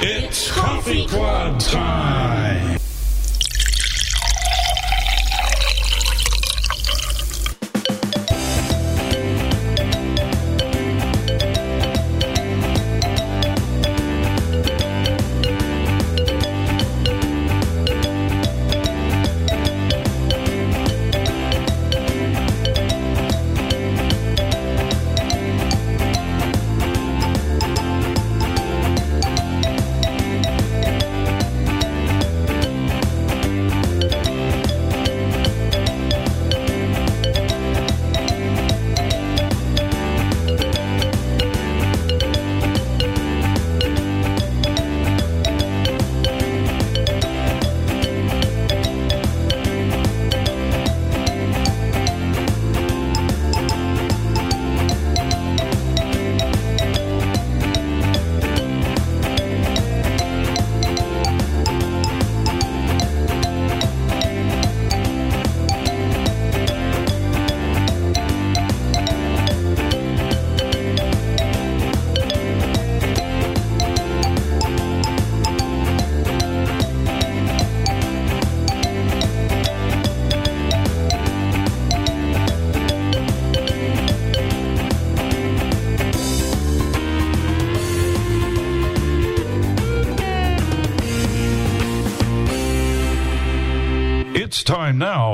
[0.00, 2.78] It's Coffee Club time.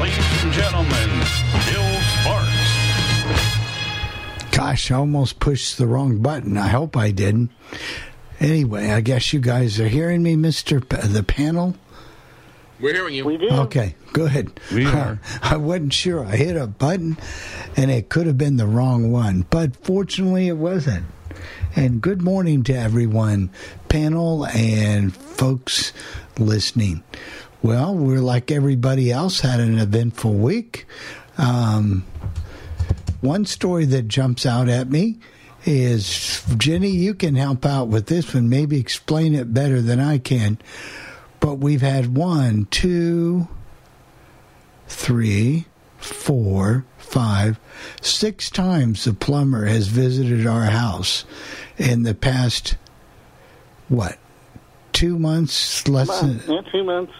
[0.00, 1.10] ladies and gentlemen,
[1.68, 2.70] Bill Sparks.
[4.56, 6.56] Gosh, I almost pushed the wrong button.
[6.56, 7.50] I hope I didn't.
[8.40, 11.76] Anyway, I guess you guys are hearing me, Mister P- the panel.
[12.80, 13.26] We're hearing you.
[13.26, 13.50] We do.
[13.50, 14.58] Okay, good.
[14.72, 15.20] We are.
[15.42, 16.24] I wasn't sure.
[16.24, 17.18] I hit a button,
[17.76, 21.04] and it could have been the wrong one, but fortunately, it wasn't.
[21.76, 23.50] And good morning to everyone,
[23.88, 25.92] panel and folks
[26.38, 27.04] listening.
[27.62, 30.86] Well, we're like everybody else, had an eventful week.
[31.36, 32.04] Um,
[33.20, 35.18] one story that jumps out at me
[35.66, 40.18] is Jenny, you can help out with this one, maybe explain it better than I
[40.18, 40.58] can.
[41.38, 43.46] But we've had one, two,
[44.88, 45.66] three,
[45.98, 47.60] four, five,
[48.00, 51.24] six times the plumber has visited our house
[51.76, 52.76] in the past,
[53.88, 54.18] what,
[54.92, 57.12] two months, less than Yeah, two months.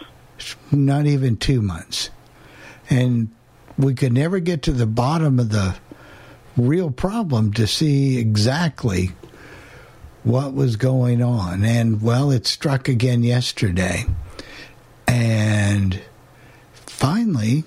[0.71, 2.09] Not even two months.
[2.89, 3.29] And
[3.77, 5.75] we could never get to the bottom of the
[6.57, 9.11] real problem to see exactly
[10.23, 11.63] what was going on.
[11.63, 14.05] And well, it struck again yesterday.
[15.07, 16.01] And
[16.73, 17.63] finally,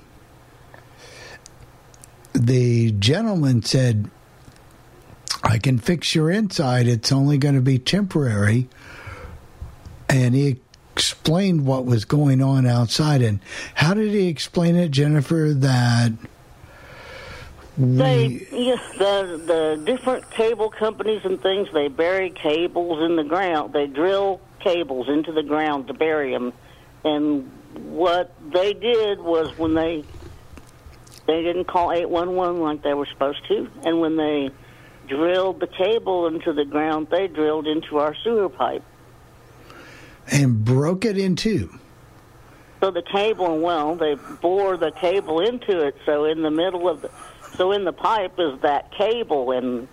[2.33, 4.11] the gentleman said,
[5.43, 6.87] I can fix your inside.
[6.87, 8.69] It's only going to be temporary.
[10.09, 10.61] And he
[10.95, 13.21] explained what was going on outside.
[13.21, 13.41] And
[13.75, 15.53] how did he explain it, Jennifer?
[15.53, 16.13] That
[17.77, 21.69] They, yes, the the different cable companies and things.
[21.73, 23.73] They bury cables in the ground.
[23.73, 26.53] They drill cables into the ground to bury them.
[27.05, 30.05] And what they did was when they
[31.27, 34.51] they didn't call eight one one like they were supposed to, and when they
[35.09, 38.85] drilled the cable into the ground, they drilled into our sewer pipe.
[40.31, 41.79] And broke it in two.
[42.81, 45.97] So the cable, well, they bore the cable into it.
[46.05, 47.11] So in the middle of the,
[47.57, 49.89] so in the pipe is that cable, and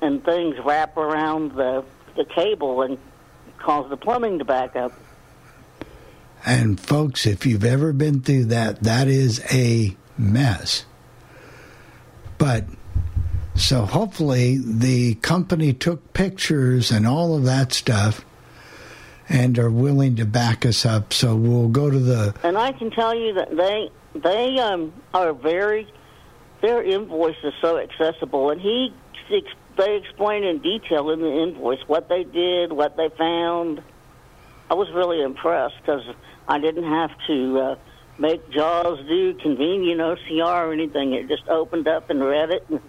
[0.00, 1.84] and things wrap around the
[2.16, 2.98] the cable and
[3.58, 4.92] cause the plumbing to back up.
[6.46, 10.84] And folks, if you've ever been through that, that is a mess.
[12.38, 12.66] But
[13.56, 18.24] so hopefully the company took pictures and all of that stuff
[19.28, 21.12] and are willing to back us up.
[21.12, 22.34] So we'll go to the.
[22.42, 25.86] And I can tell you that they they um, are very
[26.60, 28.92] their invoice is so accessible, and he
[29.78, 33.80] they explain in detail in the invoice what they did, what they found.
[34.70, 36.02] I was really impressed because
[36.46, 37.76] I didn't have to uh,
[38.18, 41.14] make JAWS do convenient OCR or anything.
[41.14, 42.80] It just opened up and read it, and,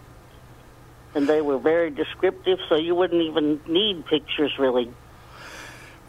[1.14, 4.92] and they were very descriptive, so you wouldn't even need pictures really.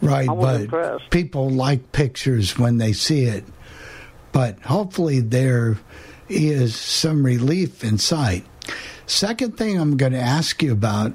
[0.03, 1.11] Right, but impressed.
[1.11, 3.45] people like pictures when they see it.
[4.33, 5.79] But hopefully there
[6.29, 8.45] is some relief in sight.
[9.07, 11.13] Second thing I'm going to ask you about,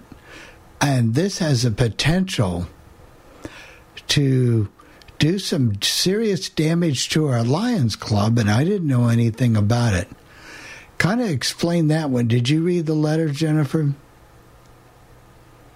[0.81, 2.67] and this has a potential
[4.07, 4.67] to
[5.17, 10.09] do some serious damage to our Lions Club, and I didn't know anything about it.
[10.97, 12.27] Kind of explain that one.
[12.27, 13.93] Did you read the letter, Jennifer?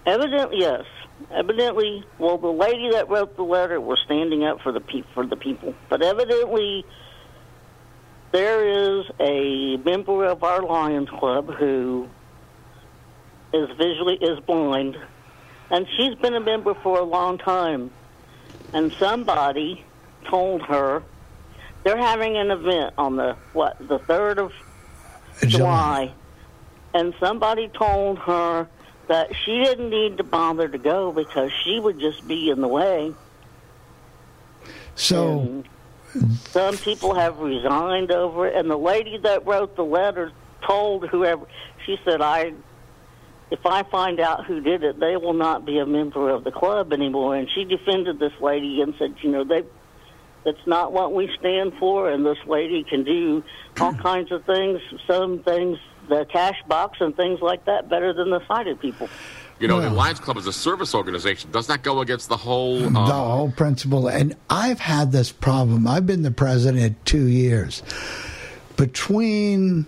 [0.06, 0.84] Evidently, yes.
[1.32, 5.24] Evidently, well, the lady that wrote the letter was standing up for the pe- for
[5.24, 6.84] the people, but evidently,
[8.32, 12.08] there is a member of our Lions Club who
[13.52, 14.96] is visually is blind,
[15.70, 17.90] and she's been a member for a long time.
[18.72, 19.84] And somebody
[20.28, 21.02] told her
[21.84, 24.52] they're having an event on the what the third of
[25.46, 26.12] July,
[26.92, 28.68] and somebody told her
[29.10, 32.68] that she didn't need to bother to go because she would just be in the
[32.68, 33.12] way.
[34.94, 35.68] So, And
[36.46, 40.30] some people have resigned over it, and the lady that wrote the letter
[40.64, 41.44] told whoever
[41.84, 42.52] she said, "I,
[43.50, 46.52] if I find out who did it, they will not be a member of the
[46.52, 49.64] club anymore." And she defended this lady and said, "You know, they."
[50.44, 53.42] That's not what we stand for, and this lady can do
[53.78, 54.80] all kinds of things.
[55.06, 55.78] Some things,
[56.10, 59.08] the cash box and things like that, better than the sighted people.
[59.58, 61.50] You know, Well- the Lions Club is a service organization.
[61.50, 62.78] Does that go against the whole?
[62.80, 64.08] the Uh, whole principle.
[64.08, 65.86] And I've had this problem.
[65.86, 67.82] I've been the president two years.
[68.76, 69.86] Between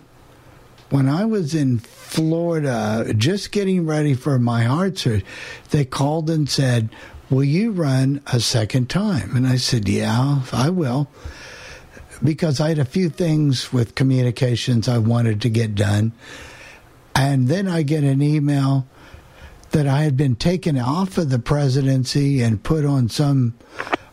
[0.90, 5.24] when I was in Florida, just getting ready for my heart surgery,
[5.70, 6.90] they called and said,
[7.30, 9.34] Will you run a second time?
[9.34, 11.08] And I said, Yeah, I will.
[12.22, 16.12] Because I had a few things with communications I wanted to get done.
[17.14, 18.86] And then I get an email
[19.72, 23.54] that I had been taken off of the presidency and put on some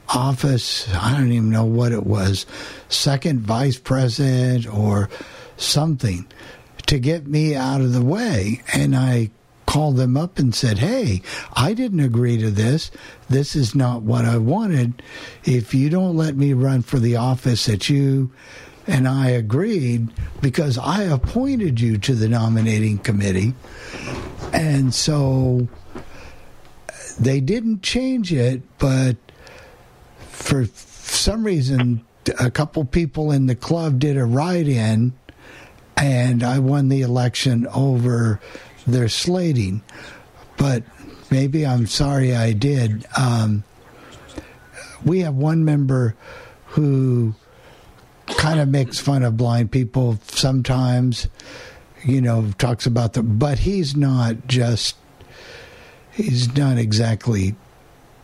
[0.08, 0.88] office.
[0.94, 2.46] I don't even know what it was,
[2.88, 5.10] second vice president or
[5.58, 6.26] something
[6.88, 8.62] to get me out of the way.
[8.74, 9.30] And I
[9.70, 11.22] called them up and said, Hey,
[11.54, 12.90] I didn't agree to this.
[13.30, 15.04] This is not what I wanted.
[15.46, 18.32] If you don't let me run for the office that you
[18.88, 20.10] and I agreed,
[20.42, 23.54] because I appointed you to the nominating committee.
[24.54, 25.68] And so
[27.20, 29.18] they didn't change it, but
[30.32, 32.04] for some reason,
[32.40, 35.14] a couple people in the club did a write in,
[35.96, 38.40] and I won the election over
[38.92, 39.82] their slating.
[40.58, 40.84] But
[41.32, 43.06] maybe I'm sorry I did.
[43.18, 43.64] Um,
[45.04, 46.16] we have one member
[46.68, 47.34] who
[48.28, 51.28] kind of makes fun of blind people sometimes
[52.04, 54.96] you know, talks about them, but he's not just,
[56.12, 57.56] he's not exactly,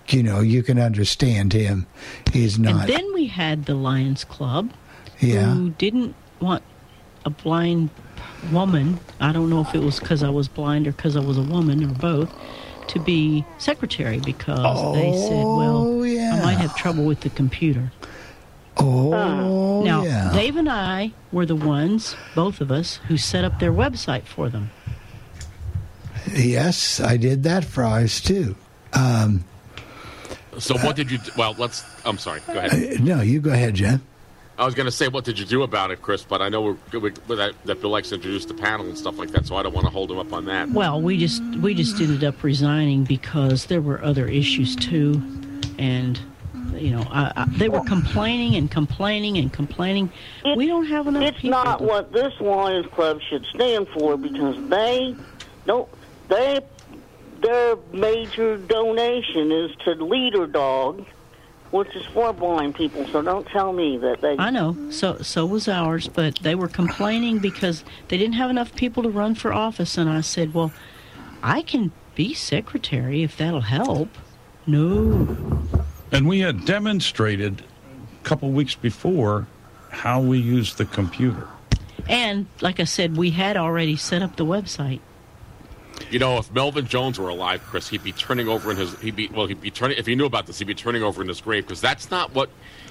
[0.10, 1.88] you know, you can understand him.
[2.32, 2.82] He's not.
[2.82, 4.72] And then we had the Lions Club,
[5.20, 5.54] yeah.
[5.54, 6.64] who didn't want
[7.26, 7.90] a blind
[8.52, 9.00] woman.
[9.20, 11.42] I don't know if it was because I was blind or because I was a
[11.44, 12.34] woman or both.
[12.90, 16.36] To be secretary because they said, "Well, Oh, yeah.
[16.40, 17.92] I might have trouble with the computer."
[18.78, 20.32] Oh, now, yeah.
[20.34, 24.50] Dave and I were the ones, both of us, who set up their website for
[24.50, 24.70] them.
[26.34, 28.56] yes, I did that for ours too.
[28.94, 29.46] Um,
[30.60, 31.20] so what did you?
[31.38, 31.84] Well, let's.
[32.06, 32.42] I'm sorry.
[32.48, 33.00] Go ahead.
[33.04, 34.02] no, you go ahead, Jen.
[34.58, 36.24] I was going to say, what did you do about it, Chris?
[36.24, 39.18] But I know we're, we that, that Bill likes to introduce the panel and stuff
[39.18, 40.70] like that, so I don't want to hold him up on that.
[40.70, 45.22] Well, we just we just ended up resigning because there were other issues too,
[45.78, 46.18] and
[46.74, 50.10] you know I, I, they were complaining and complaining and complaining.
[50.46, 51.50] It- we don't have enough It's people.
[51.64, 55.16] not to- what this Lions Club should stand for because they
[55.66, 55.90] don't.
[56.30, 56.62] They
[57.42, 61.06] their major donation is to Leader Dog,
[61.76, 63.06] which is for blind people.
[63.08, 64.36] So don't tell me that they.
[64.38, 64.78] I know.
[64.92, 69.10] So so was ours, but they were complaining because they didn't have enough people to
[69.10, 69.98] run for office.
[69.98, 70.72] And I said, "Well,
[71.44, 74.10] I can be secretary if that'll help."
[74.68, 75.28] No,
[76.12, 79.46] And we had demonstrated a couple weeks before
[79.92, 81.48] how we use the computer.
[82.10, 85.02] and like I said, we had already set up the website.
[86.12, 88.98] You know, if Melvin Jones were alive, Chris, he'd be turning over in his.
[89.00, 89.48] He'd be well.
[89.48, 89.98] He'd be turning.
[89.98, 92.34] If he knew about this, he'd be turning over in his grave because that's not
[92.36, 92.50] what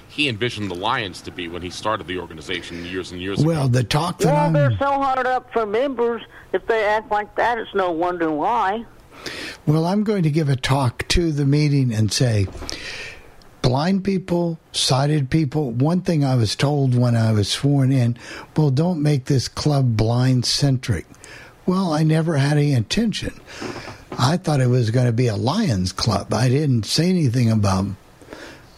[0.09, 3.49] he envisioned the Lions to be when he started the organization years and years Well,
[3.49, 3.59] ago.
[3.61, 6.21] Well, the talk that Well, I'm they're so hard up for members.
[6.53, 8.85] If they act like that, it's no wonder why.
[9.65, 12.47] well, I'm going to give a talk to the meeting and say,
[13.61, 15.71] blind people, sighted people.
[15.71, 18.17] One thing I was told when I was sworn in,
[18.55, 21.05] well, don't make this club blind centric.
[21.65, 23.33] Well, I never had any intention.
[24.17, 26.33] I thought it was going to be a Lions club.
[26.33, 27.87] I didn't say anything about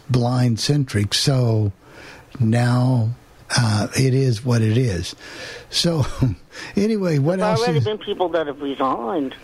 [0.08, 1.12] blind centric.
[1.14, 1.72] So
[2.40, 3.10] now
[3.56, 5.14] uh, it is what it is.
[5.70, 6.04] So
[6.76, 7.60] anyway, what There's else?
[7.60, 9.34] already Is, been people that have resigned.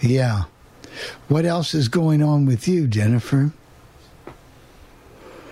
[0.00, 0.44] yeah.
[1.26, 3.50] What else is going on with you, Jennifer?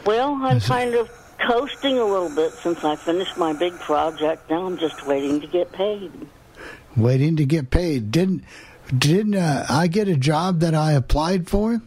[0.06, 4.48] Well, I'm kind of coasting a little bit since I finished my big project.
[4.48, 6.12] Now I'm just waiting to get paid.
[6.96, 8.10] Waiting to get paid.
[8.10, 8.44] Didn't
[8.96, 11.80] didn't uh, I get a job that I applied for?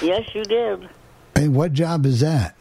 [0.00, 0.88] Yes, you did.
[1.34, 2.56] And what job is that?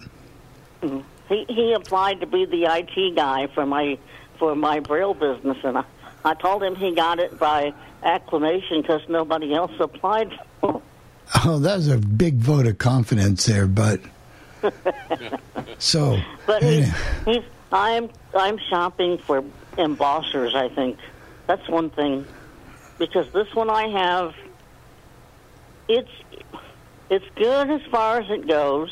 [1.30, 3.98] He he applied to be the IT guy for my
[4.40, 5.84] for my braille business, and I
[6.26, 10.38] I told him he got it by acclamation because nobody else applied.
[10.60, 10.82] For.
[11.46, 14.02] Oh, that's a big vote of confidence there, but
[15.78, 16.98] so But he, yeah.
[17.26, 19.44] he's I'm I'm shopping for
[19.78, 20.54] embossers.
[20.54, 21.00] I think
[21.48, 22.26] that's one thing
[22.98, 24.34] because this one I have,
[25.88, 26.12] it's
[27.10, 28.90] it's good as far as it goes,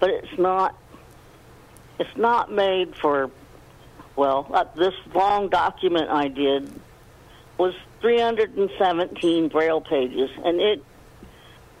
[0.00, 0.76] but it's not
[1.98, 3.30] it's not made for
[4.14, 6.70] well uh, this long document I did
[7.58, 10.84] was 317 braille pages and it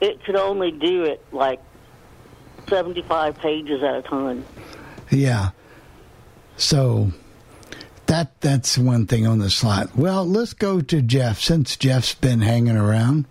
[0.00, 1.60] it could only do it like
[2.68, 4.44] 75 pages at a time.
[5.10, 5.50] Yeah.
[6.56, 7.12] So
[8.06, 9.96] that that's one thing on the slot.
[9.96, 13.26] Well, let's go to Jeff since Jeff's been hanging around.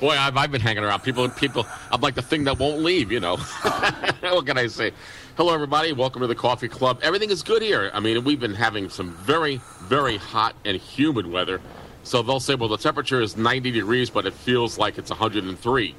[0.00, 1.00] Boy, I've, I've been hanging around.
[1.00, 1.66] People, people.
[1.90, 3.10] I'm like the thing that won't leave.
[3.10, 3.36] You know.
[4.20, 4.92] what can I say?
[5.36, 5.92] Hello, everybody.
[5.92, 6.98] Welcome to the Coffee Club.
[7.02, 7.90] Everything is good here.
[7.92, 11.60] I mean, we've been having some very, very hot and humid weather.
[12.02, 15.94] So they'll say, well, the temperature is 90 degrees, but it feels like it's 103.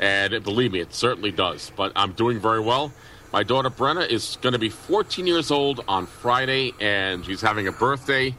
[0.00, 1.72] And believe me, it certainly does.
[1.76, 2.92] But I'm doing very well.
[3.32, 7.68] My daughter Brenna is going to be 14 years old on Friday, and she's having
[7.68, 8.34] a birthday.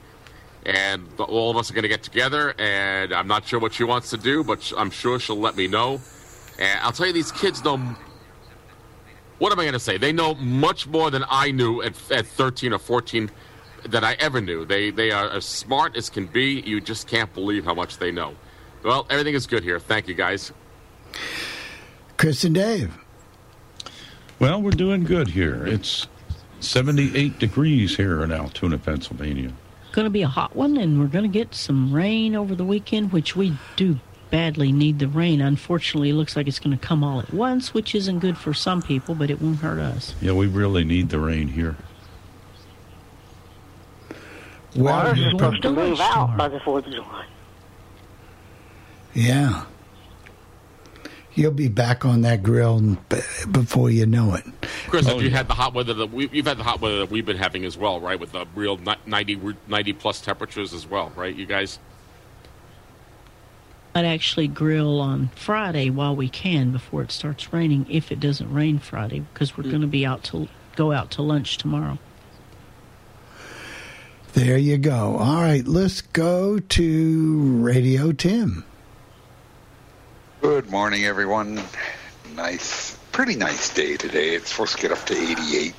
[0.66, 3.84] And all of us are going to get together, and I'm not sure what she
[3.84, 6.02] wants to do, but I'm sure she'll let me know.
[6.58, 7.78] And I'll tell you, these kids know.
[9.38, 9.98] What am I going to say?
[9.98, 13.32] They know much more than I knew at, at 13 or 14
[13.88, 14.66] that I ever knew.
[14.66, 16.62] They they are as smart as can be.
[16.66, 18.36] You just can't believe how much they know.
[18.84, 19.80] Well, everything is good here.
[19.80, 20.52] Thank you, guys.
[22.18, 22.94] Chris and Dave.
[24.40, 25.68] Well, we're doing good here.
[25.68, 26.08] It's
[26.62, 29.52] 78 degrees here in Altoona, Pennsylvania.
[29.92, 32.64] Going to be a hot one, and we're going to get some rain over the
[32.64, 35.42] weekend, which we do badly need the rain.
[35.42, 38.54] Unfortunately, it looks like it's going to come all at once, which isn't good for
[38.54, 40.16] some people, but it won't hurt us.
[40.22, 41.76] Yeah, we really need the rain here.
[44.76, 47.26] Well, Ours is you're supposed to move out by the 4th of July.
[49.14, 49.66] Yeah.
[51.40, 52.98] You'll be back on that grill
[53.50, 54.44] before you know it.
[54.88, 55.38] Chris, Oh, have you yeah.
[55.38, 57.64] had the hot weather that we, you've had the hot weather that we've been having
[57.64, 58.20] as well, right?
[58.20, 61.34] With the real ni- 90, 90 plus temperatures as well, right?
[61.34, 61.80] You guys.
[63.96, 68.54] I'd actually grill on Friday while we can before it starts raining, if it doesn't
[68.54, 69.70] rain Friday, because we're mm.
[69.70, 71.98] going to be out to go out to lunch tomorrow.
[74.34, 75.16] There you go.
[75.16, 78.66] All right, let's go to Radio Tim.
[80.42, 81.62] Good morning, everyone.
[82.34, 84.36] Nice, pretty nice day today.
[84.36, 85.76] It's supposed to get up to 88.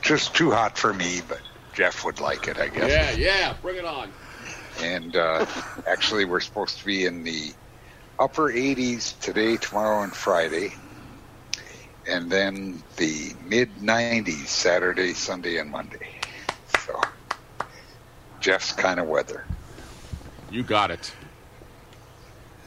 [0.00, 1.40] Just too hot for me, but
[1.72, 2.88] Jeff would like it, I guess.
[2.88, 4.12] Yeah, yeah, bring it on.
[4.80, 5.44] And uh,
[5.88, 7.52] actually, we're supposed to be in the
[8.16, 10.72] upper 80s today, tomorrow, and Friday.
[12.06, 16.20] And then the mid 90s Saturday, Sunday, and Monday.
[16.78, 17.00] So,
[18.38, 19.44] Jeff's kind of weather.
[20.48, 21.12] You got it.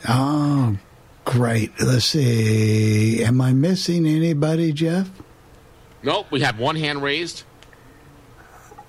[0.09, 0.77] Oh,
[1.27, 1.71] great.
[1.81, 3.23] Let's see.
[3.23, 5.09] Am I missing anybody, Jeff?
[6.01, 7.43] Nope, we had one hand raised.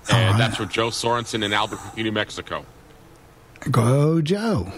[0.09, 0.37] And right.
[0.37, 2.65] that's for Joe Sorensen in Albuquerque, New Mexico.
[3.69, 4.71] Go, Joe.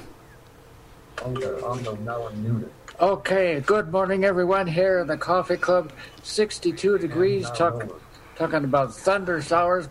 [3.00, 4.66] Okay, good morning, everyone.
[4.66, 5.92] Here in the coffee club,
[6.24, 7.88] 62 degrees, talk,
[8.36, 9.88] talking about thunder showers,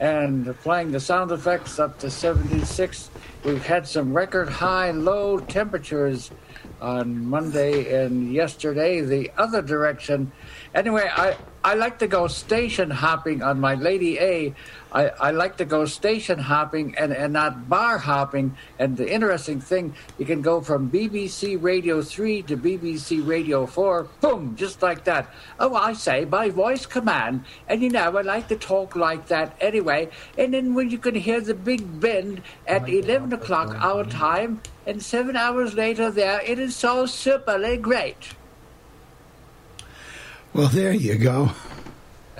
[0.00, 3.10] and playing the sound effects up to 76.
[3.44, 6.30] We've had some record high low temperatures
[6.80, 10.32] on Monday and yesterday, the other direction.
[10.74, 14.54] Anyway, I, I like to go station hopping on my Lady A.
[14.94, 18.56] I, I like to go station hopping and, and not bar hopping.
[18.78, 24.04] And the interesting thing, you can go from BBC Radio 3 to BBC Radio 4,
[24.20, 25.28] boom, just like that.
[25.58, 27.44] Oh, I say by voice command.
[27.68, 30.10] And you know, I like to talk like that anyway.
[30.38, 35.02] And then when you can hear the Big Ben at 11 o'clock our time, and
[35.02, 38.34] seven hours later there, it is so superly great.
[40.52, 41.50] Well, there you go.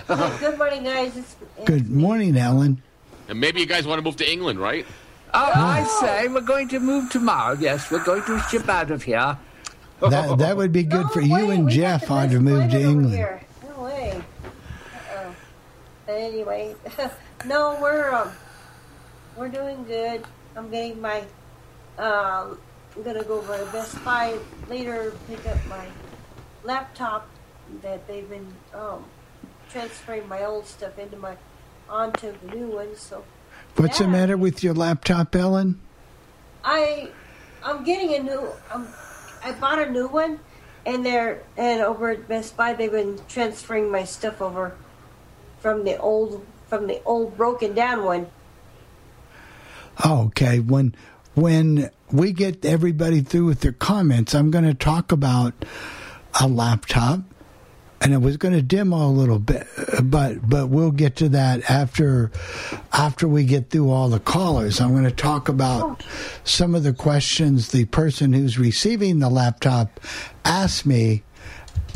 [0.41, 1.17] Good morning, guys.
[1.17, 2.83] It's, it's Good morning, Ellen.
[3.29, 4.85] And maybe you guys want to move to England, right?
[5.33, 7.57] Oh, I say, we're going to move tomorrow.
[7.59, 9.37] Yes, we're going to ship out of here.
[10.01, 12.07] That that would be good No for you and we Jeff.
[12.07, 13.11] the I'd best have to England.
[13.15, 13.41] here.
[13.63, 14.11] No way.
[14.13, 15.31] Uh-uh.
[16.07, 16.75] But anyway,
[17.47, 18.31] no, we're um,
[19.37, 20.25] we're doing good.
[20.57, 21.21] I'm getting my.
[21.97, 22.59] Um,
[22.95, 24.37] I'm gonna go over to Best Buy
[24.69, 25.87] later, pick up my
[26.65, 27.27] laptop
[27.81, 29.05] that they've been um,
[29.75, 31.37] transferring my old stuff into my
[31.89, 32.95] onto the new one.
[32.95, 33.25] So
[33.77, 35.81] What's the matter with your laptop, Ellen?
[36.65, 37.11] I
[37.65, 38.87] I'm getting a new um
[39.45, 40.39] I bought a new one
[40.87, 44.77] and they're and over at Best Buy they've been transferring my stuff over
[45.59, 48.29] from the old from the old broken down one.
[50.07, 50.61] Okay.
[50.61, 50.95] When
[51.35, 55.53] when we get everybody through with their comments, I'm going to talk about
[56.41, 57.21] a laptop,
[58.05, 59.67] and I was going to demo a little bit,
[60.03, 62.31] but but we'll get to that after
[62.93, 64.79] after we get through all the callers.
[64.79, 66.05] I'm going to talk about
[66.45, 70.01] some of the questions the person who's receiving the laptop
[70.45, 71.23] asked me,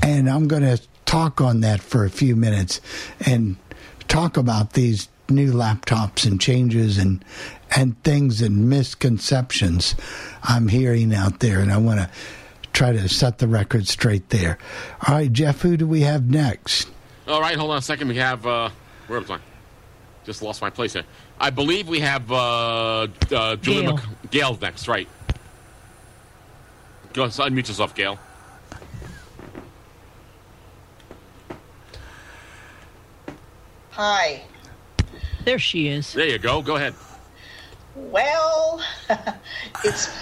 [0.03, 2.81] and I'm going to talk on that for a few minutes
[3.27, 3.57] and
[4.09, 7.23] talk about these new laptops and changes and
[7.77, 9.95] and things and misconceptions
[10.43, 12.11] I'm hearing out there, and I want to
[12.78, 14.56] try to set the record straight there.
[15.08, 16.88] All right, Jeff, who do we have next?
[17.26, 18.06] All right, hold on a second.
[18.06, 18.70] We have uh,
[19.08, 19.40] where was I?
[20.25, 21.02] Just lost my place here.
[21.40, 23.97] I believe we have uh, uh, Julie Gail.
[23.97, 25.08] Mc- Gail next, right?
[27.14, 28.16] Go so unmute yourself, Gail.
[33.90, 34.42] Hi.
[35.44, 36.12] There she is.
[36.12, 36.62] There you go.
[36.62, 36.94] Go ahead.
[37.96, 38.81] Well,
[39.85, 40.16] it's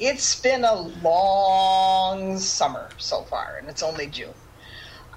[0.00, 4.36] it's been a long summer so far, and it's only June.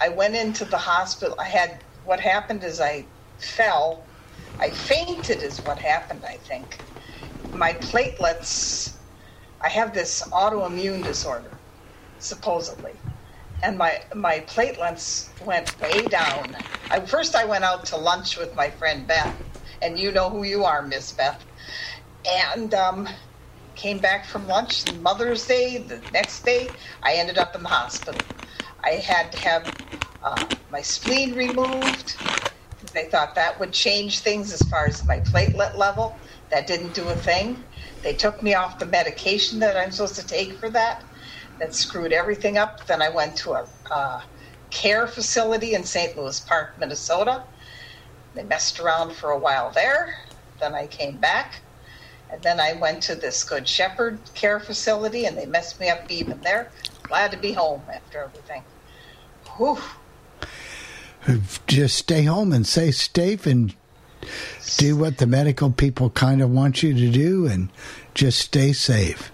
[0.02, 1.36] I went into the hospital.
[1.40, 4.12] I had what happened is I fell.
[4.60, 6.26] I fainted, is what happened.
[6.26, 6.82] I think
[7.54, 8.98] my platelets.
[9.62, 11.62] I have this autoimmune disorder,
[12.20, 13.04] supposedly,
[13.64, 16.56] and my my platelets went way down.
[16.92, 19.38] I, first, I went out to lunch with my friend Beth,
[19.82, 21.46] and you know who you are, Miss Beth,
[22.30, 23.10] and um,
[23.76, 24.88] came back from lunch.
[24.88, 28.28] Mother's Day, the next day, I ended up in the hospital.
[28.84, 29.74] I had to have
[30.24, 32.16] uh, my spleen removed.
[32.94, 36.22] They thought that would change things as far as my platelet level.
[36.52, 37.66] That didn't do a thing.
[38.04, 41.04] They took me off the medication that I'm supposed to take for that.
[41.60, 42.86] That screwed everything up.
[42.88, 44.22] Then I went to a uh,
[44.72, 46.18] care facility in St.
[46.18, 47.46] Louis Park, Minnesota.
[48.36, 50.16] They messed around for a while there.
[50.62, 51.63] Then I came back.
[52.34, 56.12] And then I went to this Good Shepherd care facility and they messed me up
[56.12, 56.72] even there.
[57.04, 58.64] Glad to be home after everything.
[59.58, 59.80] Whew.
[61.68, 63.76] Just stay home and stay safe and
[64.78, 67.70] do what the medical people kind of want you to do and
[68.16, 69.32] just stay safe.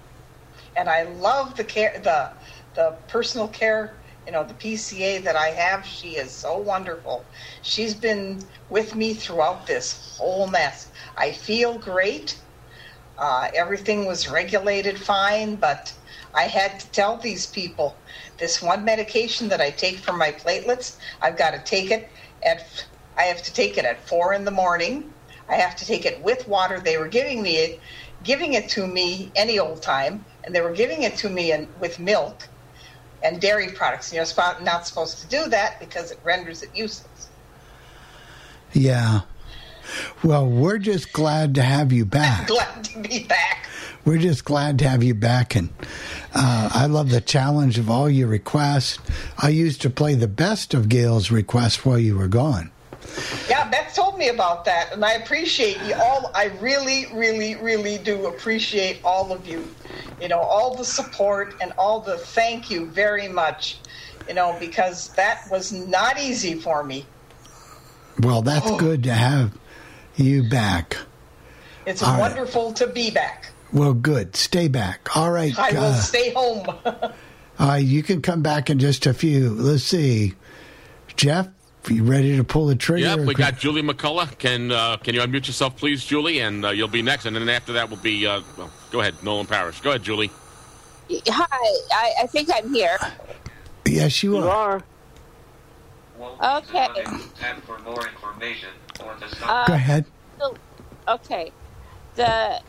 [0.76, 2.32] and I love the care, the
[2.76, 3.94] the personal care.
[4.26, 5.86] You know, the PCA that I have.
[5.86, 7.26] She is so wonderful.
[7.64, 10.88] She's been with me throughout this whole mess.
[11.18, 12.38] I feel great.
[13.19, 15.93] Uh, everything was regulated fine, but
[16.34, 17.97] I had to tell these people
[18.39, 20.97] this one medication that I take for my platelets.
[21.21, 22.10] I've got to take it
[22.45, 22.63] at.
[23.17, 25.12] I have to take it at four in the morning.
[25.49, 26.79] I have to take it with water.
[26.79, 27.82] They were giving me it,
[28.23, 31.67] giving it to me any old time, and they were giving it to me in,
[31.79, 32.47] with milk
[33.21, 34.13] and dairy products.
[34.13, 34.25] You're
[34.62, 37.27] not supposed to do that because it renders it useless.
[38.71, 39.21] Yeah.
[40.23, 42.47] Well, we're just glad to have you back.
[42.47, 43.67] Glad to be back.
[44.05, 45.69] We're just glad to have you back, and
[46.34, 48.97] uh, I love the challenge of all your requests.
[49.38, 52.71] I used to play the best of Gail's requests while you were gone.
[53.49, 56.32] Yeah, Beth told me about that, and I appreciate you all.
[56.34, 59.67] I really, really, really do appreciate all of you.
[60.21, 63.77] You know, all the support and all the thank you very much.
[64.27, 67.05] You know, because that was not easy for me.
[68.21, 69.53] Well, that's good to have
[70.19, 70.97] you back.
[71.86, 72.19] It's All right.
[72.19, 73.49] wonderful to be back.
[73.71, 74.36] Well, good.
[74.36, 75.15] Stay back.
[75.15, 75.58] All right.
[75.58, 76.67] I will uh, stay home.
[77.62, 79.49] Uh, you can come back in just a few.
[79.49, 80.34] Let's see.
[81.17, 81.49] Jeff,
[81.89, 83.05] you ready to pull the trigger?
[83.17, 84.38] Yep, we got Julie McCullough.
[84.38, 86.39] Can uh, can you unmute yourself, please, Julie?
[86.39, 87.25] And uh, you'll be next.
[87.25, 88.25] And then after that will be.
[88.25, 89.82] Uh, well, go ahead, Nolan Parrish.
[89.82, 90.32] Go ahead, Julie.
[91.12, 91.45] Hi,
[91.91, 92.97] I, I think I'm here.
[93.86, 94.82] Yes, you You are.
[96.21, 96.58] are.
[96.60, 96.88] Okay.
[97.43, 98.69] And for more information
[99.02, 100.06] or to Go Uh, ahead.
[100.40, 100.58] the-
[101.08, 101.54] okay.
[102.16, 102.62] The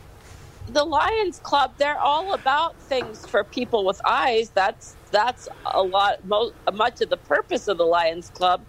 [0.67, 4.51] the Lions Club, they're all about things for people with eyes.
[4.51, 8.67] That's that's a lot mo- much of the purpose of the Lions Club.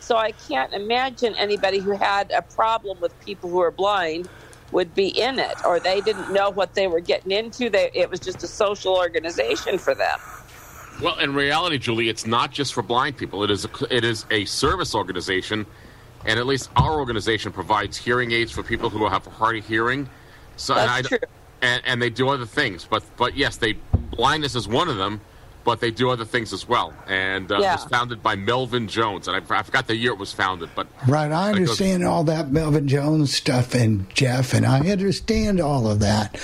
[0.00, 4.28] So I can't imagine anybody who had a problem with people who are blind
[4.72, 7.70] would be in it or they didn't know what they were getting into.
[7.70, 10.20] They, it was just a social organization for them.
[11.00, 13.44] Well, in reality, Julie, it's not just for blind people.
[13.44, 15.66] It is a, it is a service organization,
[16.26, 20.08] and at least our organization provides hearing aids for people who have hard of hearing.
[20.56, 21.28] So and That's I- true.
[21.62, 23.78] And, and they do other things, but but yes, they
[24.10, 25.22] blindness is one of them,
[25.64, 26.92] but they do other things as well.
[27.08, 27.72] And uh, Yeah.
[27.72, 30.68] it was founded by Melvin Jones, and I, I forgot the year it was founded,
[30.74, 34.80] but Right, I That goes- understand all that Melvin Jones stuff and Jeff, and I
[34.90, 36.38] understand all of that.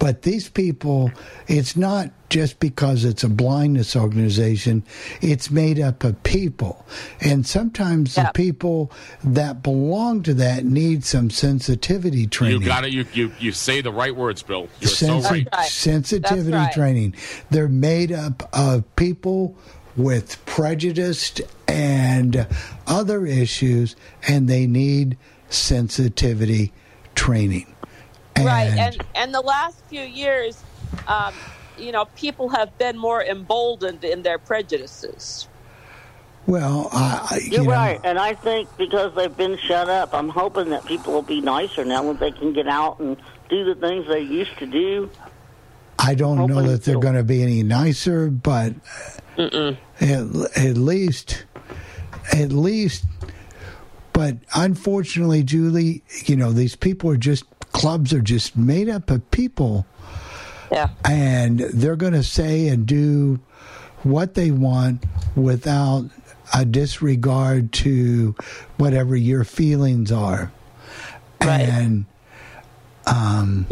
[0.00, 1.12] But these people,
[1.46, 4.82] it's not just because it's a blindness organization,
[5.20, 6.86] it's made up of people.
[7.20, 8.24] And sometimes Yeah.
[8.24, 8.90] the people
[9.22, 12.62] that belong to that need some sensitivity training.
[12.62, 12.92] you got it.
[12.92, 14.68] You, you you say the right words, Bill.
[14.80, 15.48] You're so Sensi- right.
[15.52, 15.68] right.
[15.68, 16.72] sensitivity right.
[16.72, 17.14] training.
[17.50, 19.54] They're made up of people
[19.96, 21.32] with prejudice
[21.68, 22.46] and
[22.86, 25.18] other issues, and they need
[25.50, 26.72] sensitivity
[27.14, 27.66] training.
[28.38, 30.62] Right and and the last few years
[31.06, 31.34] um,
[31.76, 35.48] you know people have been more emboldened in their prejudices.
[36.46, 40.14] Well, I, I- you You're know, right, and I think because they've been shut up,
[40.14, 43.16] I'm hoping that people will be nicer now that they can get out and
[43.48, 45.10] do the things they used to do.
[45.98, 48.72] I don't know that they're going to be any nicer, but
[49.36, 49.46] at,
[50.00, 51.44] at least,
[52.32, 53.04] at least,
[54.14, 59.30] but unfortunately, Julie, you know, these people are just clubs are just made up of
[59.30, 59.86] people,
[60.70, 60.90] yeah.
[61.04, 63.40] And they're going to say and do
[64.02, 65.04] what they want
[65.34, 66.08] without
[66.54, 68.34] a disregard to
[68.76, 70.52] whatever your feelings are,
[71.40, 71.68] Right.
[71.68, 72.04] and
[73.06, 73.66] um,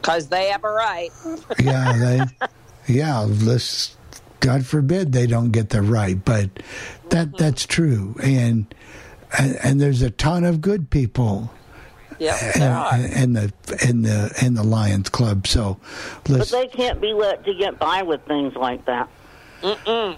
[0.00, 1.10] because they have a right.
[1.62, 2.48] Yeah, they,
[2.92, 3.20] yeah.
[3.20, 3.96] Let's
[4.40, 6.50] God forbid they don't get the right, but
[7.10, 7.36] that mm-hmm.
[7.36, 8.72] that's true, and
[9.38, 11.50] and, and there's a ton of good people
[12.18, 13.52] yeah there are in, in the
[13.88, 15.46] in the in the Lions Club.
[15.46, 15.78] So
[16.24, 19.08] But let's they can't be let to get by with things like that.
[19.62, 20.16] Mm-mm.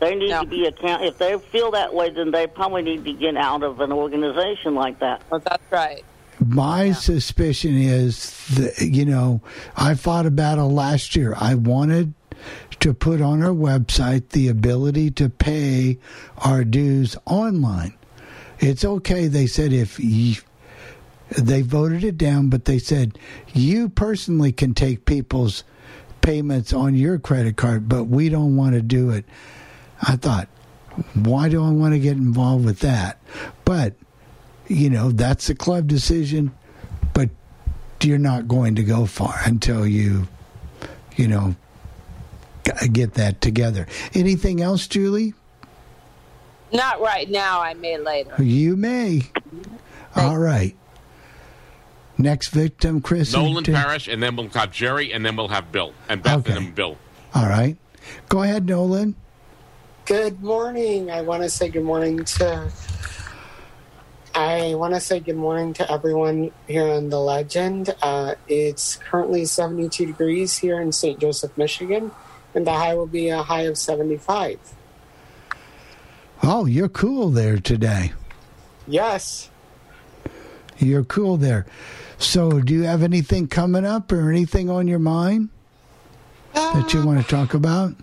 [0.00, 0.42] They need No.
[0.42, 1.02] to be account.
[1.04, 4.74] If they feel that way, then they probably need to get out of an organization
[4.76, 5.22] like that.
[5.28, 6.04] well, that's right
[6.38, 9.40] My suspicion is that, you know,
[9.76, 11.34] I fought a battle last year.
[11.36, 12.14] I wanted
[12.78, 15.98] to put on our website the ability to pay
[16.38, 17.94] our dues online.
[18.60, 20.36] It's okay, they said, if you,
[21.36, 23.18] they voted it down, but they said
[23.52, 25.64] you personally can take people's
[26.20, 29.24] payments on your credit card, but we don't want to do it.
[30.00, 30.48] I thought,
[31.14, 33.20] why do I want to get involved with that?
[33.64, 33.94] But
[34.68, 36.52] you know that's a club decision
[37.14, 37.30] but
[38.02, 40.28] you're not going to go far until you
[41.16, 41.56] you know
[42.92, 43.86] get that together.
[44.12, 45.34] Anything else julie?
[46.70, 48.42] Not right now i may later.
[48.42, 49.22] You may.
[50.14, 50.76] All right
[52.18, 55.70] next victim chris Nolan T- Parrish, and then we'll have Jerry, and then we'll have
[55.72, 56.52] Bill and Beth, Okay.
[56.56, 56.96] and then Bill.
[57.34, 57.76] all right
[58.28, 59.14] go ahead nolan
[60.06, 61.10] Good morning.
[61.10, 62.72] I want to say good morning to.
[64.34, 67.94] I want to say good morning to everyone here on the Legend.
[68.00, 71.18] Uh, it's currently 72 degrees here in St.
[71.20, 72.10] Joseph, Michigan,
[72.54, 74.58] and the high will be a high of 75.
[76.42, 78.12] oh you're cool there today
[78.86, 79.50] Yes.
[80.78, 81.66] you're cool there
[82.18, 85.48] so do you have anything coming up or anything on your mind
[86.52, 87.94] that you want to talk about?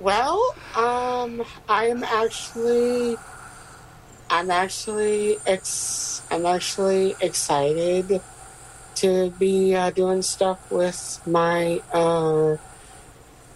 [0.00, 3.16] Well, um, I'm actually,
[4.30, 8.20] I'm actually, ex- I'm actually excited
[8.96, 12.56] to be uh, doing stuff with my uh,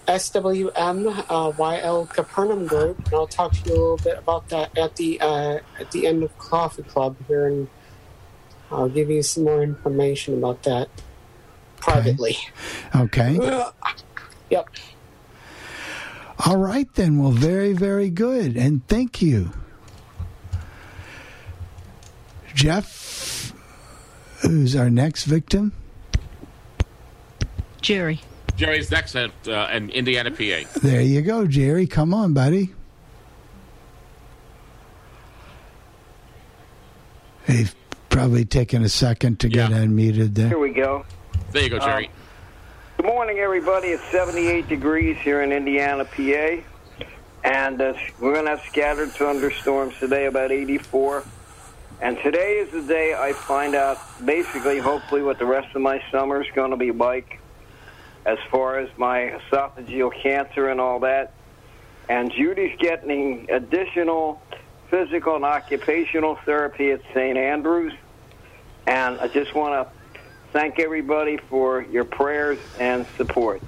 [0.07, 4.77] SWM uh, YL Capernaum group, and I'll talk to you a little bit about that
[4.77, 7.69] at the uh, at the end of Coffee Club here, and
[8.75, 10.89] I'll give you some more information about that
[11.77, 12.37] privately.
[12.95, 13.39] Okay.
[13.39, 13.65] okay.
[14.51, 14.69] yep.
[16.47, 17.19] All right, then.
[17.19, 18.57] Well, very, very good.
[18.57, 19.53] And thank you.
[22.55, 23.53] Jeff,
[24.41, 25.73] who's our next victim?
[27.81, 28.21] Jerry.
[28.57, 30.69] Jerry's next at uh, an Indiana PA.
[30.81, 31.87] There you go, Jerry.
[31.87, 32.73] Come on, buddy.
[37.45, 37.67] Hey
[38.15, 40.49] probably taking a second to get unmuted there.
[40.49, 41.05] Here we go.
[41.51, 42.07] There you go, Jerry.
[42.07, 42.13] Um,
[42.99, 43.89] good morning, everybody.
[43.89, 46.63] It's 78 degrees here in Indiana, PA.
[47.43, 51.25] And uh, we're going to have scattered thunderstorms today, about 84.
[52.01, 56.03] And today is the day I find out, basically, hopefully, what the rest of my
[56.13, 57.41] summer is going to be like
[58.27, 61.35] as far as my esophageal cancer and all that.
[62.09, 64.41] And Judy's getting additional
[64.89, 67.37] physical and occupational therapy at St.
[67.37, 67.93] Andrews.
[68.87, 69.93] And I just want to
[70.53, 73.63] thank everybody for your prayers and support.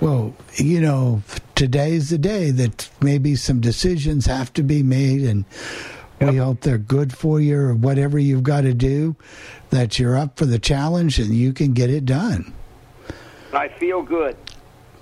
[0.00, 1.22] Well, you know,
[1.54, 5.44] today's the day that maybe some decisions have to be made, and
[6.20, 9.14] we hope they're good for you or whatever you've got to do,
[9.70, 12.52] that you're up for the challenge and you can get it done.
[13.52, 14.36] I feel good.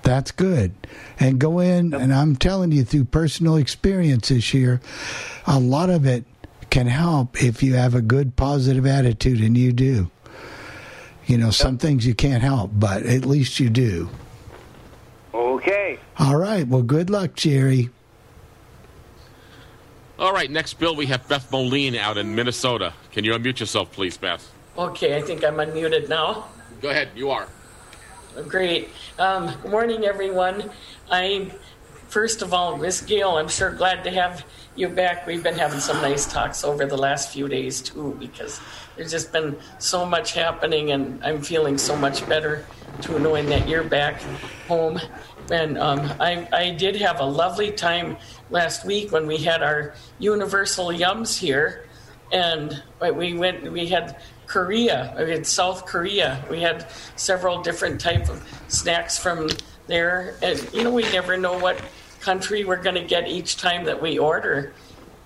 [0.03, 0.73] That's good.
[1.19, 4.81] And go in, and I'm telling you through personal experience this year,
[5.47, 6.25] a lot of it
[6.71, 10.09] can help if you have a good positive attitude, and you do.
[11.27, 14.09] You know, some things you can't help, but at least you do.
[15.33, 15.99] Okay.
[16.17, 16.67] All right.
[16.67, 17.89] Well, good luck, Jerry.
[20.17, 22.93] All right, next bill we have Beth Moline out in Minnesota.
[23.11, 24.51] Can you unmute yourself, please, Beth?
[24.77, 26.45] Okay, I think I'm unmuted now.
[26.79, 27.47] Go ahead, you are.
[28.47, 28.89] Great.
[29.17, 30.69] Um, good morning, everyone.
[31.09, 31.51] I,
[32.07, 35.27] first of all, Miss Gail, I'm sure glad to have you back.
[35.27, 38.59] We've been having some nice talks over the last few days, too, because
[38.95, 42.65] there's just been so much happening, and I'm feeling so much better,
[43.01, 44.21] too, knowing that you're back
[44.67, 44.99] home.
[45.51, 48.17] And um, I, I did have a lovely time
[48.49, 51.85] last week when we had our Universal Yums here,
[52.31, 52.81] and
[53.15, 53.69] we went.
[53.71, 55.13] We had Korea.
[55.17, 56.45] We had South Korea.
[56.49, 59.49] We had several different type of snacks from
[59.87, 61.77] there, and you know we never know what
[62.21, 64.73] country we're going to get each time that we order.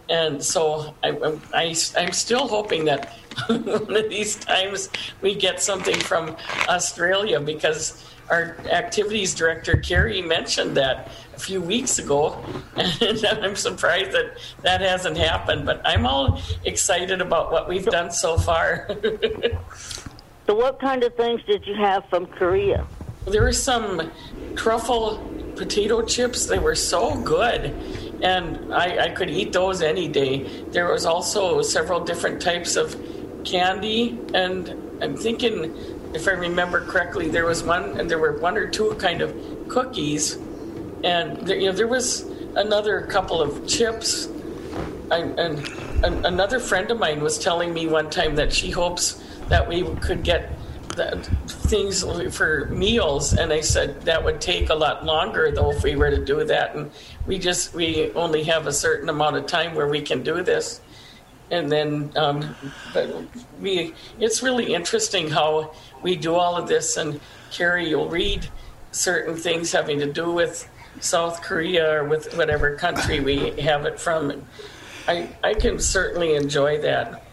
[0.09, 3.13] And so I, I, I'm still hoping that
[3.47, 4.89] one of these times
[5.21, 6.35] we get something from
[6.69, 12.43] Australia because our activities director Carrie mentioned that a few weeks ago,
[12.75, 15.65] and I'm surprised that that hasn't happened.
[15.65, 18.89] But I'm all excited about what we've done so far.
[20.47, 22.85] So, what kind of things did you have from Korea?
[23.25, 24.11] there were some
[24.55, 25.17] truffle
[25.55, 26.45] potato chips.
[26.45, 27.73] They were so good.
[28.21, 30.43] And I, I could eat those any day.
[30.71, 32.95] There was also several different types of
[33.43, 34.69] candy, and
[35.01, 35.75] I'm thinking,
[36.13, 39.35] if I remember correctly, there was one, and there were one or two kind of
[39.67, 40.35] cookies,
[41.03, 42.21] and there, you know there was
[42.55, 44.27] another couple of chips.
[45.11, 45.59] I, and
[46.03, 49.83] an, another friend of mine was telling me one time that she hopes that we
[49.95, 50.51] could get
[51.47, 52.03] things
[52.35, 56.09] for meals, and I said that would take a lot longer though if we were
[56.09, 56.91] to do that, and
[57.27, 60.81] we just we only have a certain amount of time where we can do this.
[61.51, 62.55] And then um,
[62.93, 63.13] but
[63.61, 66.97] we it's really interesting how we do all of this.
[66.97, 67.19] And
[67.51, 68.47] carrie you'll read
[68.91, 70.69] certain things having to do with
[71.01, 74.43] south korea or with whatever country we have it from.
[75.07, 77.24] I i can certainly enjoy that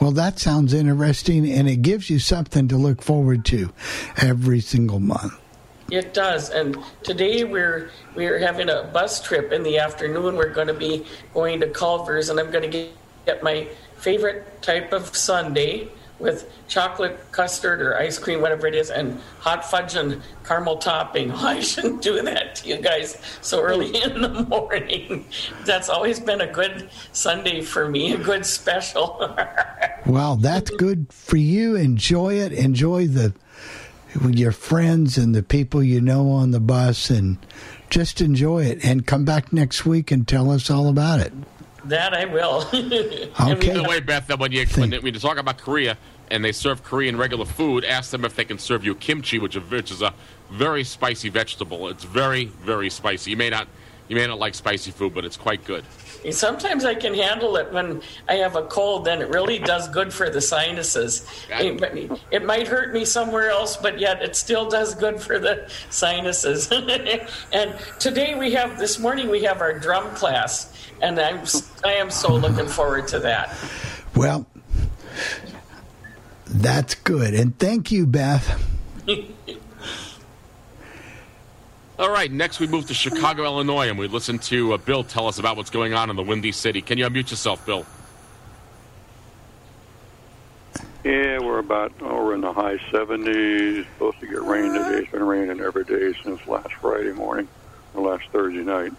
[0.00, 3.70] Well, that sounds interesting, and it gives you something to look forward to
[4.16, 5.34] every single month.
[5.90, 10.36] It does, and today we're we're having a bus trip in the afternoon.
[10.36, 12.88] We're going to be going to Culver's, and I'm going to
[13.26, 15.88] get, my favorite type of sundae
[16.20, 21.32] with chocolate custard or ice cream, whatever it is, and hot fudge and caramel topping.
[21.32, 25.26] I shouldn't do that to you guys so early in the morning.
[25.64, 29.36] That's always been a good sundae for me, a good special.
[30.06, 31.76] Well, that's good for you.
[31.76, 32.52] Enjoy it.
[32.52, 33.34] Enjoy the
[34.28, 37.36] your friends and the people you know on the bus, and
[37.90, 38.84] just enjoy it.
[38.84, 41.32] And come back next week and tell us all about it.
[41.84, 42.64] That I will.
[42.72, 43.68] Okay.
[43.68, 45.96] By the way, Beth, that when you when, when you talk about Korea
[46.30, 49.56] and they serve Korean regular food, ask them if they can serve you kimchi, which,
[49.56, 50.12] is- which is a
[50.50, 51.88] very spicy vegetable.
[51.88, 53.30] It's very very spicy.
[53.30, 53.68] You may not
[54.08, 55.84] you may not like spicy food, but it's quite good.
[56.30, 60.12] Sometimes I can handle it when I have a cold, then it really does good
[60.12, 61.24] for the sinuses.
[61.48, 65.70] It, it might hurt me somewhere else, but yet it still does good for the
[65.88, 66.70] sinuses.
[67.52, 70.69] and today we have, this morning we have our drum class,
[71.00, 71.40] and I'm,
[71.84, 73.56] I am so looking forward to that.
[74.14, 74.46] Well,
[76.46, 77.34] that's good.
[77.34, 78.66] And thank you, Beth.
[81.98, 85.26] All right, next we move to Chicago, Illinois, and we listen to uh, Bill tell
[85.26, 86.80] us about what's going on in the Windy City.
[86.80, 87.84] Can you unmute yourself, Bill?
[91.04, 93.84] Yeah, we're about oh, we're in the high 70s.
[93.94, 95.00] Supposed to get rain today.
[95.00, 97.48] It's been raining every day since last Friday morning
[97.94, 98.92] or last Thursday night.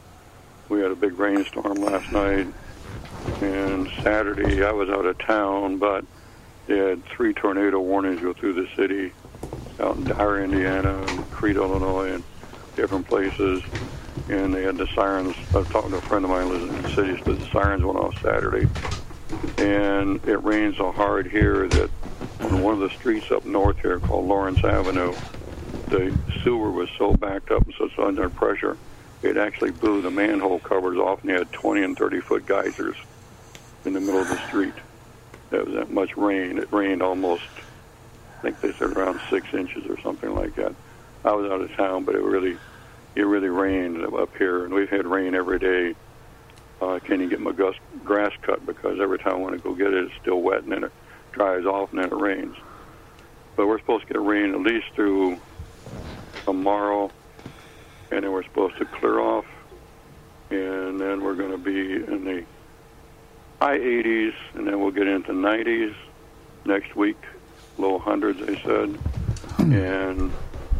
[0.71, 2.47] We had a big rainstorm last night.
[3.41, 6.05] And Saturday, I was out of town, but
[6.65, 9.11] they had three tornado warnings go through the city
[9.81, 12.23] out in Dyer, Indiana, and Crete, Illinois, and
[12.77, 13.61] different places.
[14.29, 15.35] And they had the sirens.
[15.53, 17.45] I was talking to a friend of mine who lives in the city, so the
[17.51, 18.69] sirens went off Saturday.
[19.57, 21.89] And it rained so hard here that
[22.39, 25.13] on one of the streets up north here called Lawrence Avenue,
[25.87, 28.77] the sewer was so backed up and so under pressure,
[29.21, 32.95] it actually blew the manhole covers off, and they had 20 and 30 foot geysers
[33.85, 34.73] in the middle of the street.
[35.49, 36.57] There was that much rain.
[36.57, 37.43] It rained almost,
[38.39, 40.73] I think they said around six inches or something like that.
[41.23, 42.57] I was out of town, but it really,
[43.15, 45.95] it really rained up here, and we've had rain every day.
[46.81, 49.61] Uh, I can't even get my gus- grass cut because every time I want to
[49.61, 50.91] go get it, it's still wet, and then it
[51.31, 52.55] dries off, and then it rains.
[53.55, 55.39] But we're supposed to get rain at least through
[56.45, 57.11] tomorrow,
[58.11, 59.45] and then we're supposed to clear off,
[60.49, 62.45] and then we're going to be in the
[63.61, 65.95] high 80s, and then we'll get into 90s
[66.65, 67.17] next week,
[67.77, 68.99] low hundreds, they said,
[69.57, 70.31] and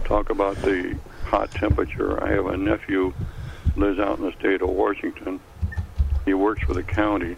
[0.04, 2.22] talk about the hot temperature.
[2.22, 3.14] I have a nephew
[3.76, 5.40] lives out in the state of Washington.
[6.26, 7.38] He works for the county,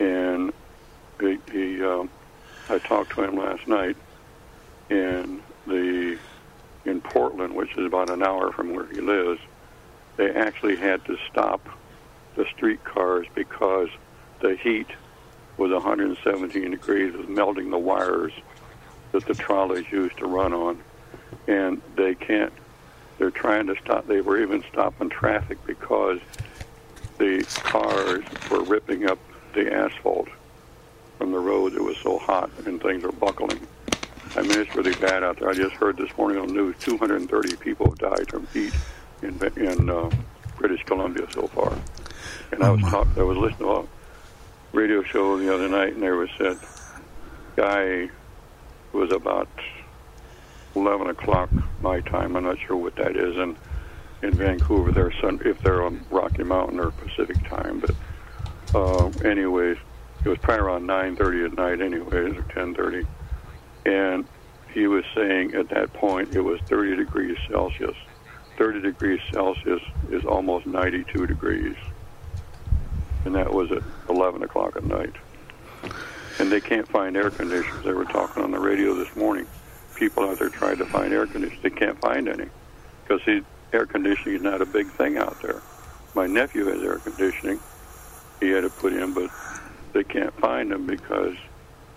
[0.00, 0.52] and
[1.20, 2.10] he, he um,
[2.68, 3.96] I talked to him last night,
[4.88, 6.18] and the
[6.84, 9.40] in Portland, which is about an hour from where he lives,
[10.16, 11.66] they actually had to stop
[12.36, 13.88] the streetcars because
[14.40, 14.88] the heat
[15.56, 18.32] was 117 degrees, was melting the wires
[19.12, 20.82] that the trolleys used to run on,
[21.46, 22.52] and they can't.
[23.18, 24.08] They're trying to stop.
[24.08, 26.18] They were even stopping traffic because
[27.18, 29.18] the cars were ripping up
[29.54, 30.28] the asphalt
[31.16, 31.74] from the road.
[31.74, 33.60] It was so hot, and things were buckling.
[34.36, 35.48] I mean, it's really bad out there.
[35.48, 38.74] I just heard this morning on the news 230 people have died from heat
[39.22, 40.10] in in uh,
[40.56, 41.76] British Columbia so far.
[42.50, 43.86] And I was talk, I was listening to a
[44.72, 46.58] radio show the other night, and there was said
[47.54, 48.10] guy
[48.92, 49.48] was about
[50.74, 52.36] 11 o'clock my time.
[52.36, 53.56] I'm not sure what that is, and
[54.22, 57.80] in Vancouver, they're sun, if they're on Rocky Mountain or Pacific time.
[57.80, 57.94] But
[58.74, 59.76] uh, anyways,
[60.24, 63.06] it was probably around 9:30 at night, anyways, or 10:30
[63.84, 64.26] and
[64.72, 67.96] he was saying at that point it was 30 degrees Celsius.
[68.56, 71.76] 30 degrees Celsius is almost 92 degrees,
[73.24, 75.14] and that was at 11 o'clock at night.
[76.38, 77.84] And they can't find air conditioners.
[77.84, 79.46] They were talking on the radio this morning.
[79.94, 81.62] People out there trying to find air conditioners.
[81.62, 82.48] They can't find any
[83.02, 83.20] because
[83.72, 85.62] air conditioning is not a big thing out there.
[86.14, 87.60] My nephew has air conditioning.
[88.40, 89.30] He had to put in, but
[89.92, 91.34] they can't find them because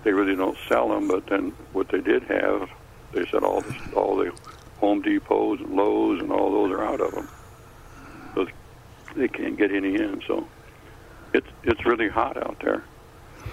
[0.07, 1.09] they really don't sell them.
[1.09, 2.69] But then what they did have,
[3.11, 4.31] they said all the all the
[4.77, 7.27] Home Depots and Lowe's and all those are out of them,
[8.33, 8.47] so
[9.17, 10.21] they can't get any in.
[10.25, 10.47] So
[11.33, 12.85] it's it's really hot out there,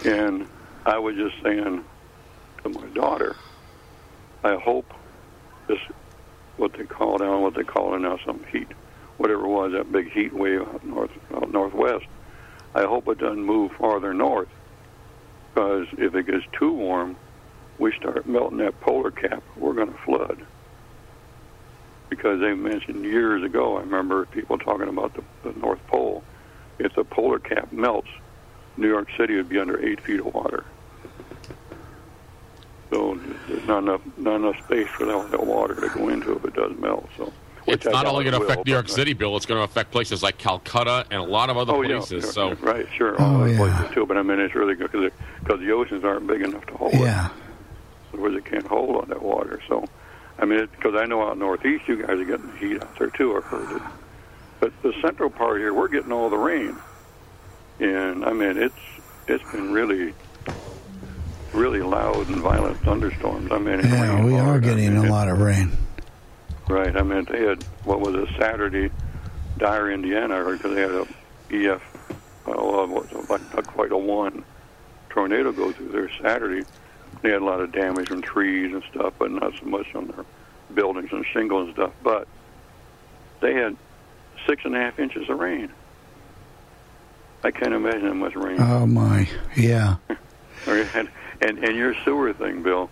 [0.05, 0.47] and
[0.87, 1.85] I was just saying
[2.63, 3.35] to my daughter,
[4.45, 4.95] I hope
[5.67, 5.81] this
[6.57, 8.69] what they call down what they call it now some heat,
[9.17, 12.05] whatever it was that big heat wave out north out northwest.
[12.77, 14.49] I hope it doesn't move farther north
[15.55, 17.17] because if it gets too warm,
[17.79, 20.45] we start melting that polar cap, we're going to flood.
[22.11, 26.23] Because they mentioned years ago, I remember people talking about the, the North Pole.
[26.79, 28.09] If the polar cap melts,
[28.77, 30.65] New York City would be under eight feet of water.
[32.91, 36.55] So there's not enough not enough space for that, water to go into if it
[36.55, 37.09] does melt.
[37.17, 37.33] So
[37.67, 39.37] it's I not doubt only going to affect New York but- uh, City, Bill.
[39.37, 42.25] It's going to affect places like Calcutta and a lot of other Oh, yeah, places.
[42.25, 44.07] yeah, so right, sure, oh, all those places too.
[44.07, 45.11] But I mean, it's really good because
[45.43, 47.01] because the oceans aren't big enough to hold it.
[47.01, 47.29] Yeah.
[48.13, 48.21] it.
[48.21, 49.61] Where they can't hold on that water.
[49.69, 49.85] So,
[50.39, 53.11] I mean, because I know out northeast, you guys are getting the heat out there
[53.11, 53.37] too.
[53.37, 53.83] I've heard it.
[54.61, 56.77] But the central part here, we're getting all the rain,
[57.81, 58.75] and I mean, it's
[59.27, 60.15] it's been really
[61.53, 63.51] really loud and violent thunderstorms.
[63.53, 64.65] I mean, Yeah, we are hard.
[64.65, 65.71] I getting mean, a lot of rain.
[66.69, 66.97] Right.
[66.97, 68.91] I mean, they had what was it Saturday,
[69.59, 71.07] Dyer, Indiana, because they had a
[71.51, 71.83] EF,
[72.47, 74.45] well, uh, what like not quite a one
[75.11, 76.67] tornado go through there Saturday.
[77.23, 80.09] They had a lot of damage from trees and stuff, but not so much on
[80.09, 80.25] their
[80.75, 81.93] buildings and shingles and stuff.
[82.03, 82.27] But
[83.41, 83.77] they had
[84.47, 85.71] six and a half inches of rain.
[87.43, 88.57] I can't imagine how much rain.
[88.59, 89.97] Oh my, yeah.
[90.67, 91.11] And,
[91.43, 92.89] and and your sewer thing, Bill.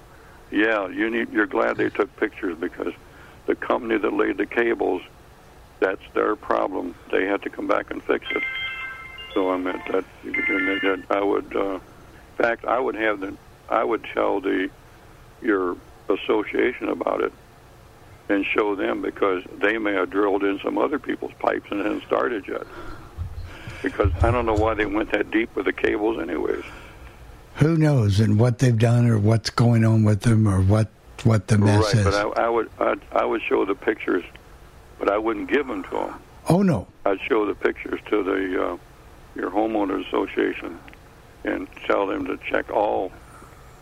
[0.51, 1.33] Yeah, you need.
[1.33, 2.93] You're glad they took pictures because
[3.47, 5.03] the company that laid the cables,
[5.81, 6.95] that's their problem.
[7.11, 8.43] They had to come back and fix it.
[9.35, 11.57] So I meant that, that I would.
[11.57, 11.81] Uh, in
[12.37, 13.37] fact, I would have the.
[13.69, 14.69] I would tell the
[15.41, 15.77] your
[16.09, 17.33] association about it
[18.29, 22.05] and show them because they may have drilled in some other people's pipes and hadn't
[22.05, 22.67] started yet.
[23.83, 26.65] because I don't know why they went that deep with the cables, anyways.
[27.57, 30.89] Who knows and what they've done or what's going on with them or what
[31.25, 32.05] what the mess right, is.
[32.05, 34.25] but I, I would I'd, I would show the pictures,
[34.99, 36.15] but I wouldn't give them to them.
[36.49, 36.87] oh no.
[37.05, 38.77] I'd show the pictures to the uh,
[39.35, 40.79] your homeowners association
[41.45, 43.11] and tell them to check all,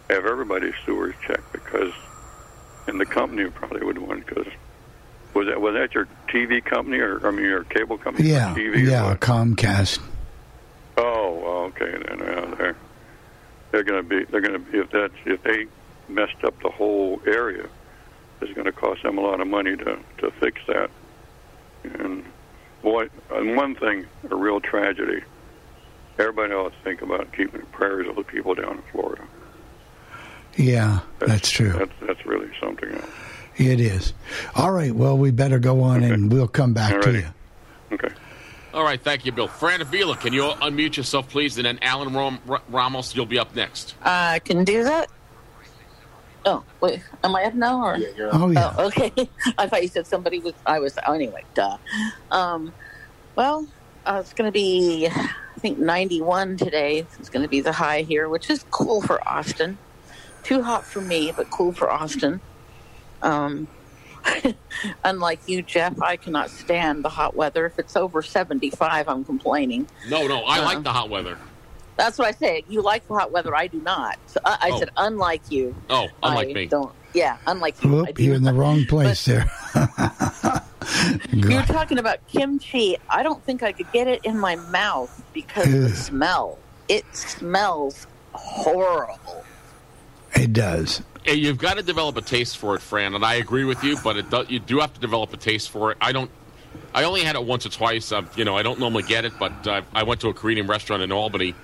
[0.09, 1.93] have everybody's sewers checked because,
[2.87, 4.47] and the company probably would want because
[5.35, 8.31] was that was that your TV company or I mean your cable company?
[8.31, 9.17] Yeah, TV yeah?
[9.17, 10.01] Comcast.
[10.97, 11.91] Oh, okay.
[11.91, 12.77] Then uh, they're
[13.71, 15.67] they're going to be they're going to be if that if they
[16.11, 17.67] messed up the whole area,
[18.41, 20.91] it's going to cost them a lot of money to to fix that.
[21.85, 22.25] And
[22.83, 25.23] boy, and one thing, a real tragedy.
[26.19, 29.23] Everybody else think about keeping prayers of the people down in Florida.
[30.57, 31.73] Yeah, that's true.
[31.73, 33.11] That's that's really something else.
[33.57, 34.13] It is.
[34.55, 37.27] All right, well, we better go on and we'll come back to you.
[37.93, 38.09] Okay.
[38.73, 39.49] All right, thank you, Bill.
[39.49, 41.57] Fran Avila, can you unmute yourself, please?
[41.59, 43.95] And then Alan Rom- R- Ramos, you'll be up next.
[44.03, 45.11] I can do that.
[46.45, 47.99] Oh wait, am I up now or?
[48.33, 48.75] Oh, yeah.
[48.79, 49.13] Oh, okay.
[49.59, 50.55] I thought you said somebody was.
[50.65, 50.99] I was.
[51.07, 51.77] Oh, anyway, duh.
[52.31, 52.73] Um,
[53.37, 53.67] well,
[54.07, 57.07] uh, it's going to be, I think, 91 today.
[57.19, 59.77] It's going to be the high here, which is cool for Austin.
[60.43, 62.41] Too hot for me, but cool for Austin.
[63.23, 63.69] Um,
[65.05, 67.67] unlike you, Jeff, I cannot stand the hot weather.
[67.67, 69.87] If it's over 75, I'm complaining.
[70.09, 71.37] No, no, I Uh, like the hot weather.
[72.01, 72.65] That's what I say.
[72.67, 73.55] You like the hot weather.
[73.55, 74.19] I do not.
[74.27, 74.79] So I, I Oh.
[74.79, 75.75] said, unlike you.
[75.91, 76.67] Oh, unlike I me.
[76.67, 76.95] Don't.
[77.13, 77.91] Yeah, unlike you.
[77.91, 79.51] I Whoop, you're in the wrong place there.
[81.33, 82.97] You're talking about kimchi.
[83.11, 86.59] I don't think I could get it in my mouth because of the smell.
[86.89, 89.45] It smells horrible.
[90.35, 91.03] It does.
[91.25, 93.99] Hey, You've got to develop a taste for it, Fran, and I agree with you.
[94.03, 95.99] But it do, you do have to develop a taste for it.
[96.01, 96.31] I don't.
[96.95, 98.11] I only had it once or twice.
[98.11, 100.67] Uh, you know, I don't normally get it, but uh, I went to a Korean
[100.67, 101.55] restaurant in Albany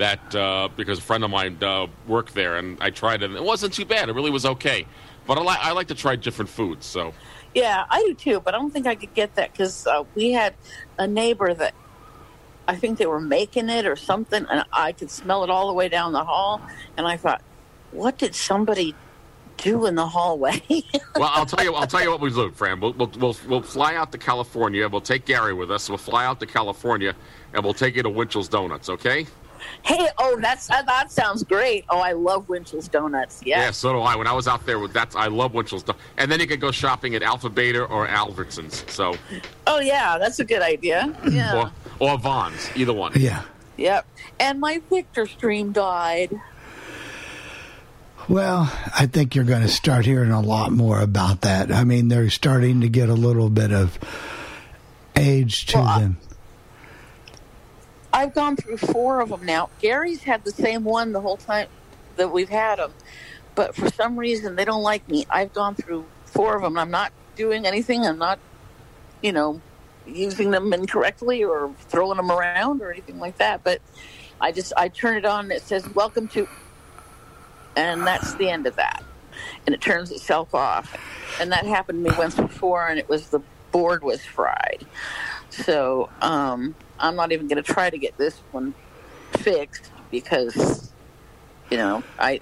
[0.00, 3.26] that uh, because a friend of mine uh, worked there, and I tried it.
[3.26, 4.08] and It wasn't too bad.
[4.08, 4.86] It really was okay.
[5.26, 6.86] But I, li- I like to try different foods.
[6.86, 7.12] So
[7.54, 10.32] Yeah, I do too, but I don't think I could get that because uh, we
[10.32, 10.54] had
[10.98, 11.74] a neighbor that
[12.66, 15.74] I think they were making it or something, and I could smell it all the
[15.74, 16.62] way down the hall.
[16.96, 17.42] And I thought,
[17.92, 18.94] what did somebody
[19.58, 20.62] do in the hallway?
[21.16, 21.74] well, I'll tell you.
[21.74, 22.80] I'll tell you what we do, Fran.
[22.80, 24.88] We'll, we'll, we'll, we'll fly out to California.
[24.88, 25.90] We'll take Gary with us.
[25.90, 27.14] We'll fly out to California,
[27.52, 28.88] and we'll take you to Winchell's Donuts.
[28.88, 29.26] Okay?
[29.82, 31.84] Hey, oh, that's that, that sounds great.
[31.88, 33.40] Oh, I love Winchell's Donuts.
[33.44, 33.60] Yeah.
[33.60, 34.16] Yeah, so do I.
[34.16, 35.82] When I was out there, with that's I love Winchell's.
[35.82, 36.04] Donuts.
[36.16, 38.88] And then you could go shopping at Alpha Beta or Albertsons.
[38.90, 39.14] So
[39.66, 41.14] Oh, yeah, that's a good idea.
[41.30, 41.70] Yeah.
[41.98, 43.12] or or Vons, either one.
[43.14, 43.42] Yeah.
[43.76, 44.06] Yep.
[44.38, 46.38] And my Victor stream died.
[48.28, 51.72] Well, I think you're going to start hearing a lot more about that.
[51.72, 53.98] I mean, they're starting to get a little bit of
[55.16, 56.18] age to them.
[58.12, 59.70] I've gone through four of them now.
[59.78, 61.68] Gary's had the same one the whole time
[62.16, 62.94] that we've had them,
[63.54, 65.26] but for some reason they don't like me.
[65.30, 66.78] I've gone through four of them.
[66.78, 68.06] I'm not doing anything.
[68.06, 68.40] I'm not,
[69.22, 69.62] you know,
[70.06, 73.62] using them incorrectly or throwing them around or anything like that.
[73.64, 73.82] But
[74.40, 75.50] I just I turn it on.
[75.52, 76.48] It says "Welcome to,"
[77.76, 79.04] and that's the end of that.
[79.66, 80.96] And it turns itself off.
[81.40, 83.40] And that happened to me once before, and it was the
[83.72, 84.86] board was fried.
[85.50, 88.74] So um, I'm not even going to try to get this one
[89.32, 90.92] fixed because,
[91.70, 92.40] you know, I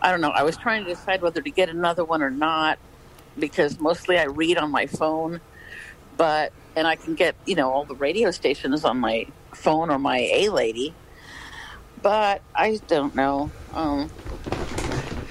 [0.00, 0.30] I don't know.
[0.30, 2.78] I was trying to decide whether to get another one or not
[3.38, 5.40] because mostly I read on my phone,
[6.16, 9.98] but and I can get you know all the radio stations on my phone or
[9.98, 10.94] my A lady,
[12.02, 13.50] but I don't know.
[13.74, 14.10] Um,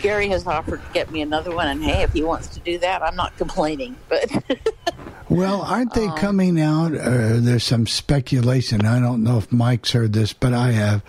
[0.02, 2.78] Gary has offered to get me another one, and hey, if he wants to do
[2.80, 3.96] that, I'm not complaining.
[4.10, 4.30] But
[5.30, 6.94] Well, aren't they Um, coming out?
[6.96, 8.86] Uh, there's some speculation.
[8.86, 11.02] I don't know if Mike's heard this, but I have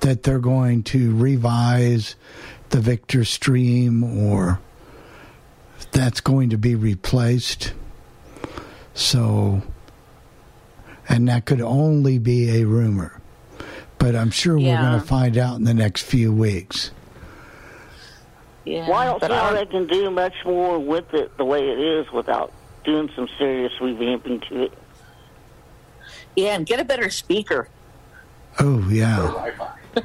[0.00, 2.14] that they're going to revise
[2.70, 4.60] the Victor Stream, or
[5.92, 7.72] that's going to be replaced.
[8.92, 9.62] So,
[11.08, 13.20] and that could only be a rumor,
[13.98, 16.90] but I'm sure we're going to find out in the next few weeks.
[18.66, 21.44] yeah, well, I don't but see how they can do much more with it the
[21.44, 22.52] way it is without
[22.84, 24.72] doing some serious revamping to it.
[26.36, 27.68] yeah, and get a better speaker.
[28.60, 29.50] Oh yeah,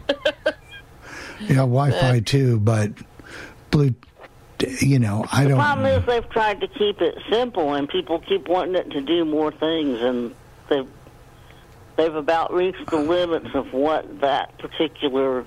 [1.40, 2.92] yeah, Wi-Fi too, but
[3.72, 3.94] blue.
[4.82, 5.58] You know, I the don't.
[5.58, 9.02] The problem is they've tried to keep it simple, and people keep wanting it to
[9.02, 10.36] do more things, and
[10.68, 10.88] they've
[11.96, 15.46] they've about reached the limits of what that particular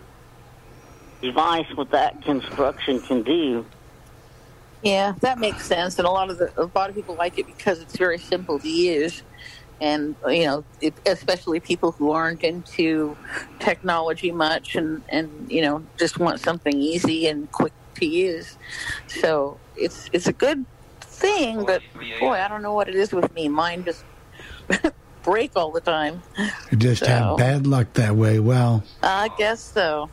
[1.21, 3.65] device with that construction can do.
[4.83, 7.47] Yeah, that makes sense, and a lot of the a lot of people like it
[7.47, 9.23] because it's very simple to use,
[9.81, 13.17] and you know, it, especially people who aren't into
[13.61, 18.59] technology much, and and you know, just want something easy and quick to use.
[19.07, 20.67] So it's it's a good
[21.01, 21.81] thing, but
[22.19, 23.49] boy, I don't know what it is with me.
[23.49, 24.05] Mine just
[25.23, 26.23] break all the time.
[26.73, 28.41] You just So- have bad luck that way.
[28.41, 30.11] Well, I guess so.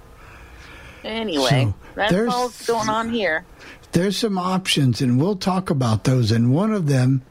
[1.03, 3.45] Anyway, So, that's all going on here.
[3.91, 6.31] There's some options, and we'll talk about those.
[6.31, 7.21] And one of them,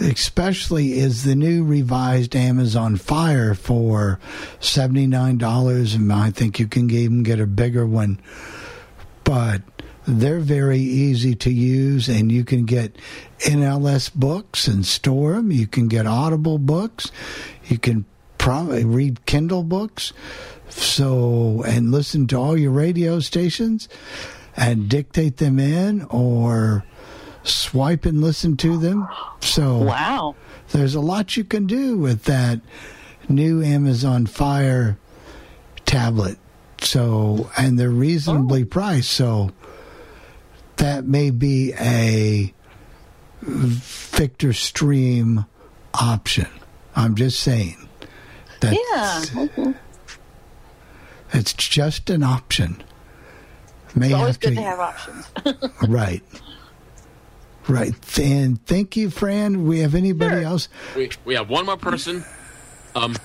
[0.00, 4.18] especially, is the new revised Amazon Fire for
[4.60, 8.20] seventy nine dollars, and I think you can even get a bigger one.
[9.24, 9.62] But
[10.06, 12.96] they're very easy to use, and you can get
[13.40, 15.52] NLS books and store them.
[15.52, 17.12] You can get Audible books.
[17.66, 18.04] You can
[18.38, 20.12] probably read Kindle books.
[20.68, 23.88] So, and listen to all your radio stations
[24.56, 26.84] and dictate them in or
[27.44, 29.08] swipe and listen to them.
[29.40, 30.34] So, wow.
[30.70, 32.60] There's a lot you can do with that
[33.28, 34.98] new Amazon Fire
[35.84, 36.38] tablet.
[36.80, 38.66] So, and they're reasonably oh.
[38.66, 39.10] priced.
[39.10, 39.50] So,
[40.76, 42.52] that may be a
[43.40, 45.44] Victor Stream
[45.94, 46.48] option.
[46.94, 47.88] I'm just saying.
[48.60, 49.72] That's, yeah.
[51.32, 52.82] It's just an option.
[53.94, 55.30] May It's always have good to, to have options.
[55.88, 56.22] right.
[57.68, 58.18] Right.
[58.18, 59.66] And thank you, Fran.
[59.66, 60.68] We have anybody else?
[60.96, 62.24] We, we have one more person.
[62.94, 63.16] Um,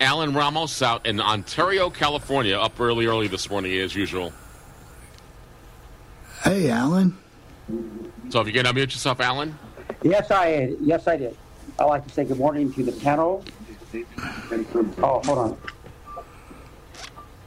[0.00, 4.32] Alan Ramos out in Ontario, California, up early, early this morning as usual.
[6.42, 7.18] Hey, Alan.
[8.30, 9.58] So if you can unmute yourself, Alan.
[10.02, 11.36] Yes, I yes I did.
[11.78, 13.44] I'd like to say good morning to the panel.
[15.02, 15.58] Oh, hold on.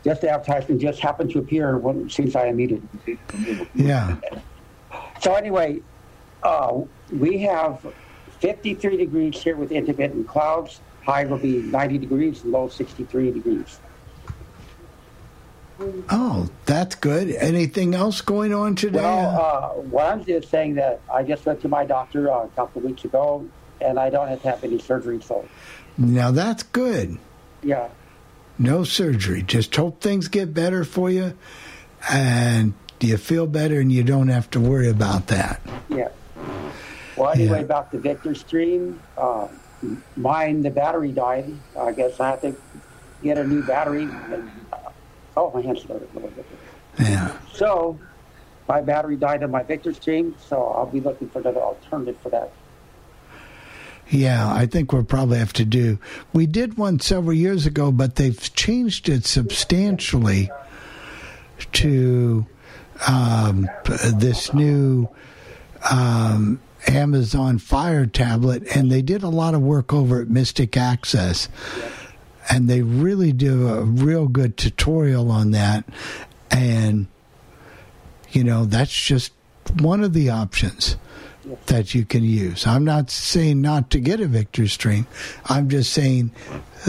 [0.03, 2.81] Just the advertisement just happened to appear when, since I unmuted.
[3.73, 4.17] Yeah.
[5.21, 5.81] So anyway,
[6.43, 6.81] uh,
[7.11, 7.85] we have
[8.39, 10.81] 53 degrees here with intermittent clouds.
[11.05, 13.79] High will be 90 degrees, low 63 degrees.
[16.09, 17.31] Oh, that's good.
[17.31, 19.01] Anything else going on today?
[19.01, 22.47] Well, uh, what I'm just saying that I just went to my doctor uh, a
[22.49, 23.47] couple of weeks ago,
[23.81, 25.21] and I don't have to have any surgery.
[25.21, 25.45] So,
[25.97, 27.17] now that's good.
[27.63, 27.89] yeah,
[28.59, 29.41] No surgery.
[29.43, 31.33] Just hope things get better for you
[32.11, 35.61] and you feel better and you don't have to worry about that.
[35.89, 36.09] yeah.
[37.17, 37.65] Well, anyway, Yeah.
[37.65, 39.47] about the Victor Stream, uh,
[40.15, 41.51] mine the battery died.
[41.79, 42.55] I guess I have to
[43.21, 44.03] get a new battery.
[44.31, 44.49] And,
[45.37, 46.45] oh, my hand's started a little bit.
[46.99, 47.31] Yeah.
[47.53, 47.99] So,
[48.67, 52.29] my battery died on my Victor Stream, so I'll be looking for another alternative for
[52.29, 52.51] that.
[54.13, 55.97] Yeah, I think we'll probably have to do.
[56.33, 60.51] We did one several years ago, but they've changed it substantially
[61.71, 62.45] to
[63.07, 63.67] um,
[64.13, 65.09] this new
[65.89, 71.49] um, Amazon Fire tablet, and they did a lot of work over at Mystic Access,
[72.51, 75.85] and they really do a real good tutorial on that,
[76.51, 77.07] and
[78.29, 79.33] you know that's just
[79.79, 80.97] one of the options
[81.67, 82.65] that you can use.
[82.67, 85.07] I'm not saying not to get a Victor Stream.
[85.45, 86.31] I'm just saying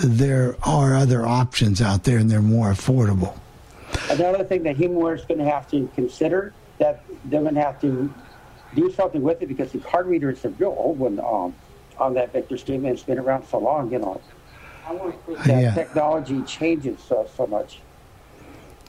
[0.02, 3.38] there are other options out there and they're more affordable.
[4.11, 7.80] Another thing that HumanWare is going to have to consider that they're going to have
[7.80, 8.12] to
[8.74, 11.55] do something with it because the card reader is a real old one um,
[11.98, 14.20] on that Victor Stream and it's been around so long, you know.
[15.46, 15.74] That Yeah.
[15.74, 17.80] technology changes so, so much.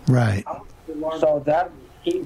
[0.08, 0.44] Right.
[1.20, 1.72] So that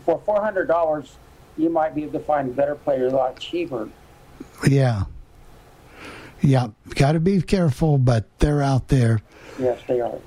[0.03, 1.15] for four hundred dollars,
[1.59, 3.89] you might be able to find a better player a lot cheaper.
[4.67, 5.03] Yeah.
[6.41, 6.69] Yeah.
[6.95, 9.21] Got to be careful, but they're out there.
[9.59, 10.17] Yes, they are.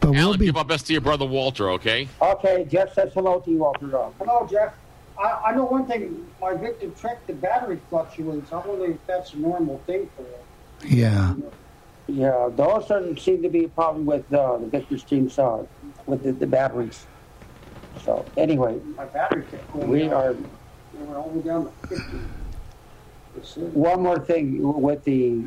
[0.00, 2.08] But we'll Alan, be give our best to your brother Walter, okay?
[2.22, 3.88] Okay, Jeff says hello to you, Walter.
[3.88, 4.72] Hello, Jeff.
[5.18, 6.24] I, I know one thing.
[6.40, 8.52] My Victor Trek, the battery fluctuates.
[8.52, 10.44] I wonder if that's a normal thing for it.
[10.88, 11.34] Yeah.
[12.06, 15.66] Yeah, those don't seem to be a problem with uh, the Victor's Streams uh,
[16.06, 17.04] with the, the batteries.
[18.04, 20.12] So anyway, My battery kept going we down.
[20.12, 20.36] are.
[21.00, 22.18] Were all the way down to 50.
[23.72, 25.42] One more thing with the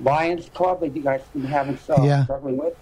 [0.00, 2.24] Lions Club that you guys been having uh, Yeah.
[2.24, 2.76] struggling with.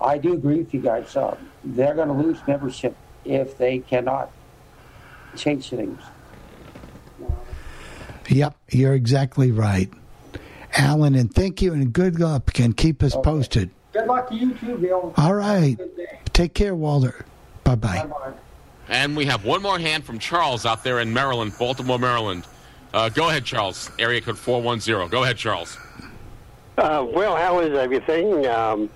[0.00, 1.16] I do agree with you guys.
[1.16, 4.30] Uh, they're going to lose membership if they cannot
[5.36, 6.00] change things.
[8.28, 9.90] Yep, you're exactly right.
[10.76, 13.70] Alan, and thank you and good luck and keep us posted.
[13.92, 15.12] Good luck to you too, Bill.
[15.16, 15.76] All right.
[16.32, 17.24] Take care, Walter.
[17.64, 18.34] Bye bye.
[18.90, 22.44] And we have one more hand from Charles out there in Maryland, Baltimore, Maryland.
[22.92, 23.88] Uh, go ahead, Charles.
[24.00, 25.08] Area code 410.
[25.08, 25.78] Go ahead, Charles.
[26.76, 28.48] Uh, well, how is everything?
[28.48, 28.90] Um,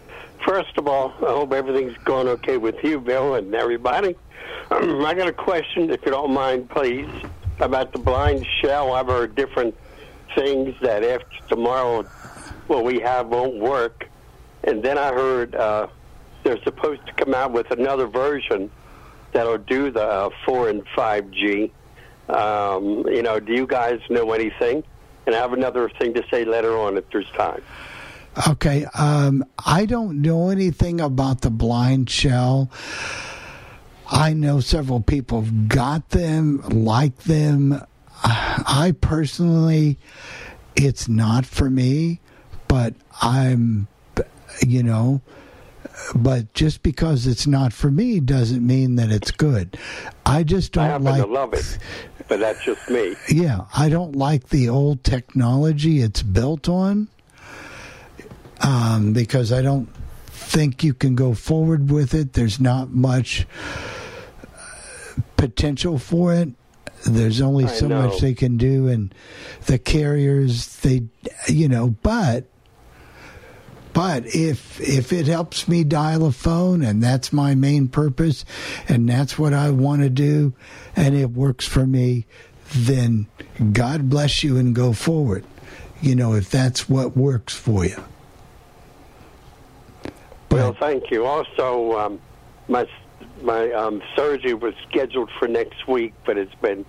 [0.44, 4.16] first of all, I hope everything's going okay with you, Bill, and everybody.
[4.68, 7.08] I got a question, if you don't mind, please,
[7.60, 8.94] about the blind shell.
[8.94, 9.76] I've heard different
[10.34, 12.02] things that after tomorrow,
[12.66, 14.08] what we have won't work.
[14.64, 15.86] And then I heard uh,
[16.42, 18.72] they're supposed to come out with another version
[19.34, 21.70] that'll do the uh, 4 and 5G.
[22.28, 24.82] Um, you know, do you guys know anything?
[25.26, 27.62] And I have another thing to say later on if there's time.
[28.48, 32.70] Okay, um, I don't know anything about the BlindShell.
[34.10, 37.80] I know several people have got them, like them.
[38.22, 39.98] I personally,
[40.74, 42.20] it's not for me,
[42.68, 43.86] but I'm,
[44.66, 45.20] you know,
[46.14, 49.78] but just because it's not for me doesn't mean that it's good.
[50.26, 51.22] I just don't happen like.
[51.22, 51.78] to love it,
[52.28, 53.14] but that's just me.
[53.28, 57.08] Yeah, I don't like the old technology it's built on
[58.60, 59.88] um, because I don't
[60.26, 62.32] think you can go forward with it.
[62.32, 63.46] There's not much
[65.36, 66.48] potential for it.
[67.06, 68.02] There's only I so know.
[68.02, 69.14] much they can do, and
[69.66, 71.04] the carriers, they,
[71.48, 72.46] you know, but.
[73.94, 78.44] But if if it helps me dial a phone and that's my main purpose
[78.88, 80.52] and that's what I want to do
[80.96, 82.26] and it works for me,
[82.74, 83.28] then
[83.72, 85.44] God bless you and go forward.
[86.02, 88.02] You know, if that's what works for you.
[90.50, 91.24] Well, thank you.
[91.24, 92.20] Also, um,
[92.66, 92.88] my
[93.42, 96.84] my um, surgery was scheduled for next week, but it's been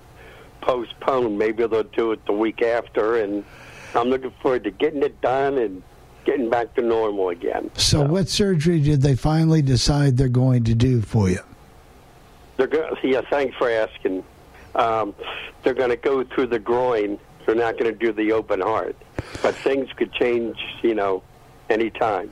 [0.61, 1.37] postponed.
[1.37, 3.45] Maybe they'll do it the week after, and
[3.93, 5.83] I'm looking forward to getting it done and
[6.25, 7.71] getting back to normal again.
[7.75, 11.39] So, what surgery did they finally decide they're going to do for you?
[12.57, 13.21] They're go- yeah.
[13.29, 14.23] Thanks for asking.
[14.75, 15.15] Um,
[15.63, 17.19] they're going to go through the groin.
[17.45, 18.95] They're not going to do the open heart,
[19.41, 20.57] but things could change.
[20.81, 21.23] You know,
[21.69, 22.31] anytime.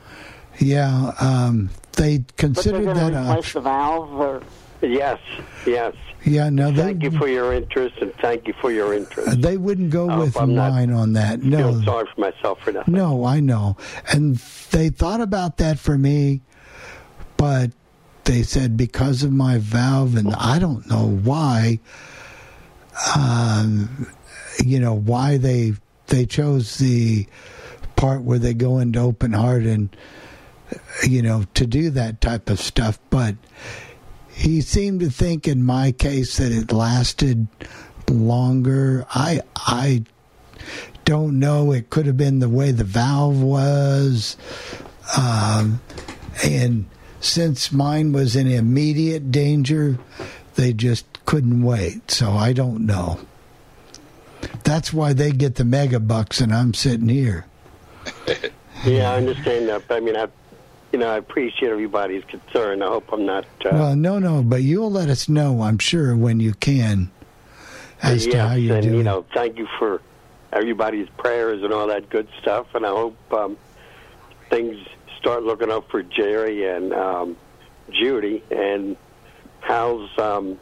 [0.60, 4.42] Yeah, um, they But considered they're that gonna a replace the valve or
[4.84, 5.18] Yes,
[5.66, 5.94] yes.
[6.24, 6.50] Yeah.
[6.50, 9.40] No, they Thank you for your interest, and thank you for your interest.
[9.40, 11.42] they wouldn't go I with mine on that.
[11.42, 12.94] No, sorry for myself for nothing.
[12.94, 13.76] No, I know.
[14.12, 14.36] And
[14.70, 16.40] they thought about that for me,
[17.36, 17.70] but
[18.24, 21.80] they said because of my valve, and I don't know why.
[23.16, 24.06] Um,
[24.64, 25.74] you know why they
[26.06, 27.26] they chose the
[27.96, 29.94] part where they go into open heart and
[31.06, 33.34] you know to do that type of stuff, but
[34.34, 37.46] he seemed to think in my case that it lasted
[38.08, 39.06] longer.
[39.10, 40.04] I I
[41.04, 41.72] don't know.
[41.72, 44.36] It could have been the way the valve was.
[45.16, 45.80] Um,
[46.42, 46.86] and
[47.20, 49.98] since mine was in immediate danger,
[50.56, 52.10] they just couldn't wait.
[52.10, 53.20] So I don't know.
[54.64, 57.46] That's why they get the mega bucks and I'm sitting here.
[58.84, 59.88] Yeah, I understand that.
[59.88, 60.28] But I mean, I,
[60.94, 62.80] you know, I appreciate everybody's concern.
[62.80, 63.44] I hope I'm not.
[63.66, 67.10] Uh, Well, no, no, but you'll let us know, I'm sure, when you can,
[68.00, 68.98] as to how you're and doing.
[68.98, 70.00] you know, thank you for
[70.52, 72.76] everybody's prayers and all that good stuff.
[72.76, 73.56] And I hope um,
[74.50, 74.86] things
[75.18, 77.36] start looking up for Jerry and um,
[77.90, 78.96] Judy and
[79.62, 80.60] how's um,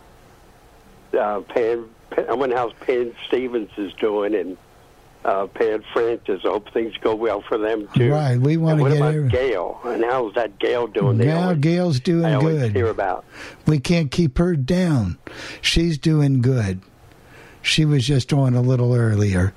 [1.12, 1.90] uh, Pan.
[2.08, 4.56] Pan I wonder how Pan Stevens is doing and.
[5.24, 6.40] Uh, Pan Francis.
[6.44, 8.10] I hope things go well for them too.
[8.10, 8.90] Right, we want to get.
[8.90, 9.78] what about every- Gail?
[9.84, 11.18] And how's that Gail doing?
[11.18, 12.72] They now always- Gail's doing I good.
[12.74, 13.24] hear about.
[13.66, 15.18] We can't keep her down.
[15.60, 16.80] She's doing good.
[17.62, 19.54] She was just on a little earlier.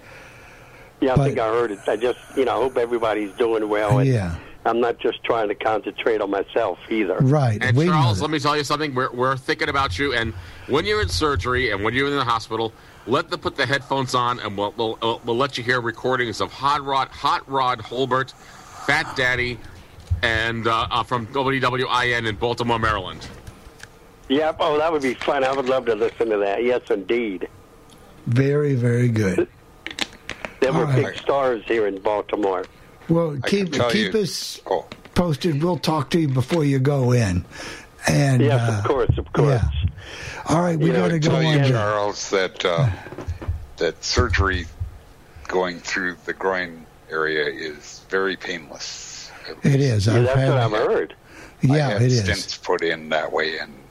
[1.01, 1.79] Yeah, I But- think I heard it.
[1.87, 3.97] I just, you know, I hope everybody's doing well.
[3.97, 4.35] And Yeah.
[4.67, 7.17] I'm not just trying to concentrate on myself either.
[7.21, 7.57] Right.
[7.63, 8.93] And we Charles, let me tell you something.
[8.93, 10.13] We're, we're thinking about you.
[10.13, 10.33] And
[10.67, 12.71] when you're in surgery and when you're in the hospital,
[13.07, 16.41] let them put the headphones on, and we'll we'll, uh, we'll let you hear recordings
[16.41, 18.31] of Hot Rod, Hot Rod Hulbert,
[18.85, 19.57] Fat Daddy,
[20.21, 23.27] and uh, uh, from WWIN in Baltimore, Maryland.
[24.29, 24.57] Yep.
[24.59, 25.43] Oh, that would be fun.
[25.43, 26.63] I would love to listen to that.
[26.63, 27.47] Yes, indeed.
[28.25, 29.47] Very, very good.
[30.61, 31.05] They were All right.
[31.05, 32.65] big stars here in Baltimore.
[33.07, 34.59] Well, I keep can keep you- us
[35.13, 35.61] posted.
[35.63, 37.45] We'll talk to you before you go in.
[38.07, 39.61] And yes, uh, of course, of course.
[39.61, 39.89] yeah.
[40.47, 41.63] All right, we got to go tell you, on.
[41.63, 42.89] Charles, that uh,
[43.77, 44.67] that surgery
[45.47, 49.31] going through the groin area is very painless.
[49.63, 50.07] It is.
[50.07, 51.15] I've had, heard.
[51.69, 52.29] I Yeah, had it is.
[52.29, 53.89] stents put in that way, and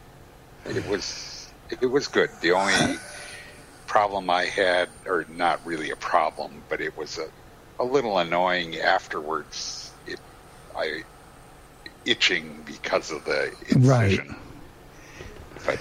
[0.67, 2.31] it was it was good.
[2.41, 2.99] The only
[3.87, 7.29] problem I had, or not really a problem, but it was a
[7.81, 9.93] a little annoying afterwards.
[10.07, 10.21] It
[10.77, 11.03] I
[12.05, 14.21] itching because of the Right.
[14.21, 14.37] incision,
[15.65, 15.81] but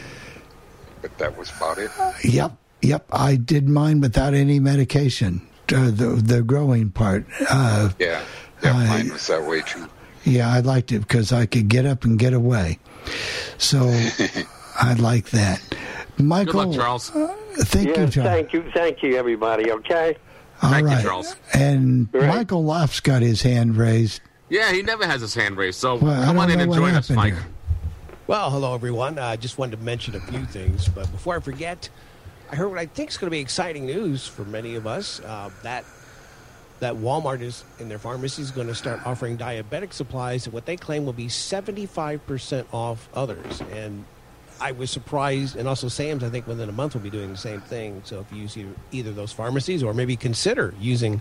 [1.04, 1.92] but that was about it.
[2.24, 3.06] Yep, yep.
[3.12, 5.48] I did mine without any medication.
[5.74, 7.26] Uh, the the growing part.
[7.50, 8.22] Uh, Yeah,
[8.64, 9.88] yeah, I- mine was that way too.
[10.24, 12.80] yeah, I liked it because I could get up and get away.
[13.60, 13.80] So
[14.82, 15.62] I like that.
[16.18, 17.10] Michael, Good luck, Charles.
[17.10, 18.24] thank yes, you, John.
[18.26, 18.64] Thank you.
[18.74, 19.72] Thank you, everybody.
[19.72, 20.16] Okay.
[20.62, 20.98] All Thank right.
[20.98, 21.36] you, Charles.
[21.54, 24.22] And Michael Loft's got his hand raised.
[24.50, 25.80] Yeah, he never has his hand raised.
[25.80, 27.34] So Well, come on in and join us, Mike.
[27.34, 27.44] here.
[28.26, 29.20] Well, hello everyone.
[29.20, 31.90] I just wanted to mention a few things, but before I forget,
[32.50, 35.20] I heard what I think is going to be exciting news for many of us.
[35.20, 35.84] Uh, that
[36.80, 40.78] that Walmart is in their pharmacies going to start offering diabetic supplies at what they
[40.78, 43.62] claim will be seventy five percent off others.
[43.74, 44.06] And
[44.62, 46.24] I was surprised, and also Sam's.
[46.24, 48.04] I think within a month will be doing the same thing.
[48.06, 51.20] So if you use either, either those pharmacies, or maybe consider using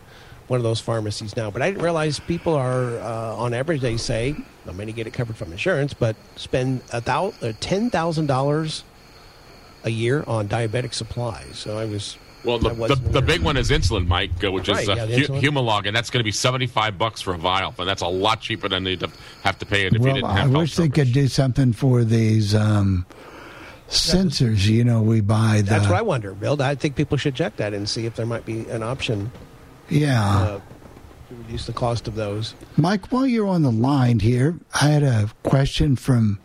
[0.49, 1.51] one of those pharmacies now.
[1.51, 4.37] But I didn't realize people are, uh, on average, they say,
[4.67, 8.85] now many get it covered from insurance, but spend a thou- uh, ten thousand dollars
[9.85, 11.59] a year on diabetic supplies.
[11.59, 14.69] So I was Well, the, I the, the big one is insulin, Mike, uh, which
[14.69, 17.39] is Right, uh, yeah, Hu- Humalog, and that's going to be seventy-five bucks for a
[17.39, 19.03] vial, and that's a lot cheaper than they'd
[19.43, 21.27] have to pay it if you Well, didn't I have health wish they could do
[21.29, 23.07] something for these um,
[23.89, 24.67] sensors.
[24.67, 25.71] You know, we buy the.
[25.71, 26.61] That's what I wonder, Bill.
[26.63, 29.33] I think people should check that and see if there might be an option
[29.93, 30.35] Yeah.
[30.39, 30.61] uh,
[31.29, 32.55] to reduce the cost of those.
[32.77, 36.39] Mike, while you're on the line here, I had a question from.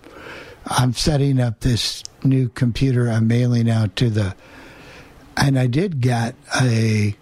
[0.69, 4.35] I'm setting up this new computer I'm mailing out to the.
[5.37, 7.15] And I did get a,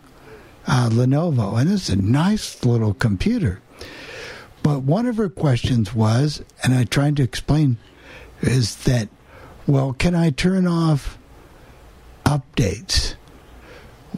[0.67, 3.61] uh Lenovo, and it's a nice little computer.
[4.63, 7.77] But one of her questions was, and I tried to explain,
[8.41, 9.09] is that,
[9.67, 11.19] well, can I turn off
[12.25, 13.13] updates?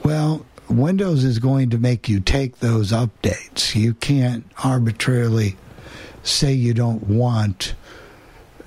[0.05, 3.75] Well, Windows is going to make you take those updates.
[3.75, 5.55] You can't arbitrarily
[6.23, 7.73] say you don't want,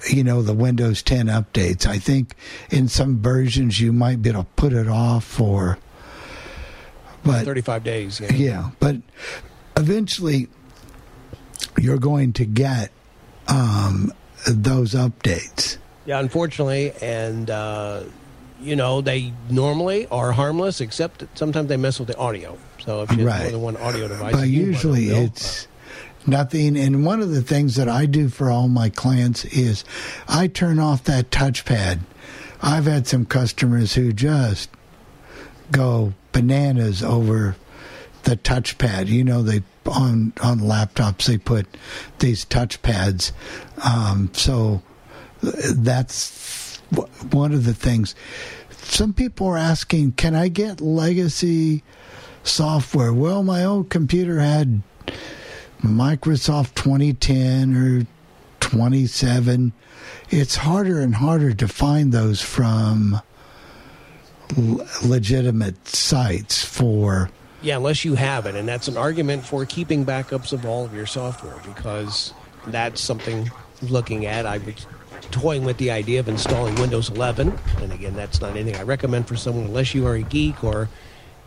[0.08, 1.86] you know, the Windows 10 updates.
[1.86, 2.34] I think
[2.70, 5.78] in some versions you might be able to put it off for,
[7.22, 8.20] but 35 days.
[8.20, 8.32] Yeah.
[8.32, 8.96] yeah, but
[9.76, 10.48] eventually
[11.78, 12.90] you're going to get
[13.46, 14.12] um,
[14.46, 15.76] those updates.
[16.06, 18.04] Yeah, unfortunately, and uh,
[18.60, 22.56] you know they normally are harmless, except sometimes they mess with the audio.
[22.84, 23.42] So if you have Right.
[23.42, 25.66] more than one audio device, But usually it's
[26.26, 26.76] nothing.
[26.76, 29.84] And one of the things that I do for all my clients is
[30.28, 32.00] I turn off that touchpad.
[32.62, 34.68] I've had some customers who just
[35.72, 37.56] go bananas over
[38.24, 39.08] the touchpad.
[39.08, 41.66] You know, they on on laptops they put
[42.18, 43.32] these touchpads.
[43.82, 44.82] Um, so
[45.42, 46.59] that's
[47.30, 48.14] one of the things.
[48.70, 51.82] Some people are asking, "Can I get legacy
[52.42, 54.82] software?" Well, my old computer had
[55.82, 58.06] Microsoft 2010 or
[58.60, 59.72] 27.
[60.30, 63.20] It's harder and harder to find those from
[65.02, 67.30] legitimate sites for
[67.62, 70.94] Yeah, unless you have it, and that's an argument for keeping backups of all of
[70.94, 72.32] your software because
[72.66, 73.50] that's something
[73.82, 74.46] looking at.
[74.46, 74.86] I was
[75.30, 79.28] toying with the idea of installing Windows 11, and again, that's not anything I recommend
[79.28, 80.88] for someone unless you are a geek or.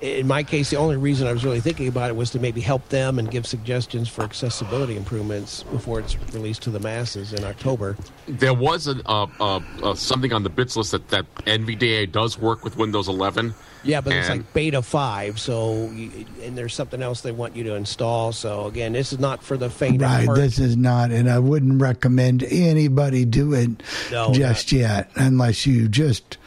[0.01, 2.59] In my case, the only reason I was really thinking about it was to maybe
[2.59, 7.45] help them and give suggestions for accessibility improvements before it's released to the masses in
[7.45, 7.95] October.
[8.27, 13.07] There was uh, something on the bits list that, that NVDA does work with Windows
[13.07, 13.53] 11.
[13.83, 17.65] Yeah, but it's like beta five, so you, and there's something else they want you
[17.65, 18.31] to install.
[18.31, 20.37] So again, this is not for the faint of Right, heart.
[20.37, 25.89] this is not, and I wouldn't recommend anybody do it No, just yet, unless you
[25.89, 26.37] just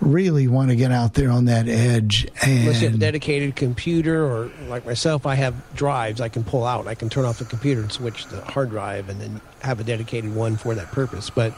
[0.00, 2.28] really want to get out there on that edge.
[2.42, 6.44] Unless you have a And dedicated computer, or like myself, I have drives I can
[6.44, 6.86] pull out.
[6.86, 9.84] I can turn off the computer and switch the hard drive, and then have a
[9.84, 11.30] dedicated one for that purpose.
[11.30, 11.52] But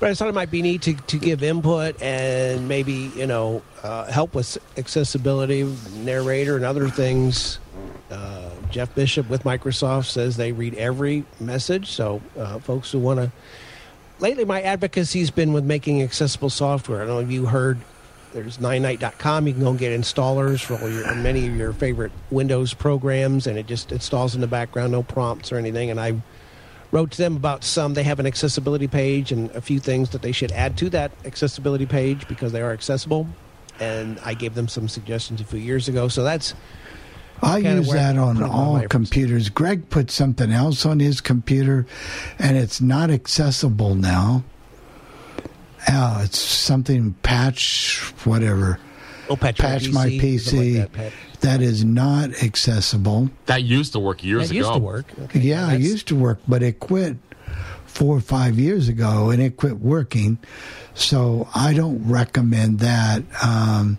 [0.00, 3.62] but I thought it might be neat to, to give input and maybe you know
[3.82, 5.64] uh, help with accessibility,
[5.96, 7.58] narrator, and other things.
[8.10, 13.20] Uh, Jeff Bishop with Microsoft says they read every message, so uh, folks who want
[13.20, 13.32] to.
[14.20, 17.02] Lately, my advocacy's been with making accessible software.
[17.02, 17.78] I don't know if you heard.
[18.32, 19.46] There's ninite.com.
[19.46, 23.46] You can go and get installers for all your many of your favorite Windows programs,
[23.46, 25.90] and it just installs in the background, no prompts or anything.
[25.90, 26.20] And I
[26.92, 27.94] wrote to them about some.
[27.94, 31.12] They have an accessibility page and a few things that they should add to that
[31.24, 33.26] accessibility page because they are accessible.
[33.80, 36.08] And I gave them some suggestions a few years ago.
[36.08, 36.54] So that's
[37.42, 38.90] I use that on all efforts.
[38.90, 39.48] computers.
[39.48, 41.86] Greg put something else on his computer,
[42.38, 44.44] and it's not accessible now.
[45.86, 48.78] Uh, it's something patch whatever.
[49.28, 51.12] Oh, patch my my PC, like that, Pat.
[51.44, 53.30] That is not accessible.
[53.46, 54.58] That used to work years That ago.
[54.68, 55.06] used to work.
[55.24, 57.16] Okay, yeah, it used to work, but it quit
[57.86, 60.38] four or five years ago, and it quit working.
[60.94, 63.22] So I don't recommend that.
[63.42, 63.98] Um,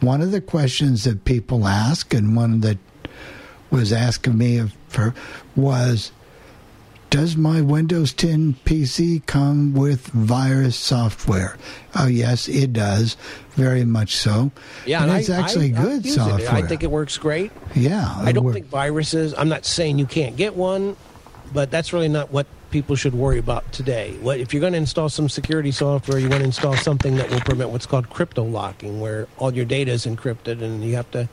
[0.00, 2.78] one of the questions that people ask, and one that
[3.70, 5.14] was asked of me of- for,
[5.56, 6.12] was,
[7.10, 11.56] does my Windows 10 PC come with virus software?
[11.94, 13.16] Oh, yes, it does.
[13.52, 14.50] Very much so.
[14.86, 16.12] Yeah, and and it's I- actually I- I good it.
[16.12, 16.50] software.
[16.52, 17.50] I think it works great.
[17.74, 19.34] yeah, I don't think viruses.
[19.36, 20.96] I'm not saying you can't get one,
[21.52, 24.14] but that's really not what people should worry about today.
[24.20, 26.18] What if you're going to install some security software?
[26.18, 29.64] You want to install something that will prevent what's called crypto locking, where all your
[29.64, 31.28] data is encrypted and you have to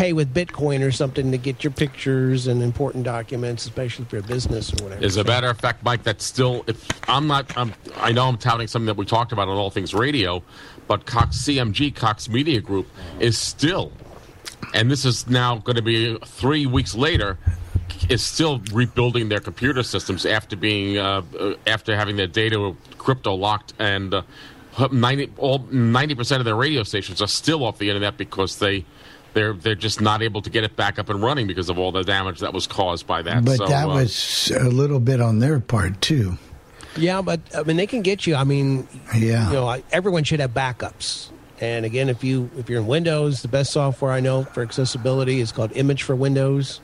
[0.00, 4.22] pay with Bitcoin or something to get your pictures and important documents, especially for you're
[4.22, 5.04] business or whatever.
[5.04, 6.64] As a matter of fact, Mike, that's still.
[6.66, 9.68] If I'm not, I'm, I know I'm touting something that we talked about on All
[9.68, 10.42] Things Radio,
[10.88, 12.88] but Cox CMG, Cox Media Group,
[13.18, 13.92] is still,
[14.72, 17.36] and this is now going to be three weeks later,
[18.08, 23.34] is still rebuilding their computer systems after being uh, uh, after having their data crypto
[23.34, 24.14] locked and.
[24.14, 24.22] Uh,
[24.92, 28.86] 90 all 90% of their radio stations are still off the internet because they
[29.34, 31.92] they're they're just not able to get it back up and running because of all
[31.92, 33.44] the damage that was caused by that.
[33.44, 36.36] but so, that uh, was a little bit on their part too.
[36.96, 38.34] Yeah, but I mean, they can get you.
[38.34, 39.46] I mean, Yeah.
[39.48, 41.28] you know, I- everyone should have backups.
[41.60, 45.40] And again, if you if you're in Windows, the best software I know for accessibility
[45.40, 46.80] is called Image for Windows.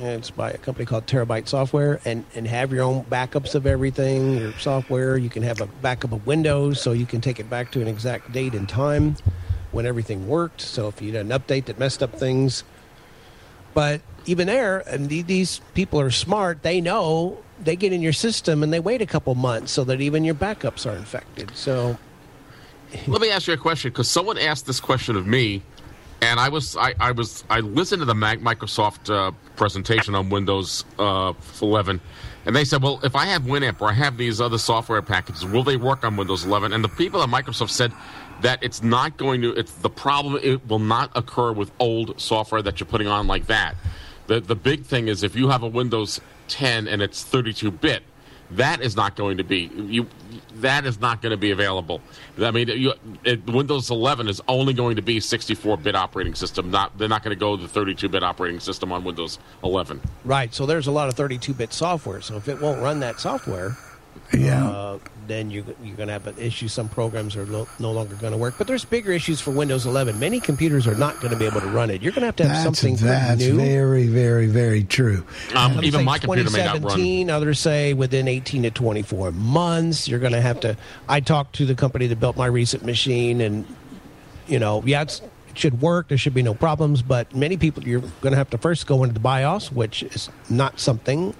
[0.00, 3.66] And It's by a company called Terabyte Software, and and have your own backups of
[3.66, 4.38] everything.
[4.38, 7.70] Your software, you can have a backup of Windows, so you can take it back
[7.72, 9.16] to an exact date and time
[9.72, 10.60] when everything worked.
[10.60, 12.64] So if you had an update that messed up things,
[13.74, 16.62] but even there, and these people are smart.
[16.62, 20.00] They know they get in your system and they wait a couple months so that
[20.00, 21.52] even your backups are infected.
[21.54, 21.98] So
[23.06, 25.62] Let me ask you a question because someone asked this question of me,
[26.22, 30.28] and I was I, I was I listened to the Mac, Microsoft uh, presentation on
[30.28, 32.00] Windows uh, 11,
[32.46, 35.44] and they said, well, if I have Winamp or I have these other software packages,
[35.44, 36.72] will they work on Windows 11?
[36.72, 37.92] And the people at Microsoft said
[38.42, 39.50] that it's not going to.
[39.52, 40.40] It's the problem.
[40.42, 43.74] It will not occur with old software that you're putting on like that.
[44.26, 48.02] The the big thing is if you have a Windows 10 and it's 32 bit
[48.52, 50.06] that is not going to be you
[50.56, 52.00] that is not going to be available
[52.42, 56.96] i mean you, it, windows 11 is only going to be 64-bit operating system not
[56.98, 60.88] they're not going to go the 32-bit operating system on windows 11 right, so there's
[60.88, 62.20] a lot of 32-bit software.
[62.20, 63.76] So if it won't run that software,
[64.32, 64.68] Yeah.
[64.68, 66.66] uh, then you, you're going to have an issue.
[66.66, 68.54] Some programs are no, no longer going to work.
[68.58, 70.18] But there's bigger issues for Windows 11.
[70.18, 72.02] Many computers are not going to be able to run it.
[72.02, 73.56] You're going to have to have That's something pretty that's new.
[73.56, 75.24] very very very true.
[75.54, 79.32] um, even say my computer may not run 2017, Others say within 18 to 24
[79.32, 80.08] months.
[80.08, 80.76] You're going to have to.
[81.08, 83.64] I talked to the company that built my recent machine, and
[84.48, 86.08] you know, yeah, it's, it should work.
[86.08, 87.02] There should be no problems.
[87.02, 90.28] But many people, you're going to have to first go into the BIOS, which is
[90.48, 91.34] not something.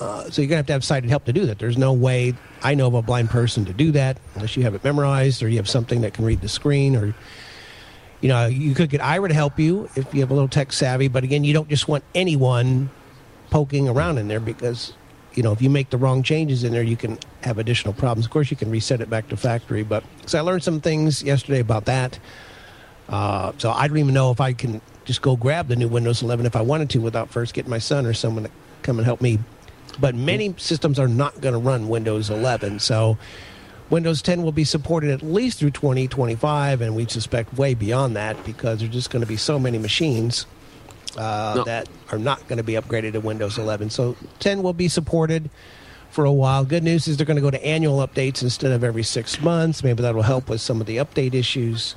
[0.00, 1.58] Uh, so you're going to have to have sighted help to do that.
[1.58, 4.74] There's no way I know of a blind person to do that unless you have
[4.74, 7.14] it memorized or you have something that can read the screen or
[8.24, 10.72] you know, you could get Aira to help you if you have a little tech
[10.72, 12.88] savvy, but again, you don't just want anyone
[13.50, 14.94] poking around in there because,
[15.34, 18.24] you know, if you make the wrong changes in there, you can have additional problems.
[18.24, 21.22] Of course, you can reset it back to factory, but so I learned some things
[21.22, 22.18] yesterday about that.
[23.10, 26.22] Uh, so I don't even know if I can just go grab the new Windows
[26.22, 28.50] 11 if I wanted to without first getting my son or someone to
[28.82, 29.38] come and help me.
[29.98, 33.16] But many systems are not going to run Windows 11, so
[33.90, 38.42] Windows 10 will be supported at least through 2025, and we suspect way beyond that
[38.44, 40.46] because there's just going to be so many machines
[41.16, 41.64] uh, No.
[41.64, 43.90] that are not going to be upgraded to Windows 11.
[43.90, 45.50] So 10 will be supported
[46.10, 46.64] for a while.
[46.64, 49.84] Good news is they're going to go to annual updates instead of every six months.
[49.84, 51.94] Maybe that will help with some of the update issues.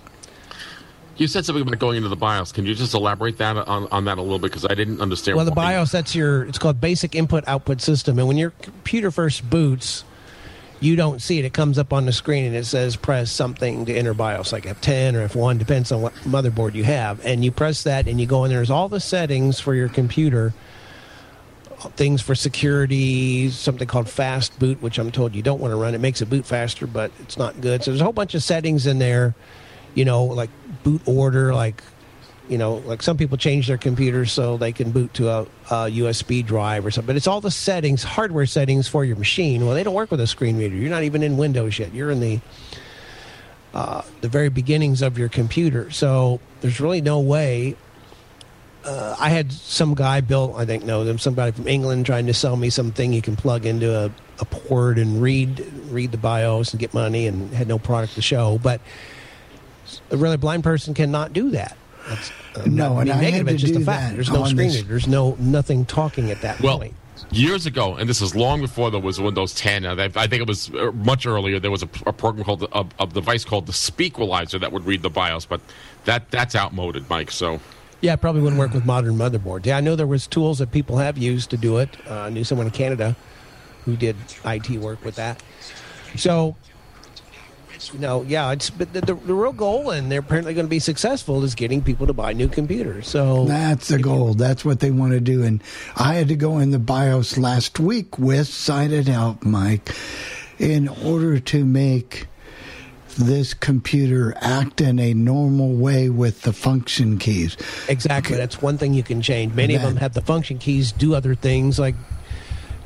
[1.18, 4.06] You said something about going into the bios can you just elaborate that on, on
[4.06, 6.60] that a little bit because i didn't understand Well, the why- BIOS that's your it's
[6.60, 10.04] called basic input output system, and when your computer first boots,
[10.80, 11.46] you don't see it.
[11.46, 14.66] It comes up on the screen and it says press something to enter BIOS, like
[14.66, 17.26] F10 or F1, depends on what motherboard you have.
[17.26, 18.50] And you press that, and you go in.
[18.52, 18.60] There.
[18.60, 20.54] There's all the settings for your computer.
[21.96, 25.94] Things for security, something called fast boot, which I'm told you don't want to run.
[25.96, 27.84] It makes it boot faster, but it's not good.
[27.84, 29.36] So there's a whole bunch of settings in there,
[29.96, 30.50] you know, like
[30.84, 31.84] boot order, like
[32.50, 35.76] you know, like some people change their computers so they can boot to a, a
[35.90, 37.08] USB drive or something.
[37.08, 39.66] But it's all the settings, hardware settings for your machine.
[39.66, 40.76] Well, they don't work with a screen reader.
[40.76, 41.94] You're not even in Windows yet.
[41.94, 42.40] You're in the
[43.74, 45.92] uh, the very beginnings of your computer.
[45.92, 47.76] So there's really no way.
[48.86, 52.34] Uh, I had some guy built, I think, no, them, somebody from England trying to
[52.34, 54.06] sell me something you can plug into a,
[54.40, 58.22] a port and read read the BIOS and get money, and had no product to
[58.22, 58.58] show.
[58.58, 58.80] But
[60.12, 61.76] a really blind person cannot do that.
[62.08, 63.48] That's, uh, No, not and I negative.
[63.48, 64.10] had It's to just a do fact.
[64.10, 64.88] that There's no on screen this- reader.
[64.88, 66.94] There's no nothing talking at that well point.
[67.32, 70.48] years ago and this is long before there was windows 10 uh, i think it
[70.48, 73.72] was uh, much earlier there was a, a program called a, a device called the
[73.74, 75.60] Speaqualizer that would read the bios but
[76.06, 77.60] that that's outmoded mike so
[78.02, 79.66] Yeah, it probably wouldn't work with modern motherboards.
[79.66, 81.90] Yeah, I know there was tools that people have used to do it.
[82.08, 83.16] Uh, I knew someone in Canada
[83.86, 85.42] who did IT work with that.
[86.16, 86.56] So,
[87.94, 90.70] you know, yeah, it's but the, the, the real goal, and they're apparently going to
[90.70, 93.08] be successful, is getting people to buy new computers.
[93.08, 94.34] So That's the goal.
[94.34, 95.44] That's what they want to do.
[95.44, 95.62] And
[95.96, 99.90] I had to go in the BIOS last week with Sighted Help, Mike,
[100.60, 102.28] in order to make
[103.18, 107.58] this computer act in a normal way with the function keys.
[107.90, 108.38] Exactly.
[108.38, 109.54] That's one thing you can change.
[109.54, 111.96] Many of them have the function keys do other things like,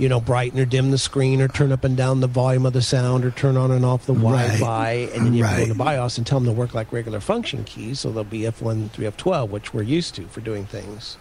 [0.02, 2.74] you know, brighten or dim the screen or turn up and down the volume of
[2.74, 4.48] the sound or turn on and off the Right.
[4.48, 4.92] Wi-Fi.
[5.14, 5.68] And then you to go Right.
[5.68, 8.00] to BIOS and tell them to work like regular function keys.
[8.00, 11.18] So they'll be F1 through F12, which we're used to for doing things.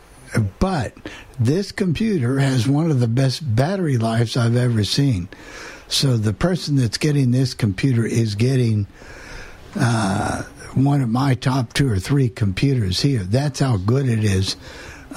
[0.60, 0.94] But
[1.38, 5.28] this computer has one of the best battery lives I've ever seen.
[5.88, 8.86] So the person that's getting this computer is getting
[9.76, 13.24] uh, one of my top two or three computers here.
[13.24, 14.56] That's how good it is.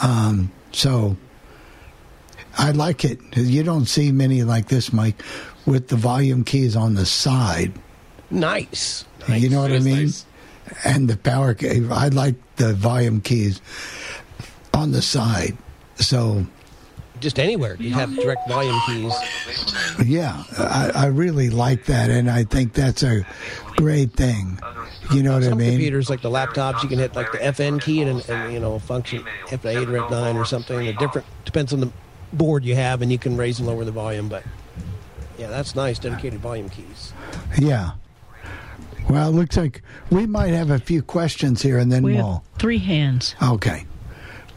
[0.01, 1.15] Um, so
[2.57, 3.19] I like it.
[3.35, 5.21] You don't see many like this, Mike,
[5.65, 7.73] with the volume keys on the side.
[8.29, 9.05] Nice.
[9.27, 10.09] You know what I mean?
[10.85, 11.87] And the power key.
[11.91, 13.61] I like the volume keys
[14.73, 15.57] on the side.
[15.95, 16.45] So
[17.19, 17.75] Just anywhere.
[17.79, 19.13] You have direct volume keys.
[20.05, 23.25] yeah, I, I really like that, and I think that's a
[23.75, 24.59] great thing.
[25.11, 25.71] You know what I Some mean?
[25.71, 28.79] computers, like the laptops, you can hit like the FN key and, and you know
[28.79, 30.87] function F8 or F9 or something.
[30.87, 31.91] A different depends on the
[32.33, 34.27] board you have, and you can raise and lower the volume.
[34.29, 34.43] But
[35.37, 35.99] yeah, that's nice.
[35.99, 37.13] Dedicated volume keys.
[37.57, 37.91] Yeah.
[39.09, 42.31] Well, it looks like we might have a few questions here, and then We we'll.
[42.33, 43.35] have three hands.
[43.41, 43.85] Okay.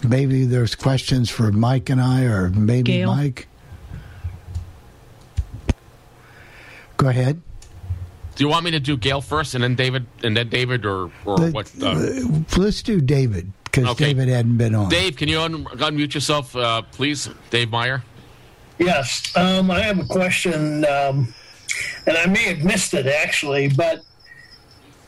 [0.06, 3.14] Maybe there's questions for Mike and I, or maybe Gail?
[3.14, 3.48] Mike.
[6.96, 7.42] Go ahead.
[8.36, 11.10] Do you want me to do Gail first and then David and then David or
[11.24, 11.72] or Let- what?
[11.82, 12.20] Uh,
[12.56, 14.06] let's do David because Okay.
[14.14, 14.88] David hadn't been on.
[14.88, 17.28] Dave, can you un- unmute yourself, uh, please?
[17.50, 18.02] Dave Meyer.
[18.78, 21.34] Yes, um, I have a question, um,
[22.06, 24.02] and I may have missed it actually, but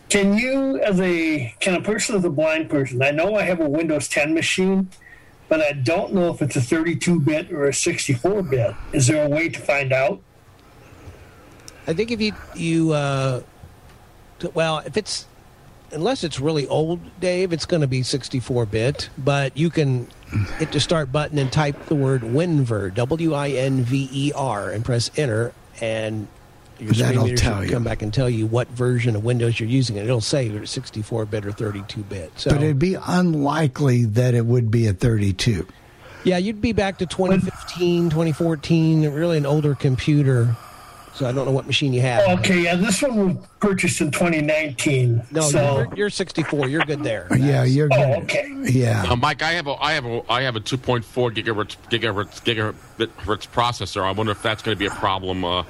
[0.08, 3.60] can you, as a can a person as a blind person, I know I have
[3.60, 4.88] a Windows 10 machine,
[5.48, 8.74] but I don't know if it's a 32-bit or a 64-bit.
[8.94, 10.20] Is there a way to find out?
[11.86, 13.42] I think if you you uh,
[14.40, 15.26] t- well, if it's
[15.92, 19.08] unless it's really old, Dave, it's going to be 64 bit.
[19.18, 20.08] But you can
[20.58, 24.70] hit the start button and type the word WinVer, W I N V E R,
[24.70, 26.28] and press enter, and
[26.78, 27.70] your screen That'll reader tell you.
[27.72, 30.62] come back and tell you what version of Windows you're using, and it'll say if
[30.62, 32.30] it's 64 bit or 32 bit.
[32.36, 35.66] So But it'd be unlikely that it would be a 32.
[36.24, 40.54] yeah, you'd be back to 2015, 2014, really an older computer.
[41.18, 42.38] So I don't know what machine you have.
[42.38, 45.20] Okay, yeah, this one was purchased in 2019.
[45.32, 46.68] No, so you're, you're 64.
[46.68, 47.26] You're good there.
[47.38, 47.98] Yeah, you're good.
[47.98, 48.46] Oh, okay.
[48.64, 49.04] Yeah.
[49.08, 51.02] Uh, Mike, I have a I have a I have a 2.4
[51.34, 54.02] gigahertz gigahertz gigahertz processor.
[54.02, 55.44] I wonder if that's going to be a problem.
[55.44, 55.64] Uh,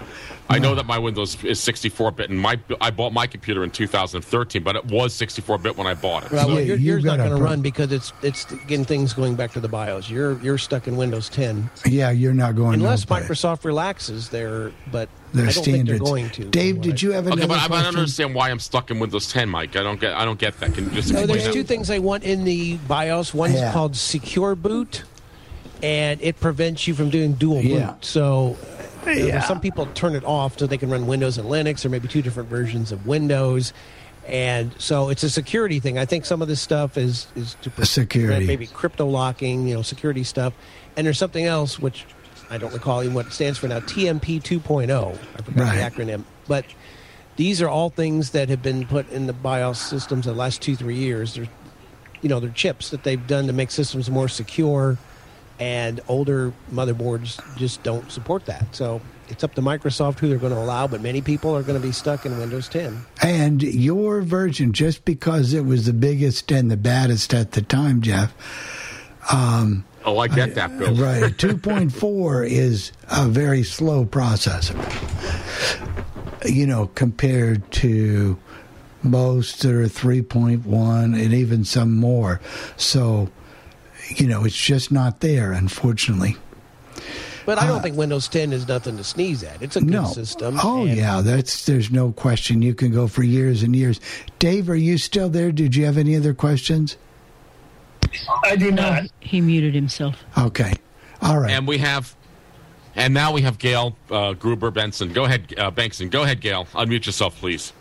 [0.51, 3.71] I know that my Windows is 64 bit, and my I bought my computer in
[3.71, 6.33] 2013, but it was 64 bit when I bought it.
[6.33, 9.53] Well, So- your, yours not going to run because it's it's getting things going back
[9.53, 10.11] to the BIOS.
[10.11, 13.17] You're you're stuck in Windows 10 Yeah, you're not going unless no.
[13.17, 16.01] Microsoft relaxes there, but Their I don't think they're standards.
[16.11, 16.45] going to.
[16.47, 18.99] Dave, did you have Okay, another but I, I don't understand why I'm stuck in
[18.99, 19.77] Windows 10, Mike.
[19.77, 20.75] I don't get I don't get that.
[20.75, 21.53] Can you just No, explain there's that?
[21.53, 23.35] two things they want in the BIOS.
[23.35, 23.73] One's Yeah.
[23.73, 25.03] called Secure Boot,
[25.83, 27.93] and it prevents you from doing dual Yeah.
[27.93, 28.05] boot.
[28.05, 28.57] So
[29.07, 29.41] uh, you know, Yeah.
[29.47, 32.23] some people turn it off so they can run Windows and Linux, or maybe two
[32.23, 33.73] different versions of Windows.
[34.27, 35.97] And so it's a security thing.
[35.99, 38.47] I think some of this stuff is is to Security.
[38.47, 40.53] maybe crypto locking, you know, security stuff.
[40.97, 42.05] And there's something else which
[42.51, 43.81] I don't recall even what it stands for now.
[43.81, 45.19] TMP 2.0.
[45.37, 45.95] I forgot Right.
[45.97, 46.65] the acronym, but
[47.37, 50.61] these are all things that have been put in the BIOS systems in the last
[50.63, 51.35] two three years.
[51.35, 51.49] They're
[52.23, 54.99] you know they're chips that they've done to make systems more secure,
[55.61, 58.75] and older motherboards just don't support that.
[58.75, 61.79] So it's up to Microsoft who they're going to allow, but many people are going
[61.81, 63.05] to be stuck in Windows 10.
[63.23, 68.01] And your version, just because it was the biggest and the baddest at the time,
[68.01, 68.33] Jeff.
[69.31, 70.95] Um, Oh, I get that, Bill.
[70.95, 74.75] right, two point four is a very slow processor.
[76.49, 78.39] You know, compared to
[79.03, 82.41] most that are three point one and even some more.
[82.79, 83.29] So,
[84.17, 86.37] you know, it's just not there, unfortunately.
[87.45, 89.61] But I don't uh, think Windows 10 is nothing to sneeze at.
[89.61, 90.07] It's a good no.
[90.07, 90.59] system.
[90.63, 92.63] Oh yeah, that's there's no question.
[92.63, 94.01] You can go for years and years.
[94.39, 95.53] Dave, are you still there?
[95.53, 96.97] Did you have any other questions?
[98.45, 99.05] I do not.
[99.21, 100.25] He muted himself.
[100.37, 100.73] Okay.
[101.23, 101.51] All right.
[101.51, 102.15] And we have,
[102.97, 105.13] and now we have Gail uh, Gruber Benson.
[105.13, 106.11] Go ahead, uh, Bankson.
[106.11, 106.67] Go ahead, Gail.
[106.75, 107.73] Unmute yourself, please.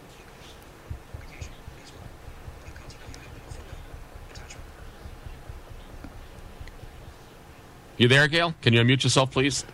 [7.98, 8.54] You there, Gail?
[8.62, 9.66] Can you unmute yourself, please?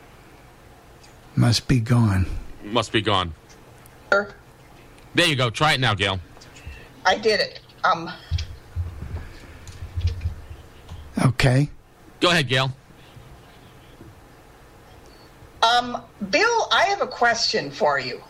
[1.36, 2.26] Must be gone.
[2.64, 3.34] Must be gone.
[4.10, 5.50] There you go.
[5.50, 6.20] Try it now, Gail.
[7.06, 7.60] I did it.
[7.84, 8.10] Um,
[11.26, 11.70] Okay.
[12.20, 12.72] Go ahead, Gail.
[15.62, 18.22] um, Bill, I have a question for you.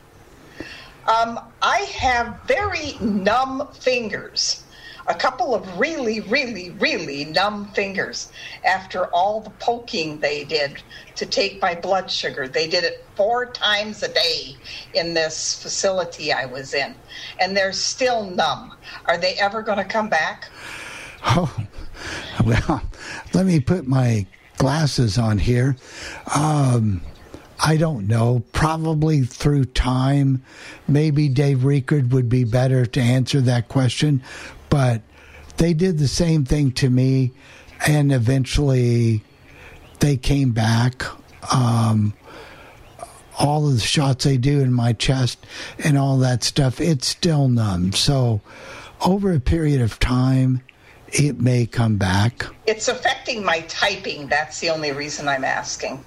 [1.08, 4.64] Um, I have very numb fingers.
[5.08, 8.32] A couple of really, really, really numb fingers
[8.66, 10.82] after all the poking they did
[11.16, 12.48] to take my blood sugar.
[12.48, 14.56] They did it four times a day
[14.94, 16.96] in this facility I was in,
[17.42, 18.78] and they're still numb.
[19.06, 20.50] Are they ever going to come back?
[21.26, 21.54] Oh,
[22.46, 22.84] well,
[23.34, 24.26] let me put my
[24.58, 25.76] glasses on here.
[26.34, 27.02] Um,
[27.64, 28.44] I don't know.
[28.52, 30.44] Probably through time.
[30.88, 34.22] Maybe Dave Riekert would be better to answer that question.
[34.70, 35.02] But
[35.58, 37.32] they did the same thing to me,
[37.86, 39.24] and eventually
[40.00, 41.04] they came back.
[41.54, 42.14] Um,
[43.40, 45.46] all of the shots they do in my chest
[45.80, 47.94] and all that stuff, it's still numb.
[47.94, 48.42] So,
[49.06, 50.62] over a period of time,
[51.14, 52.46] it may come back.
[52.66, 54.28] It's affecting my typing.
[54.28, 56.04] That's the only reason I'm asking.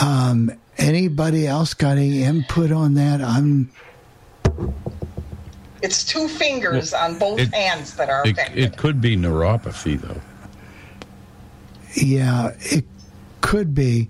[0.00, 3.20] Um, anybody else got any input on that?
[3.20, 3.70] I'm
[5.82, 8.58] It's two fingers on both it- hands that are It, affected.
[8.58, 10.20] it could be neuropathy, though.
[11.94, 12.84] yeah, it
[13.40, 14.08] could be.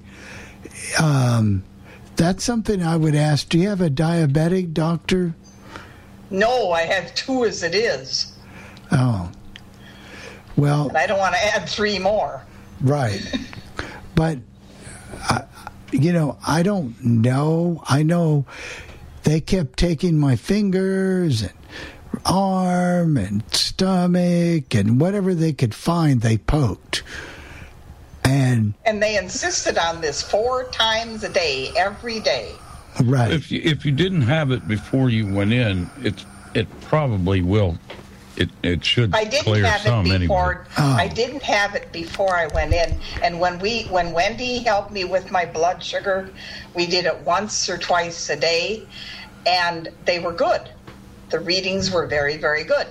[1.01, 1.65] Um,
[2.17, 3.49] that's something I would ask.
[3.49, 5.35] Do you have a diabetic doctor?
[6.31, 8.33] no, I have two as it is,
[8.91, 9.31] Oh,
[10.57, 12.43] well, and I don't want to add three more.
[12.81, 13.23] Right.
[14.15, 14.39] but,
[15.23, 15.45] I,
[15.93, 17.83] you know, I don't know.
[17.89, 18.47] I know
[19.25, 21.53] they kept taking my fingers and
[22.27, 27.03] arm and stomach and whatever they could find, they poked.
[28.25, 32.53] And, And they insisted on this four times a day, every day.
[33.03, 33.33] right.
[33.33, 36.25] If you, if you didn't have it before you went in, it's
[36.55, 37.79] it probably will.
[38.43, 40.19] It it should I didn't clear have some it anyway.
[40.27, 40.67] before.
[40.79, 40.93] Oh.
[40.99, 42.99] I didn't have it before I went in.
[43.23, 46.29] And when we, when Wendy helped me with my blood sugar,
[46.75, 48.83] we did it once or twice a day,
[49.47, 50.63] and they were good.
[51.31, 52.87] The readings were very, very good.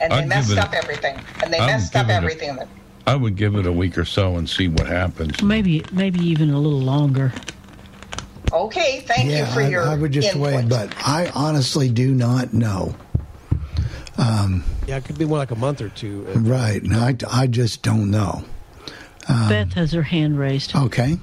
[0.00, 1.18] And they I'd give messed it a- up everything.
[1.42, 2.56] And they I'd messed up give it a- everything.
[2.56, 2.68] that
[3.06, 5.42] I would give it a week or so and see what happens.
[5.42, 7.32] Maybe maybe even a little longer.
[8.52, 10.54] Okay, thank yeah, you for I, your I would just input.
[10.54, 12.94] wait, but I honestly do not know.
[14.18, 16.22] Um, Yeah, it could be more like a month or two.
[16.36, 16.82] right.
[16.82, 18.44] No, I, I just don't know.
[19.28, 20.74] Um, Beth has her hand raised.
[20.74, 21.18] Okay.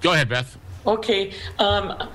[0.00, 0.56] Go ahead, Beth.
[0.86, 1.32] Okay.
[1.58, 2.10] Um,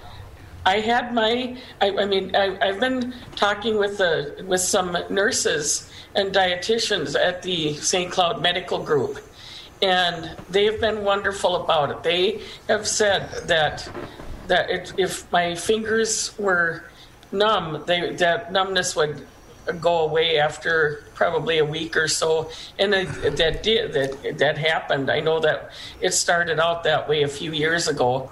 [0.65, 1.57] I had my.
[1.81, 7.41] I, I mean, I, I've been talking with the with some nurses and dietitians at
[7.41, 8.11] the St.
[8.11, 9.19] Cloud Medical Group,
[9.81, 12.03] and they have been wonderful about it.
[12.03, 13.89] They have said that
[14.47, 16.85] that it, if my fingers were
[17.31, 19.25] numb, they that numbness would
[19.79, 25.09] go away after probably a week or so, and that did that that happened.
[25.09, 25.71] I know that
[26.01, 28.31] it started out that way a few years ago,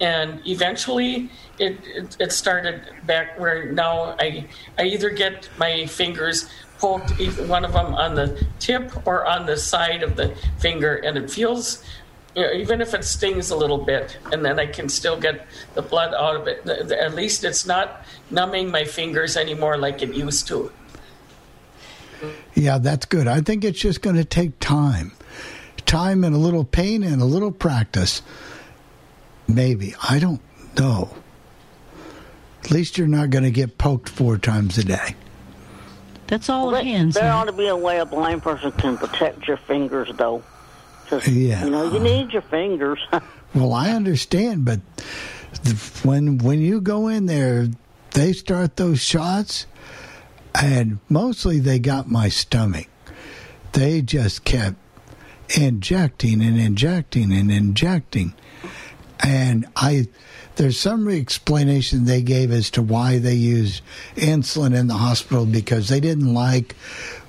[0.00, 4.46] and eventually it it, it started back where now I
[4.78, 7.12] I either get my fingers poked
[7.48, 11.30] one of them on the tip or on the side of the finger, and it
[11.30, 11.84] feels.
[12.36, 15.46] You know, even if it stings a little bit, and then I can still get
[15.74, 16.64] the blood out of it.
[16.66, 20.72] th- th- At least it's not numbing my fingers anymore like it used to.
[22.54, 23.28] Yeah, that's good.
[23.28, 25.12] I think it's just going to take time.
[25.86, 28.22] Time and a little pain and a little practice.
[29.46, 29.94] Maybe.
[30.08, 30.40] I don't
[30.78, 31.10] know.
[32.64, 35.14] At least you're not going to get poked four times a day.
[36.26, 37.14] That's all Well, of hands.
[37.14, 37.38] There huh?
[37.38, 40.42] ought to be a way a blind person can protect your fingers, though.
[41.10, 41.64] Yeah.
[41.64, 42.98] You know, you need your fingers.
[43.54, 44.80] Well, I understand, but
[45.62, 47.68] the, when when you go in there,
[48.10, 49.66] they start those shots,
[50.60, 52.88] and mostly they got my stomach.
[53.70, 54.74] They just kept
[55.56, 58.34] injecting and injecting and injecting,
[59.20, 60.08] and I.
[60.56, 63.82] There's some explanation they gave as to why they used
[64.16, 66.74] insulin in the hospital because they didn't like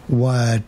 [0.07, 0.63] what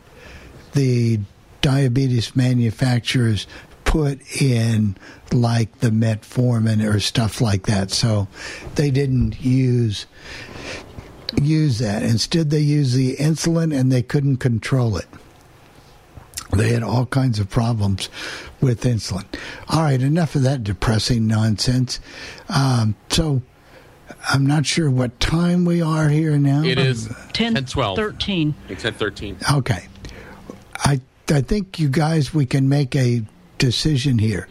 [0.74, 1.20] the
[1.68, 3.46] diabetes manufacturers
[3.84, 4.96] put in
[5.34, 8.26] like the metformin or stuff like that so
[8.76, 10.06] they didn't use
[11.42, 15.08] use that instead they used the insulin and they couldn't control it
[16.56, 18.08] they had all kinds of problems
[18.62, 19.26] with insulin
[19.68, 22.00] all right enough of that depressing nonsense
[22.48, 23.42] um, so
[24.30, 27.98] i'm not sure what time we are here now It is 10, 10 12.
[27.98, 28.56] 13.
[28.70, 29.36] It's at 13.
[29.52, 29.86] Okay.
[30.78, 33.24] I I think you guys we can make a
[33.58, 34.48] decision here.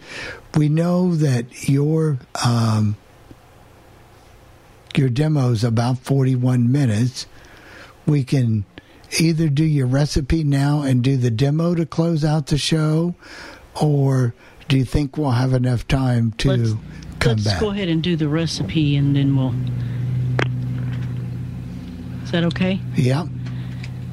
[0.57, 2.97] We know that your um,
[4.95, 7.27] your demo is about 41 minutes.
[8.07, 8.65] We can
[9.19, 13.15] either do your recipe now and do the demo to close out the show,
[13.81, 14.35] or
[14.69, 16.71] do you think we'll have enough time to Let's-
[17.21, 17.61] come Let's back?
[17.61, 19.55] go ahead and do the recipe and then we'll.
[22.25, 22.81] Is that okay?
[22.97, 23.27] Yeah.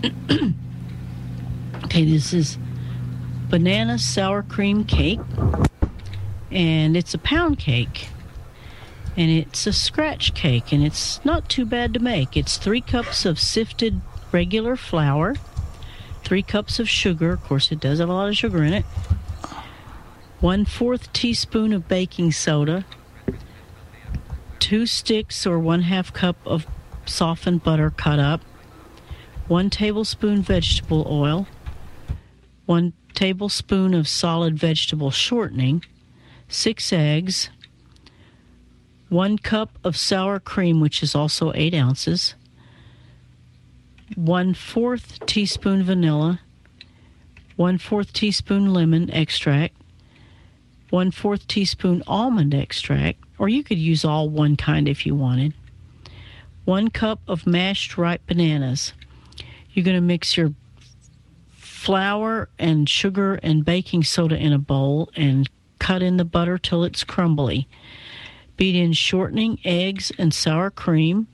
[1.94, 2.58] Okay, this is
[3.52, 5.20] banana sour cream cake,
[6.50, 8.08] and it's a pound cake,
[9.16, 12.36] and it's a scratch cake, and it's not too bad to make.
[12.36, 14.02] It's three cups of sifted
[14.32, 15.36] regular flour,
[16.24, 17.34] three cups of sugar.
[17.34, 18.86] Of course, it does have a lot of sugar in it.
[20.40, 22.86] One fourth teaspoon of baking soda,
[24.58, 26.66] two sticks or one half cup of
[27.06, 28.42] softened butter cut up,
[29.48, 31.46] one tablespoon vegetable oil,
[32.66, 35.84] one tablespoon of solid vegetable shortening,
[36.48, 37.50] six eggs,
[39.10, 42.36] one cup of sour cream, which is also eight ounces,
[44.16, 46.40] one fourth teaspoon vanilla,
[47.56, 49.76] one fourth teaspoon lemon extract,
[50.90, 55.54] one fourth teaspoon almond extract, or you could use all one kind if you wanted,
[56.66, 58.94] one cup of mashed ripe bananas.
[59.72, 60.54] You're going to mix your
[61.84, 65.50] flour and sugar and baking soda in a bowl and
[65.80, 67.68] cut in the butter till it's crumbly.
[68.56, 71.28] Beat in shortening, eggs, and sour cream.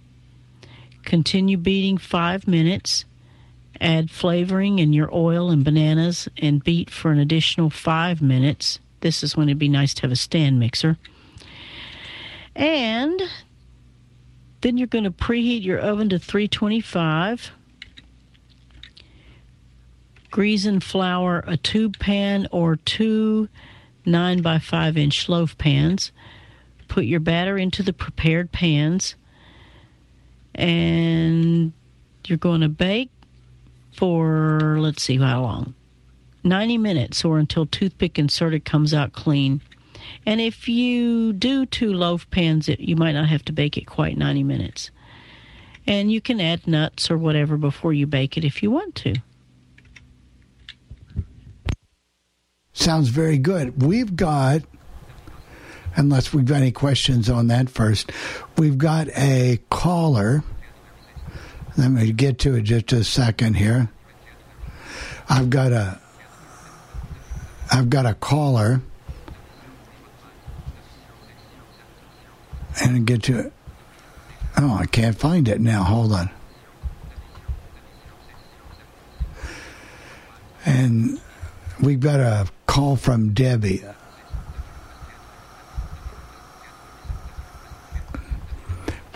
[1.03, 3.05] Continue beating five minutes.
[3.80, 8.80] Add flavoring in your oil and bananas and beat for an additional five minutes.
[9.01, 10.97] This is when it'd be nice to have a stand mixer.
[12.55, 13.21] And
[14.61, 17.51] then you're going to preheat your oven to 325
[20.30, 23.49] grease and flour a tube pan or two
[24.06, 26.11] 9 by 5 inch loaf pans.
[26.88, 29.15] Put your batter into the prepared pans
[30.56, 31.72] and
[32.26, 33.10] you're going to bake
[33.95, 35.73] for, let's see how long,
[36.43, 39.61] 90 minutes or until toothpick inserted comes out clean.
[40.26, 43.85] And if you do two loaf pans, it, you might not have to bake it
[43.85, 44.91] quite 90 minutes.
[45.85, 49.15] And you can add nuts or whatever before you bake it if you want to.
[52.80, 53.84] Sounds very good.
[53.84, 54.61] We've got,
[55.97, 58.10] unless we've got any questions on that first,
[58.57, 60.45] we've got a caller.
[61.77, 63.89] Let me get to it just a second here.
[65.27, 65.99] I've got a,
[67.69, 68.81] I've got a caller,
[72.81, 73.53] and get to it.
[74.57, 75.84] Oh, I can't find it now.
[75.84, 76.30] Hold on.
[80.65, 81.19] And
[81.81, 83.83] we've got a call from Debbie.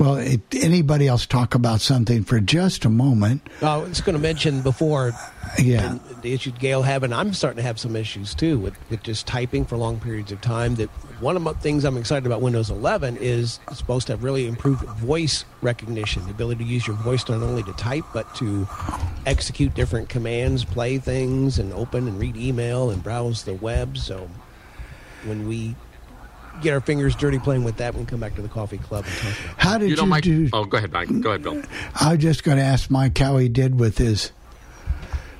[0.03, 3.41] Well, if anybody else talk about something for just a moment?
[3.61, 5.13] I was going to mention before
[5.57, 5.97] Yeah.
[6.21, 9.63] the issue Gail having, I'm starting to have some issues too with, with just typing
[9.63, 10.75] for long periods of time.
[10.75, 10.89] That
[11.21, 14.45] one of the things I'm excited about Windows 11 is it's supposed to have really
[14.45, 18.67] improved voice recognition, the ability to use your voice not only to type but to
[19.25, 23.97] execute different commands, play things, and open and read email and browse the web.
[23.97, 24.29] So
[25.23, 25.77] when we
[26.61, 28.77] get our fingers dirty playing with that, when we can come back to the coffee
[28.77, 29.51] club and talk about.
[29.51, 29.57] it.
[29.57, 30.23] How did you, know, Mike.
[30.23, 30.49] do?
[30.53, 31.09] Oh, go ahead, Mike.
[31.21, 31.61] Go ahead, Bill.
[31.99, 34.31] I was just going to ask Mike how he did with his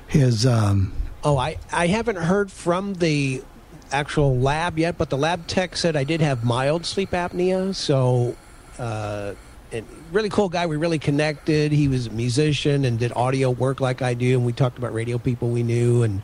[0.08, 0.92] his um,
[1.24, 3.42] Oh, I, I haven't heard from the
[3.90, 7.74] actual lab yet, but the lab tech said I did have mild sleep apnea.
[7.74, 8.36] So,
[8.78, 9.34] uh,
[9.72, 10.66] and really cool guy.
[10.66, 11.72] We really connected.
[11.72, 14.92] He was a musician and did audio work like I do, and we talked about
[14.92, 16.20] radio people we knew and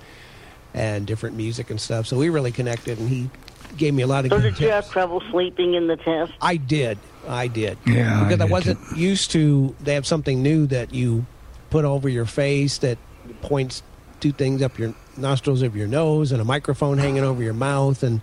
[0.75, 2.07] and different music and stuff.
[2.07, 3.31] So we really connected, and he
[3.77, 6.33] gave me a lot of So good did you have trouble sleeping in the test?
[6.41, 6.99] I did.
[7.29, 7.79] I did.
[7.87, 9.75] Yeah, Because I, did wasn't used to.
[9.81, 11.27] They have something new that you
[11.71, 12.99] put over your face that
[13.43, 13.83] points
[14.21, 18.03] two things up your nostrils of your nose and a microphone hanging over your mouth
[18.03, 18.21] and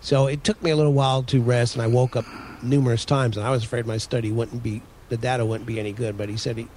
[0.00, 2.24] so it took me a little while to rest and I woke up
[2.62, 5.92] numerous times and I was afraid my study wouldn't be the data wouldn't be any
[5.92, 6.68] good but he said he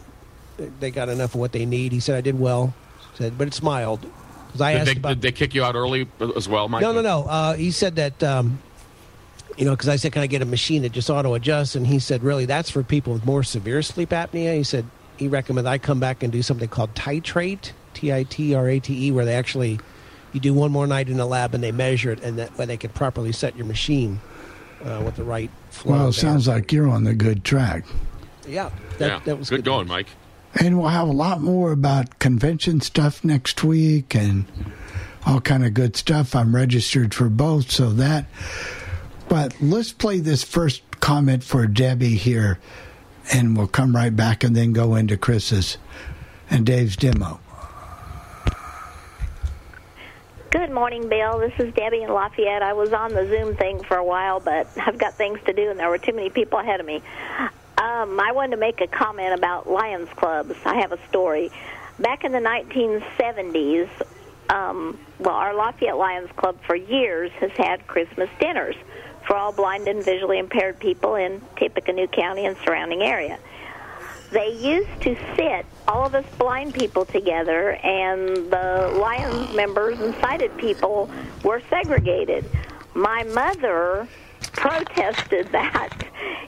[0.80, 2.74] they got enough of what they need he said I did well
[3.16, 4.23] said but it's mild because
[4.62, 6.82] I Did asked they, about did they kick you out early as well, Mike?
[6.82, 7.24] no, no, no.
[7.24, 8.60] Uh, he said that, um,
[9.58, 11.76] you know, because I said, can I get a machine that just auto adjusts?
[11.76, 14.56] And he said, really, that's for people with more severe sleep apnea.
[14.58, 14.86] He said
[15.18, 18.80] he recommended I come back and do something called titrate, T I T R A
[18.80, 19.80] T E, where they actually
[20.32, 22.66] you do one more night in the lab and they measure it, and that way
[22.66, 24.20] they can properly set your machine
[24.84, 25.92] uh, with the right flow.
[25.92, 26.12] well, it there.
[26.14, 27.86] sounds like you're on the good track.
[28.48, 30.08] yeah, that, yeah, that was good, going, Mike.
[30.60, 34.46] And we'll have a lot more about convention stuff next week and
[35.26, 36.36] all kind of good stuff.
[36.36, 38.26] I'm registered for both, so that.
[39.30, 42.60] But let's play this first comment for Debbie here,
[43.34, 45.78] and we'll come right back and then go into Chris's
[46.50, 47.40] and Dave's demo.
[50.52, 51.40] Good morning, Bill.
[51.40, 52.62] This is Debbie in Lafayette.
[52.62, 55.72] I was on the Zoom thing for a while, but I've got things to do,
[55.72, 57.02] and there were too many people ahead of me.
[57.78, 60.56] Um, I wanted to make a comment about Lions clubs.
[60.66, 61.52] I have a story.
[62.00, 63.90] Back in the 1970s,
[64.50, 68.76] um, well, our Lafayette Lions Club for years has had Christmas dinners
[69.26, 73.40] for all blind and visually impaired people in Tippecanoe County and surrounding area.
[74.32, 80.14] They used to sit all of us blind people together, and the Lions members and
[80.16, 81.10] sighted people
[81.44, 82.46] were segregated.
[82.94, 84.08] My mother
[84.52, 85.90] protested that,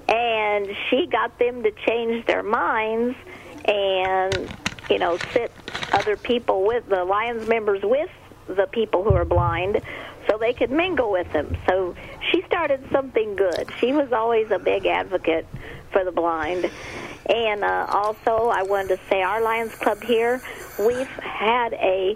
[0.09, 3.17] and she got them to change their minds
[3.65, 4.49] and,
[4.89, 5.51] you know, sit
[5.93, 8.09] other people with the Lions members with
[8.47, 9.81] the people who are blind
[10.29, 11.57] so they could mingle with them.
[11.67, 11.95] So
[12.31, 13.69] she started something good.
[13.79, 15.47] She was always a big advocate
[15.91, 16.69] for the blind.
[17.27, 20.41] And uh, also, I wanted to say our Lions Club here,
[20.79, 22.15] we've had a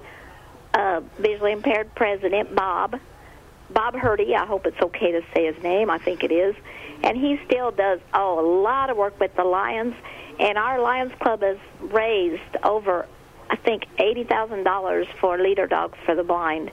[0.73, 2.99] uh, visually impaired president, Bob.
[3.71, 5.89] Bob Hurdy, I hope it's okay to say his name.
[5.89, 6.55] I think it is.
[7.03, 9.95] And he still does oh, a lot of work with the Lions.
[10.39, 13.05] And our Lions Club has raised over,
[13.49, 16.71] I think, $80,000 for leader dogs for the blind.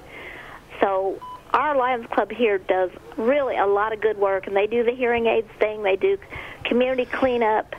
[0.80, 1.20] So
[1.52, 4.92] our Lions Club here does really a lot of good work, and they do the
[4.92, 5.82] hearing aids thing.
[5.82, 6.18] They do
[6.64, 7.74] community cleanup,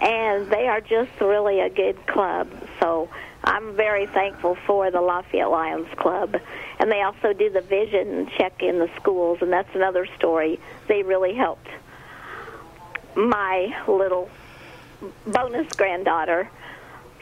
[0.00, 2.48] and they are just really a good club.
[2.80, 3.08] So
[3.44, 6.36] I'm very thankful for the Lafayette Lions Club,
[6.78, 10.60] and they also do the vision check in the schools, and that's another story.
[10.86, 11.68] They really helped
[13.14, 14.30] my little
[15.26, 16.50] bonus granddaughter.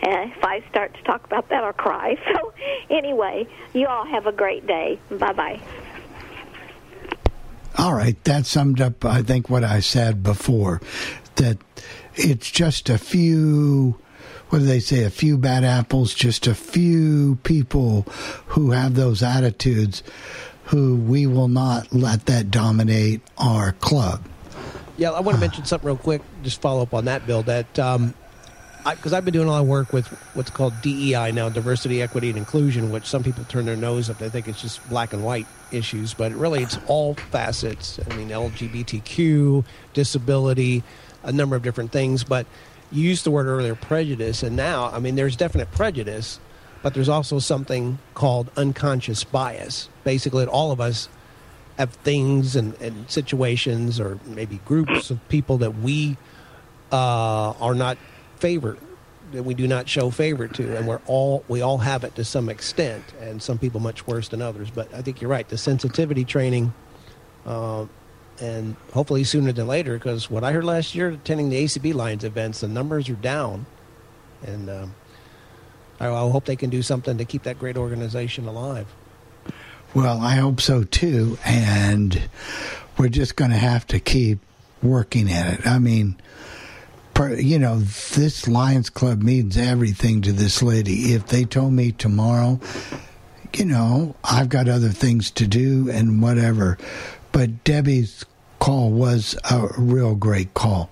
[0.02, 2.16] And if I start to talk about that, I'll cry.
[2.34, 2.52] So,
[2.90, 4.98] anyway, you all have a great day.
[5.10, 5.60] Bye bye.
[7.78, 10.80] All right, that summed up, I think, what I said before.
[11.36, 11.59] That
[12.14, 13.98] it's just a few,
[14.48, 18.02] what do they say, a few bad apples, just a few people
[18.48, 20.02] who have those attitudes
[20.66, 24.23] who we will not let that dominate our club.
[24.97, 26.23] Yeah, I want to mention something real quick.
[26.43, 27.43] Just follow up on that, Bill.
[27.43, 28.14] That um,
[28.85, 32.28] because I've been doing a lot of work with what's called DEI now, diversity, equity,
[32.28, 34.18] and inclusion, which some people turn their nose up.
[34.18, 37.98] They think it's just black and white issues, but really it's all facets.
[38.09, 40.82] I mean, LGBTQ, disability,
[41.24, 42.23] a number of different things.
[42.23, 42.47] But
[42.92, 46.40] you used the word earlier, prejudice, and now, I mean, there's definite prejudice,
[46.82, 49.88] but there's also something called unconscious bias.
[50.04, 51.08] Basically, all of us
[51.78, 56.16] have things and, and situations or maybe groups of people that we
[56.92, 57.98] uh, are not
[58.38, 58.78] favor
[59.32, 62.24] that we do not show favor to and we're all we all have it to
[62.24, 65.58] some extent and some people much worse than others but i think you're right the
[65.58, 66.72] sensitivity training
[67.44, 67.84] uh,
[68.40, 72.24] and hopefully sooner than later because what i heard last year attending the acb lions
[72.24, 73.64] events the numbers are down
[74.46, 74.94] and um,
[75.98, 78.86] I, I hope they can do something to keep that great organization alive
[79.94, 81.38] Well, I hope so too.
[81.44, 82.28] And
[82.98, 84.40] we're just going to have to keep
[84.82, 85.66] working at it.
[85.66, 86.16] I mean,
[87.38, 91.14] you know, this Lions Club means everything to this lady.
[91.14, 92.60] If they told me tomorrow,
[93.54, 96.76] you know, I've got other things to do and whatever.
[97.36, 98.24] But Debbie's
[98.60, 100.88] call was a real great call.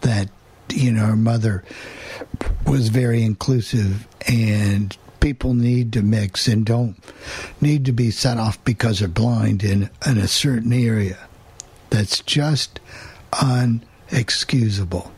[0.00, 0.28] That,
[0.68, 1.62] you know, her mother
[2.66, 6.96] was very inclusive and people need to mix and don't
[7.60, 11.18] need to be set off because they're blind in, in a certain area.
[11.90, 12.80] That's just
[13.30, 15.08] unexcusable.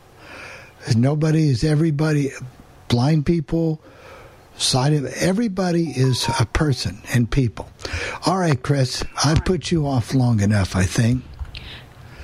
[0.95, 2.29] Nobody is everybody,
[2.89, 3.81] blind people,
[4.61, 7.69] sighted, everybody is a person and people.
[8.25, 11.23] All right, Chris, I've put you off long enough, I think.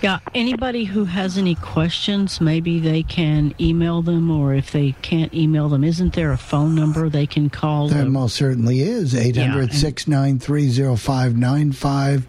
[0.02, 5.34] Yeah, anybody who has any questions, maybe they can email them, or if they can't
[5.34, 7.88] email them, isn't there a phone number they can call?
[7.88, 9.16] There the- most certainly is.
[9.16, 12.28] 800 693 0595.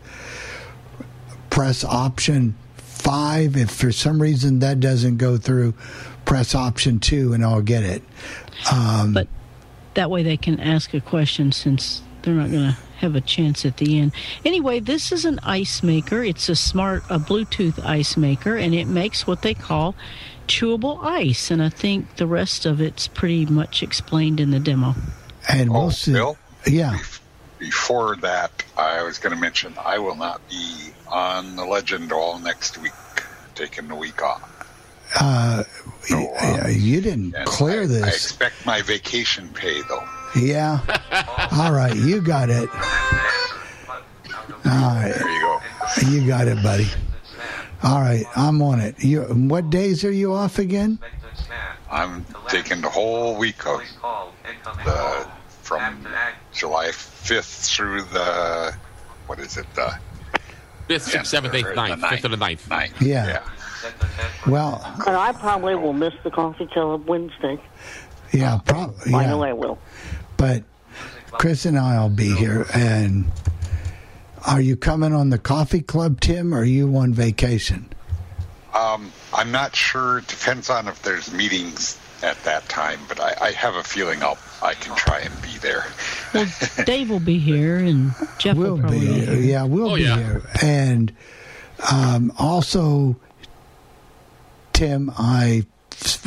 [1.50, 3.56] Press option 5.
[3.56, 5.74] If for some reason that doesn't go through,
[6.24, 8.02] press option 2 and I'll get it.
[8.72, 9.28] Um, but
[9.96, 13.66] that way they can ask a question since they're not going to have a chance
[13.66, 14.12] at the end.
[14.44, 16.22] Anyway, this is an ice maker.
[16.22, 19.94] It's a smart, a Bluetooth ice maker, and it makes what they call
[20.46, 21.50] chewable ice.
[21.50, 24.94] And I think the rest of it's pretty much explained in the demo.
[25.48, 26.12] and oh, we'll see.
[26.12, 26.38] Bill?
[26.66, 26.98] Yeah.
[27.58, 32.38] Before that, I was going to mention I will not be on the Legend all
[32.38, 32.92] next week,
[33.54, 34.55] taking the week off.
[35.18, 35.64] Uh,
[36.10, 38.02] y- you didn't clear I this.
[38.04, 40.04] I expect my vacation pay though.
[40.34, 40.80] Yeah.
[41.52, 42.68] All right, you got it.
[44.64, 45.12] All right.
[45.16, 45.60] There you go.
[46.10, 46.86] You got it, buddy.
[47.82, 49.02] All right, I'm on it.
[49.02, 50.98] You, what days are you off again?
[51.90, 53.80] I'm taking the whole week of
[54.84, 55.26] the
[55.62, 56.06] from
[56.52, 58.74] July 5th through the
[59.26, 59.66] what is it?
[59.74, 59.96] The
[60.88, 62.68] Fifth, sixth, seventh, eighth, ninth, fifth and the ninth.
[62.70, 63.02] Ninth.
[63.02, 63.42] Yeah.
[64.46, 67.58] Well, And I probably will miss the coffee club Wednesday.
[68.32, 69.14] yeah, probably.
[69.14, 69.78] I know I will.
[70.36, 70.62] But
[71.32, 72.66] Chris and I'll be here.
[72.74, 73.26] And
[74.46, 77.88] are you coming on the coffee club, Tim, or are you on vacation?
[78.74, 80.18] Um, I'm not sure.
[80.18, 84.22] It depends on if there's meetings at that time, but I, I have a feeling
[84.22, 85.84] I'll I can try and be there.
[86.32, 86.46] Well,
[86.84, 89.34] Dave will be here, and Jeff will We'll probably be be here.
[89.34, 89.40] here.
[89.40, 90.16] Yeah, we'll Oh, be yeah.
[90.16, 90.42] here.
[90.62, 91.12] And
[91.92, 93.16] um, also,
[94.76, 95.64] Tim, I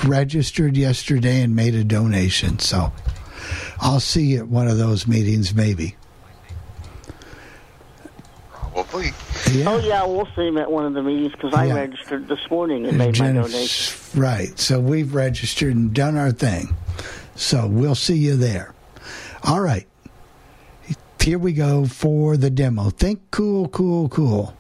[0.08, 2.58] registered yesterday and made a donation.
[2.58, 2.92] So
[3.80, 5.96] I'll see you at one of those meetings, maybe.
[8.50, 9.12] Probably.
[9.52, 9.70] Yeah.
[9.70, 11.76] Oh yeah, we'll see him at one of the meetings because I Yeah.
[11.76, 14.20] registered this morning and made my donation.
[14.20, 14.58] Right.
[14.58, 16.76] So we've registered and done our thing.
[17.36, 18.74] So we'll see you there.
[19.44, 19.86] All right.
[21.22, 22.90] Here we go for the demo.
[22.90, 24.56] Think cool, cool, cool.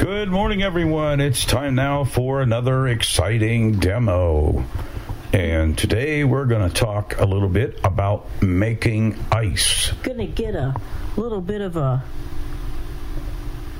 [0.00, 1.20] Good morning, everyone.
[1.20, 4.64] It's time now for another exciting demo.
[5.34, 9.92] And today we're going to talk a little bit about making ice.
[10.02, 10.74] Gonna get a
[11.18, 12.02] little bit of a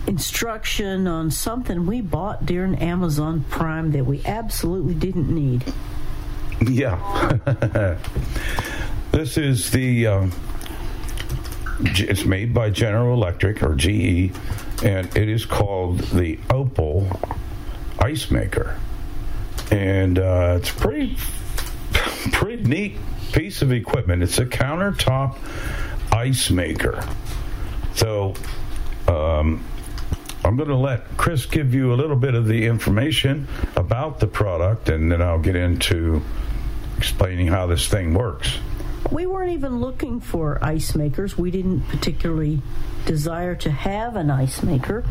[0.06, 5.64] instruction on something we bought during Amazon Prime that we absolutely didn't need.
[6.60, 7.38] Yeah.
[9.10, 10.06] this is the.
[10.06, 10.32] Um,
[11.82, 14.34] it's made by General Electric or GE,
[14.82, 17.06] and it is called the Opal
[17.98, 18.78] Ice Maker.
[19.70, 21.16] And uh, it's pretty,
[22.32, 22.96] pretty neat
[23.32, 24.22] piece of equipment.
[24.22, 25.36] It's a countertop
[26.12, 27.06] ice maker.
[27.94, 28.34] So,
[29.06, 29.64] um,
[30.42, 33.46] I'm going to let Chris give you a little bit of the information
[33.76, 36.22] about the product, and then I'll get into
[36.96, 38.58] explaining how this thing works.
[39.10, 41.36] We weren't even looking for ice makers.
[41.36, 42.62] We didn't particularly
[43.06, 45.04] desire to have an ice maker.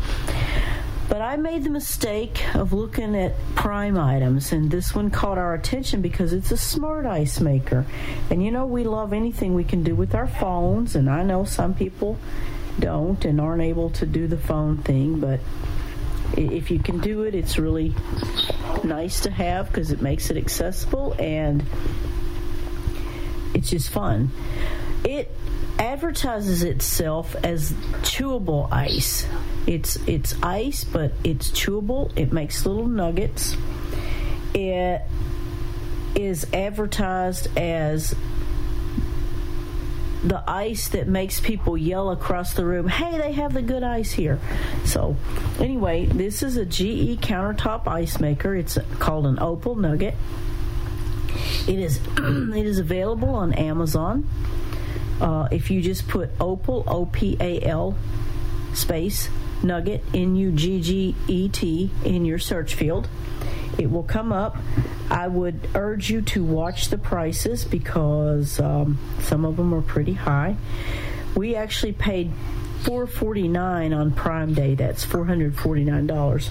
[1.08, 5.54] But I made the mistake of looking at prime items, and this one caught our
[5.54, 7.84] attention because it's a smart ice maker.
[8.30, 11.44] And you know, we love anything we can do with our phones, and I know
[11.44, 12.16] some people
[12.78, 15.40] don't and aren't able to do the phone thing, but
[16.36, 17.92] if you can do it, it's really
[18.84, 21.64] nice to have because it makes it accessible and
[23.54, 24.30] it's just fun.
[25.04, 25.34] It
[25.80, 29.26] advertises itself as chewable ice.
[29.66, 32.12] It's it's ice, but it's chewable.
[32.16, 33.56] It makes little nuggets.
[34.54, 35.02] It
[36.14, 38.14] is advertised as
[40.22, 44.12] the ice that makes people yell across the room, "Hey, they have the good ice
[44.12, 44.38] here."
[44.84, 45.16] So,
[45.58, 48.54] anyway, this is a GE countertop ice maker.
[48.54, 50.14] It's called an Opal Nugget.
[51.66, 54.28] It is it is available on Amazon.
[55.20, 57.96] Uh, if you just put Opal, O P A L,
[58.72, 59.28] space,
[59.62, 63.08] Nugget, N U G G E T, in your search field,
[63.78, 64.56] it will come up.
[65.10, 70.12] I would urge you to watch the prices because um, some of them are pretty
[70.12, 70.56] high.
[71.34, 72.30] We actually paid
[72.84, 74.74] 449 on Prime Day.
[74.74, 76.48] That's $449.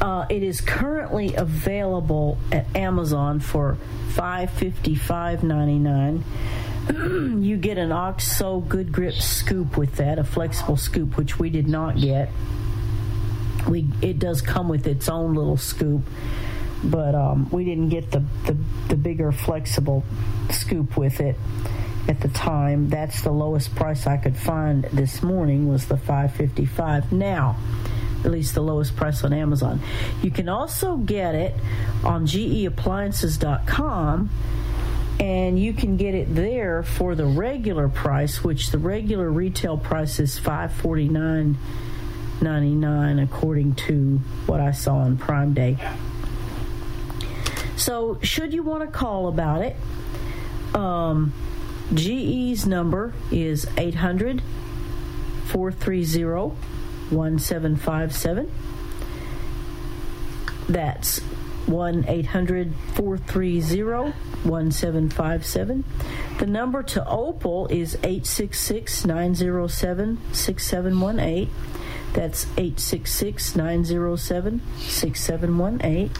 [0.00, 3.78] Uh, it is currently available at Amazon for
[4.10, 6.22] five fifty five ninety nine.
[7.42, 11.66] you get an OXO Good Grip scoop with that, a flexible scoop, which we did
[11.66, 12.28] not get.
[13.68, 16.02] We it does come with its own little scoop,
[16.84, 18.56] but um, we didn't get the, the
[18.88, 20.04] the bigger flexible
[20.50, 21.36] scoop with it
[22.06, 22.90] at the time.
[22.90, 27.12] That's the lowest price I could find this morning was the five fifty five.
[27.12, 27.56] Now
[28.26, 29.80] at least the lowest price on Amazon.
[30.22, 31.54] You can also get it
[32.04, 34.30] on geappliances.com
[35.18, 40.20] and you can get it there for the regular price, which the regular retail price
[40.20, 41.56] is five forty nine
[42.42, 45.78] ninety nine according to what I saw on Prime Day.
[47.76, 49.74] So should you want to call about it,
[50.74, 51.32] um,
[51.94, 54.42] GE's number is 800
[55.46, 56.56] 430
[57.10, 58.50] 1757.
[60.68, 61.20] That's
[61.66, 64.12] 1 800 430
[64.44, 65.84] 1757.
[66.38, 71.50] The number to Opal is 866 907 6718.
[72.12, 76.10] That's 866 907 6718.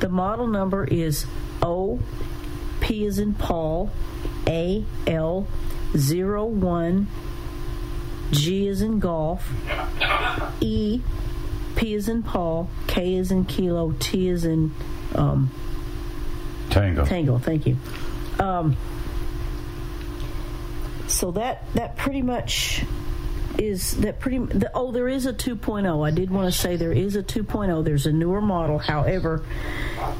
[0.00, 1.26] The model number is
[1.62, 2.00] O
[2.80, 3.90] P is in Paul
[4.46, 5.46] A L
[5.92, 7.06] 01
[8.32, 9.48] G is in golf.
[10.60, 11.02] E
[11.76, 12.68] P is in Paul.
[12.86, 13.94] K is in kilo.
[13.98, 14.72] T is in
[15.14, 15.50] um,
[16.70, 17.04] Tango.
[17.04, 17.76] Tango, thank you.
[18.38, 18.76] Um,
[21.06, 22.84] so that that pretty much
[23.58, 26.92] is that pretty the, oh there is a 2.0 i did want to say there
[26.92, 28.78] is a 2.0 there's a newer model.
[28.78, 29.42] However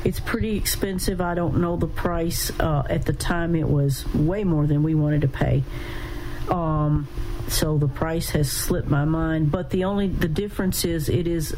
[0.04, 1.20] it's pretty expensive.
[1.20, 3.54] I don't know the price uh, at the time.
[3.54, 5.62] It was way more than we wanted to pay.
[6.48, 7.06] Um,
[7.50, 11.52] so the price has slipped my mind but the only the difference is it is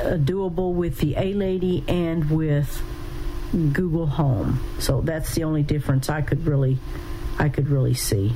[0.00, 2.82] uh, doable with the a lady and with
[3.72, 6.78] google home so that's the only difference i could really
[7.38, 8.34] i could really see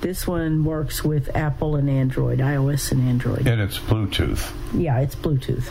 [0.00, 3.46] this one works with Apple and Android, iOS and Android.
[3.46, 4.52] And it's Bluetooth.
[4.74, 5.70] Yeah, it's Bluetooth.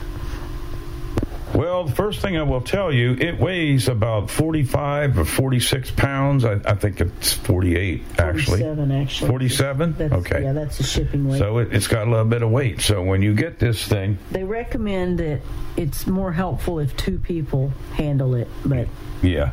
[1.54, 6.46] Well, the first thing I will tell you, it weighs about 45 or 46 pounds.
[6.46, 8.60] I, I think it's 48, actually.
[8.62, 9.30] 47, actually.
[9.30, 9.96] 47?
[9.98, 10.44] That's, Okay.
[10.44, 11.38] Yeah, that's the shipping weight.
[11.38, 12.82] So it, it's got a little bit of weight.
[12.82, 15.42] So when you get this thing, they recommend that
[15.78, 18.88] it's more helpful if two people handle it, but
[19.22, 19.52] yeah.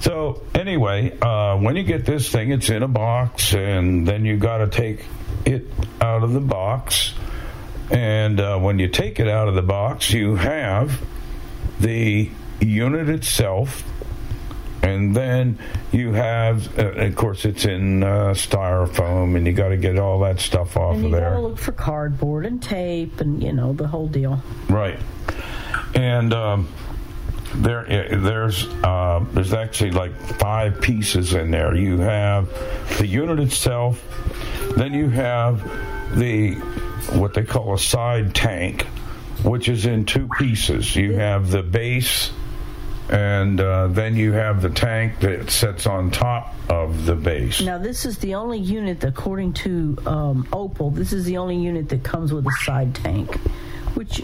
[0.00, 4.36] So anyway, uh, when you get this thing, it's in a box, and then you
[4.36, 5.04] got to take
[5.44, 5.66] it
[6.00, 7.14] out of the box.
[7.90, 11.00] And uh, when you take it out of the box, you have
[11.80, 12.30] the
[12.60, 13.84] unit itself,
[14.82, 15.58] and then
[15.92, 20.20] you have, uh, of course, it's in uh, styrofoam, and you got to get all
[20.20, 21.20] that stuff off and of there.
[21.20, 21.30] you there.
[21.34, 24.42] gotta look for cardboard and tape and you know the whole deal.
[24.68, 24.98] Right.
[25.94, 26.68] And um,
[27.54, 31.74] there, eh, there's uh, there's actually like five pieces in there.
[31.74, 32.48] You have
[32.98, 34.02] the unit itself,
[34.76, 35.62] then you have
[36.18, 36.54] the
[37.14, 38.82] what they call a side tank,
[39.42, 40.94] which is in two pieces.
[40.96, 42.32] You have the base,
[43.08, 47.60] and uh, then you have the tank that sits on top of the base.
[47.60, 51.88] Now this is the only unit, according to um, Opal, this is the only unit
[51.90, 53.36] that comes with a side tank,
[53.94, 54.20] which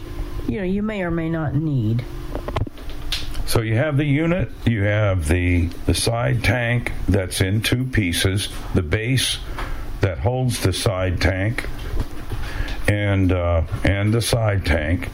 [0.49, 2.05] you know you may or may not need.
[3.53, 8.49] So you have the unit, you have the the side tank that's in two pieces,
[8.73, 9.41] the base
[10.01, 11.69] that holds the side tank,
[12.89, 15.11] and uh, and the side tank,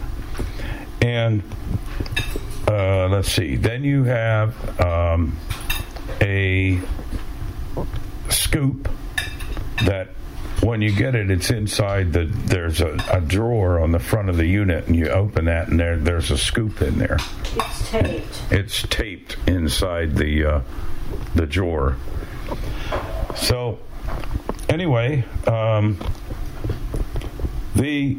[1.03, 1.43] and
[2.69, 3.57] uh, let's see.
[3.57, 5.37] Then you have um,
[6.21, 6.81] a
[8.31, 8.89] scoop
[9.85, 10.11] that
[10.63, 12.25] when you get it, it's inside the.
[12.25, 15.79] There's a, a drawer on the front of the unit, and you open that, and
[15.79, 17.19] there there's a scoop in there.
[17.55, 18.43] It's taped.
[18.51, 20.61] It's taped inside the uh,
[21.35, 21.97] the drawer.
[23.37, 23.79] So
[24.69, 25.99] anyway, um,
[27.77, 28.19] the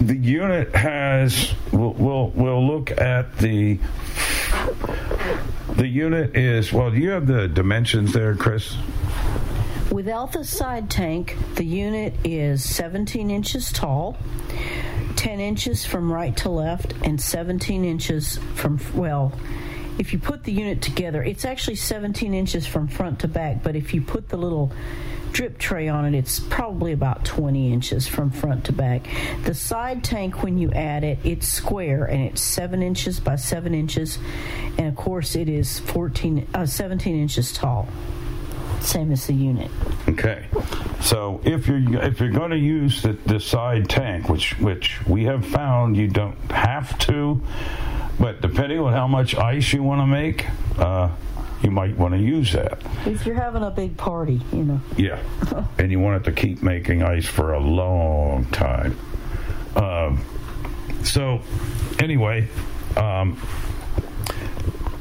[0.00, 1.52] the unit has.
[1.72, 3.78] We'll, we'll we'll look at the.
[5.76, 6.90] The unit is well.
[6.92, 8.76] Do You have the dimensions there, Chris.
[9.94, 14.16] Without the side tank, the unit is 17 inches tall,
[15.14, 19.32] 10 inches from right to left, and 17 inches from, well,
[19.96, 23.76] if you put the unit together, it's actually 17 inches from front to back, but
[23.76, 24.72] if you put the little
[25.30, 29.06] drip tray on it, it's probably about 20 inches from front to back.
[29.44, 33.72] The side tank, when you add it, it's square and it's 7 inches by 7
[33.72, 34.18] inches,
[34.76, 37.86] and of course, it is 14, uh, 17 inches tall.
[38.84, 39.70] Same as the unit.
[40.08, 40.46] Okay,
[41.00, 45.24] so if you're if you're going to use the, the side tank, which which we
[45.24, 47.42] have found you don't have to,
[48.20, 50.46] but depending on how much ice you want to make,
[50.78, 51.08] uh,
[51.62, 52.82] you might want to use that.
[53.06, 54.80] If you're having a big party, you know.
[54.98, 55.18] Yeah,
[55.78, 58.98] and you want it to keep making ice for a long time.
[59.74, 60.22] Um,
[61.04, 61.40] so,
[61.98, 62.48] anyway,
[62.96, 63.40] um,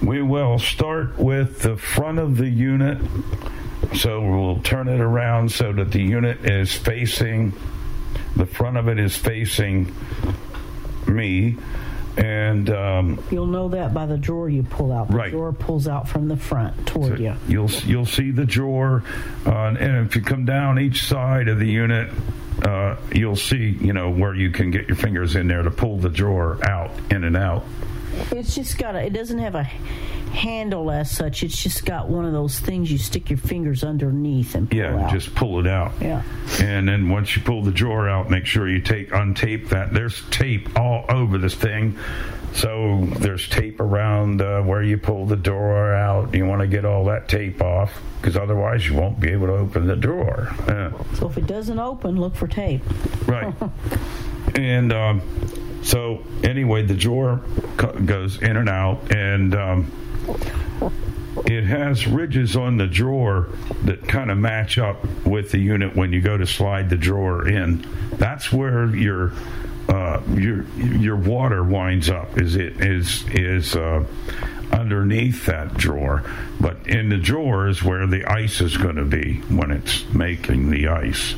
[0.02, 2.98] we will start with the front of the unit.
[3.96, 7.54] So we'll turn it around so that the unit is facing,
[8.36, 9.94] the front of it is facing
[11.08, 11.58] me,
[12.18, 15.10] and um, You'll know that by the drawer you pull out.
[15.10, 15.32] The Right.
[15.32, 17.34] drawer pulls out from the front toward you.
[17.48, 19.04] You'll you'll see the drawer,
[19.46, 22.10] uh, and if you come down each side of the unit,
[22.64, 25.98] uh, you'll see you know where you can get your fingers in there to pull
[25.98, 27.64] the drawer out, in and out.
[28.32, 29.02] It's just got a.
[29.06, 31.44] It doesn't have a handle as such.
[31.44, 35.06] It's just got one of those things you stick your fingers underneath and pull Yeah,
[35.06, 35.12] out.
[35.12, 35.92] just pull it out.
[36.02, 36.24] Yeah.
[36.60, 39.94] And then once you pull the drawer out, make sure you take untape that.
[39.94, 41.98] There's tape all over this thing.
[42.54, 46.34] So there's tape around uh, where you pull the drawer out.
[46.36, 47.92] You want to get all that tape off
[48.22, 50.50] because otherwise you won't be able to open the drawer.
[50.68, 50.92] Yeah.
[51.16, 52.82] So if it doesn't open, look for tape.
[53.28, 53.54] Right.
[54.56, 55.22] and um,
[55.84, 57.42] so anyway, the drawer
[58.06, 59.92] goes in and out, and um,
[61.46, 63.50] it has ridges on the drawer
[63.84, 67.48] that kind of match up with the unit when you go to slide the drawer
[67.48, 67.86] in.
[68.14, 69.34] That's where your
[69.90, 72.38] uh, your your water winds up.
[72.38, 74.06] Is it is is uh,
[74.72, 76.24] underneath that drawer,
[76.62, 80.70] but in the drawer is where the ice is going to be when it's making
[80.70, 81.36] the ice.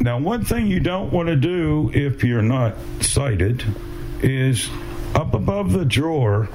[0.00, 3.64] Now, one thing you don't want to do if you're not sighted
[4.22, 4.68] is
[5.14, 6.48] up above the drawer.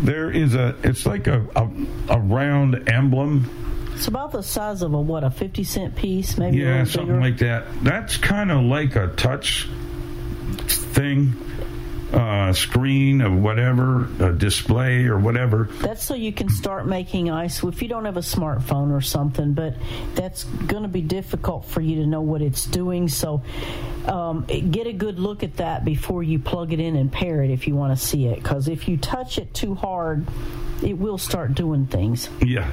[0.00, 0.74] There is a.
[0.82, 1.70] It's like a a,
[2.10, 3.48] a round emblem.
[3.94, 6.58] It's about the size of a what a fifty cent piece, maybe.
[6.58, 7.20] Yeah, something bigger.
[7.20, 7.84] like that.
[7.84, 9.68] That's kind of like a touch
[10.66, 11.34] thing,
[12.14, 15.68] uh, screen or whatever, a display or whatever.
[15.80, 19.52] That's so you can start making ice if you don't have a smartphone or something,
[19.52, 19.74] but
[20.14, 23.08] that's going to be difficult for you to know what it's doing.
[23.08, 23.42] So
[24.06, 27.50] um, get a good look at that before you plug it in and pair it
[27.50, 28.36] if you want to see it.
[28.36, 30.24] Because if you touch it too hard,
[30.82, 32.28] it will start doing things.
[32.40, 32.70] Yeah.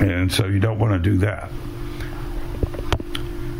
[0.00, 1.52] And so you don't want to do that.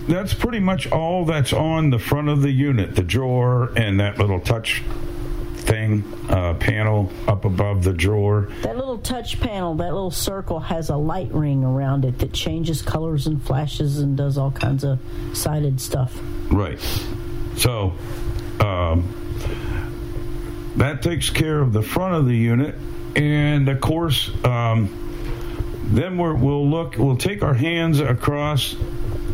[0.09, 4.19] That's pretty much all that's on the front of the unit the drawer and that
[4.19, 4.83] little touch
[5.63, 8.49] thing, uh, panel up above the drawer.
[8.63, 12.83] That little touch panel, that little circle, has a light ring around it that changes
[12.83, 14.99] colors and flashes and does all kinds of
[15.33, 16.19] sided stuff.
[16.51, 16.81] Right.
[17.57, 17.93] So
[18.61, 19.15] um,
[20.77, 22.75] that takes care of the front of the unit.
[23.17, 24.99] And of course, um,
[25.85, 28.75] then we're, we'll look, we'll take our hands across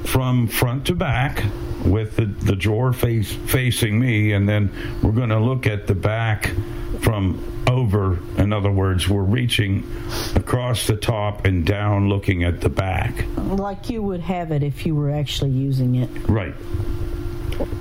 [0.05, 1.45] from front to back
[1.85, 4.71] with the, the drawer face, facing me, and then
[5.03, 6.53] we're going to look at the back
[7.01, 8.19] from over.
[8.39, 9.87] In other words, we're reaching
[10.35, 13.25] across the top and down looking at the back.
[13.37, 16.11] Like you would have it if you were actually using it.
[16.29, 16.55] Right.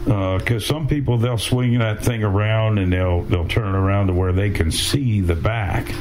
[0.07, 4.07] Uh, because some people they'll swing that thing around and they'll they'll turn it around
[4.07, 5.94] to where they can see the back.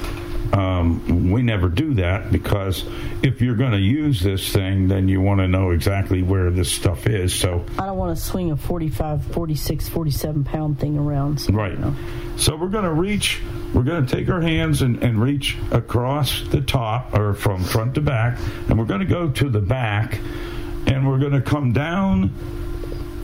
[0.52, 2.84] Um, we never do that because
[3.22, 6.70] if you're going to use this thing, then you want to know exactly where this
[6.70, 7.34] stuff is.
[7.34, 11.40] So I don't want to swing a 45, 46, 47 pound thing around.
[11.40, 11.78] So, Right.
[12.36, 13.40] So we're going to reach,
[13.72, 17.94] we're going to take our hands and, and reach across the top or from front
[17.94, 20.18] to back, and we're going to go to the back,
[20.86, 22.30] and we're going to come down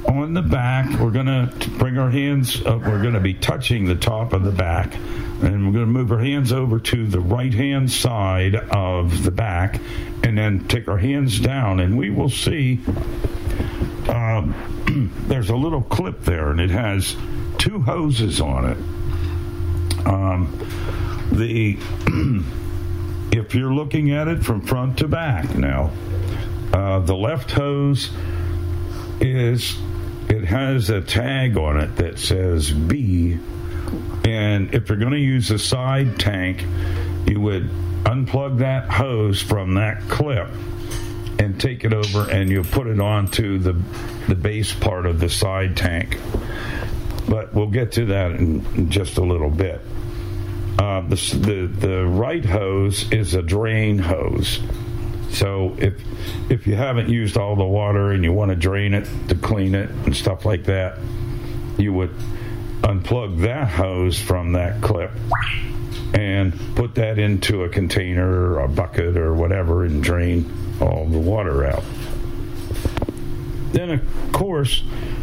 [0.06, 0.98] on the back.
[0.98, 4.44] We're going to bring our hands up, we're going to be touching the top of
[4.44, 8.54] the back, and we're going to move our hands over to the right hand side
[8.54, 9.80] of the back,
[10.22, 12.80] and then take our hands down, and we will see
[14.08, 14.54] um,
[15.28, 17.16] there's a little clip there, and it has
[17.58, 20.06] two hoses on it.
[20.06, 20.58] Um,
[21.32, 21.78] the
[23.36, 25.90] if you're looking at it from front to back now,
[26.72, 28.10] uh, the left hose
[29.20, 29.76] is
[30.32, 33.38] it has a tag on it that says B,
[34.24, 36.64] and if you're going to use a side tank,
[37.26, 37.68] you would
[38.04, 40.48] unplug that hose from that clip
[41.38, 43.74] and take it over and you put it onto the
[44.26, 46.18] the base part of the side tank.
[47.28, 49.82] But we'll get to that in, in just a little bit.
[50.78, 54.60] Uh, the, the the right hose is a drain hose.
[55.32, 55.94] So if
[56.50, 59.74] if you haven't used all the water and you want to drain it to clean
[59.74, 60.98] it and stuff like that,
[61.78, 62.14] you would
[62.82, 65.10] unplug that hose from that clip
[66.14, 70.50] and put that into a container or a bucket or whatever and drain
[70.80, 71.84] all the water out.
[73.72, 74.82] Then, of course,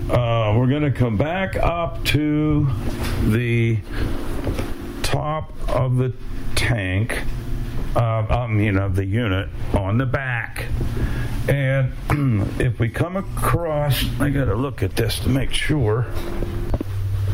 [0.09, 2.67] uh, we're going to come back up to
[3.25, 3.79] the
[5.03, 6.13] top of the
[6.55, 7.21] tank,
[7.95, 10.65] uh, I mean, of the unit on the back.
[11.47, 11.93] And
[12.59, 16.05] if we come across, I got to look at this to make sure.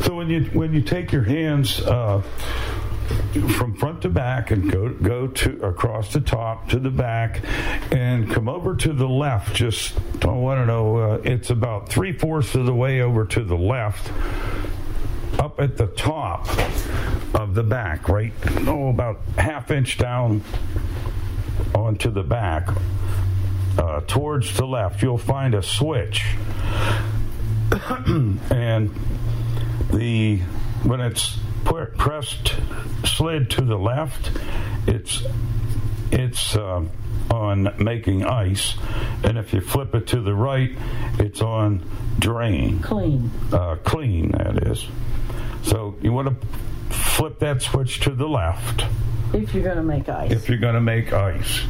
[0.01, 2.21] So when you when you take your hands uh,
[3.57, 7.41] from front to back and go go to across the top to the back
[7.91, 12.55] and come over to the left, just I don't know, uh, it's about three fourths
[12.55, 14.11] of the way over to the left,
[15.39, 16.47] up at the top
[17.33, 18.33] of the back, right?
[18.67, 20.41] Oh, about half inch down
[21.73, 22.69] onto the back.
[23.77, 26.25] Uh, towards the left, you'll find a switch,
[28.49, 28.89] and
[29.91, 30.37] the
[30.83, 32.55] when it's pressed
[33.03, 34.31] slid to the left,
[34.87, 35.23] it's
[36.11, 36.89] it's um,
[37.31, 38.75] on making ice,
[39.23, 40.71] and if you flip it to the right,
[41.19, 41.81] it's on
[42.19, 42.79] drain.
[42.79, 43.29] Clean.
[43.51, 44.85] Uh, clean, that is.
[45.63, 48.85] So you want to flip that switch to the left
[49.33, 50.31] If you're going to make ice.
[50.31, 51.61] if you're going to make ice.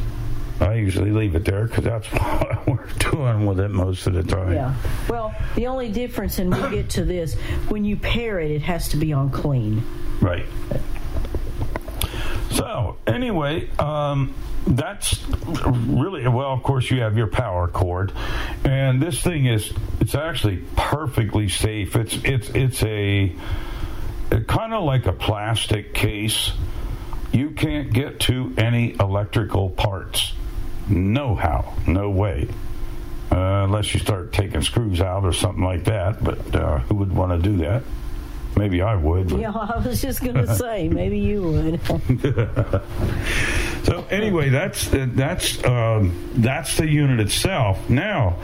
[0.60, 4.22] I usually leave it there because that's what we're doing with it most of the
[4.22, 4.54] time.
[4.54, 4.74] Yeah.
[5.08, 7.34] Well, the only difference, and we'll get to this,
[7.68, 9.82] when you pair it, it has to be on clean.
[10.20, 10.46] Right.
[12.52, 14.32] So anyway, um,
[14.66, 16.52] that's really well.
[16.52, 18.12] Of course, you have your power cord,
[18.64, 21.94] and this thing is it's actually perfectly safe.
[21.96, 23.32] It's it's it's a
[24.48, 26.52] kind of like a plastic case.
[27.32, 30.32] You can't get to any electrical parts.
[30.88, 32.48] No how, no way.
[33.30, 37.12] Uh, unless you start taking screws out or something like that, but uh, who would
[37.12, 37.82] want to do that?
[38.56, 39.28] Maybe I would.
[39.28, 41.80] but- Yeah, I was just going to say, maybe you would.
[43.84, 47.88] so anyway, that's that's um, that's the unit itself.
[47.90, 48.38] Now,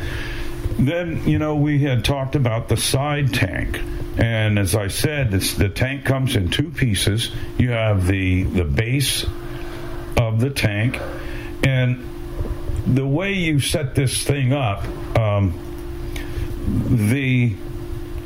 [0.78, 3.80] then you know we had talked about the side tank,
[4.18, 7.30] and as I said, this, the tank comes in two pieces.
[7.59, 9.24] You have the the base
[10.18, 11.01] of the tank,
[11.64, 12.06] and
[12.86, 14.84] the way you set this thing up,
[15.16, 15.55] um,
[17.09, 17.55] the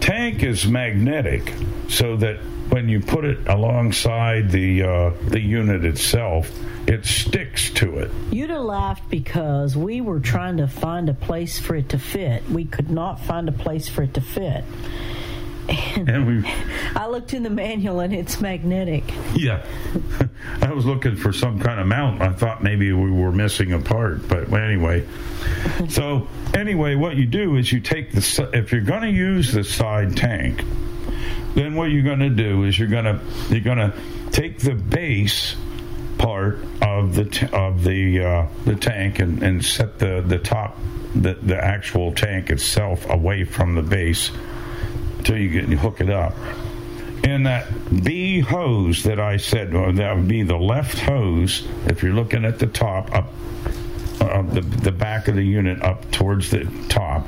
[0.07, 1.53] tank is magnetic,
[1.89, 2.37] so that
[2.71, 6.49] when you put it alongside the uh, the unit itself,
[6.87, 8.11] it sticks to it.
[8.31, 12.49] You'd have laughed because we were trying to find a place for it to fit.
[12.49, 14.63] We could not find a place for it to fit.
[15.69, 16.49] And we,
[16.95, 19.05] I looked in the manual and it's magnetic.
[19.35, 19.67] yeah,
[20.63, 22.23] I was looking for some kind of mount.
[22.23, 25.07] I thought maybe we were missing a part, but anyway.
[25.89, 29.65] So anyway, what you do is you take the if you're going to use the
[29.65, 30.65] side tank,
[31.55, 33.21] then what you're going to do is you're going to
[33.51, 33.93] you're going to
[34.31, 35.57] take the base
[36.19, 40.79] part of the t- of the uh, the tank and, and set the the top
[41.15, 44.31] the the actual tank itself away from the base
[45.27, 46.35] until you get you hook it up.
[47.25, 47.67] And that
[48.05, 51.67] B hose that I said, that would be the left hose.
[51.87, 53.33] If you're looking at the top, up
[54.21, 57.27] uh, the the back of the unit up towards the top,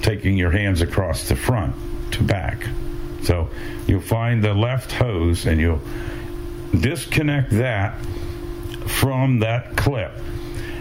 [0.00, 1.74] taking your hands across the front
[2.12, 2.66] to back.
[3.22, 3.50] So
[3.86, 5.82] you'll find the left hose, and you'll
[6.78, 7.98] disconnect that
[8.86, 10.12] from that clip.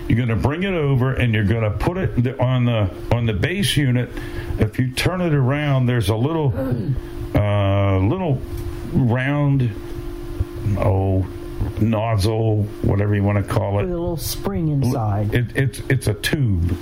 [0.08, 3.26] You're going to bring it over, and you're going to put it on the on
[3.26, 4.10] the base unit.
[4.60, 6.54] If you turn it around, there's a little
[7.34, 8.42] uh, little
[8.92, 9.72] round
[10.78, 11.26] oh
[11.80, 13.84] nozzle, whatever you want to call it.
[13.84, 15.34] With a little spring inside.
[15.34, 16.78] It, it's it's a tube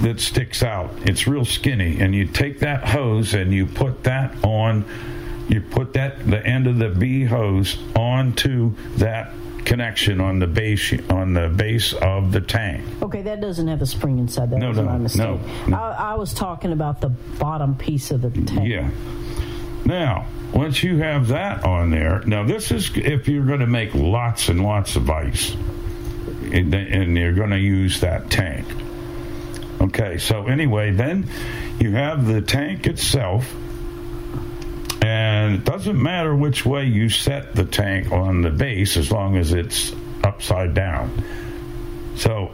[0.00, 0.90] that sticks out.
[1.04, 4.84] It's real skinny, and you take that hose and you put that on.
[5.48, 9.32] You put that the end of the B hose onto that
[9.64, 12.84] connection on the base on the base of the tank.
[13.02, 14.50] Okay, that doesn't have a spring inside.
[14.50, 15.20] That No, was no, my mistake.
[15.20, 15.76] no, no.
[15.76, 18.68] I, I was talking about the bottom piece of the tank.
[18.68, 18.90] Yeah.
[19.84, 23.94] Now, once you have that on there, now this is if you're going to make
[23.94, 25.54] lots and lots of ice,
[26.52, 28.66] and, and you're going to use that tank.
[29.80, 31.28] Okay, so anyway, then
[31.80, 33.52] you have the tank itself,
[35.02, 39.36] and it doesn't matter which way you set the tank on the base as long
[39.36, 39.92] as it's
[40.22, 41.24] upside down.
[42.14, 42.52] So,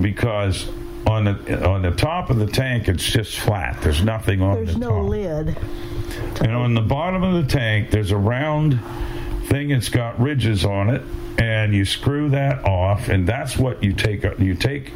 [0.00, 0.68] because
[1.06, 3.80] on the on the top of the tank, it's just flat.
[3.82, 5.10] There's nothing on There's the no top.
[5.10, 5.56] There's no lid.
[6.40, 8.78] And on the bottom of the tank, there's a round
[9.46, 9.70] thing.
[9.70, 11.02] It's got ridges on it,
[11.38, 14.22] and you screw that off, and that's what you take.
[14.38, 14.92] You take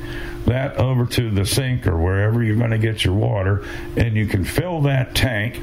[0.46, 3.66] that over to the sink or wherever you're going to get your water,
[3.96, 5.60] and you can fill that tank.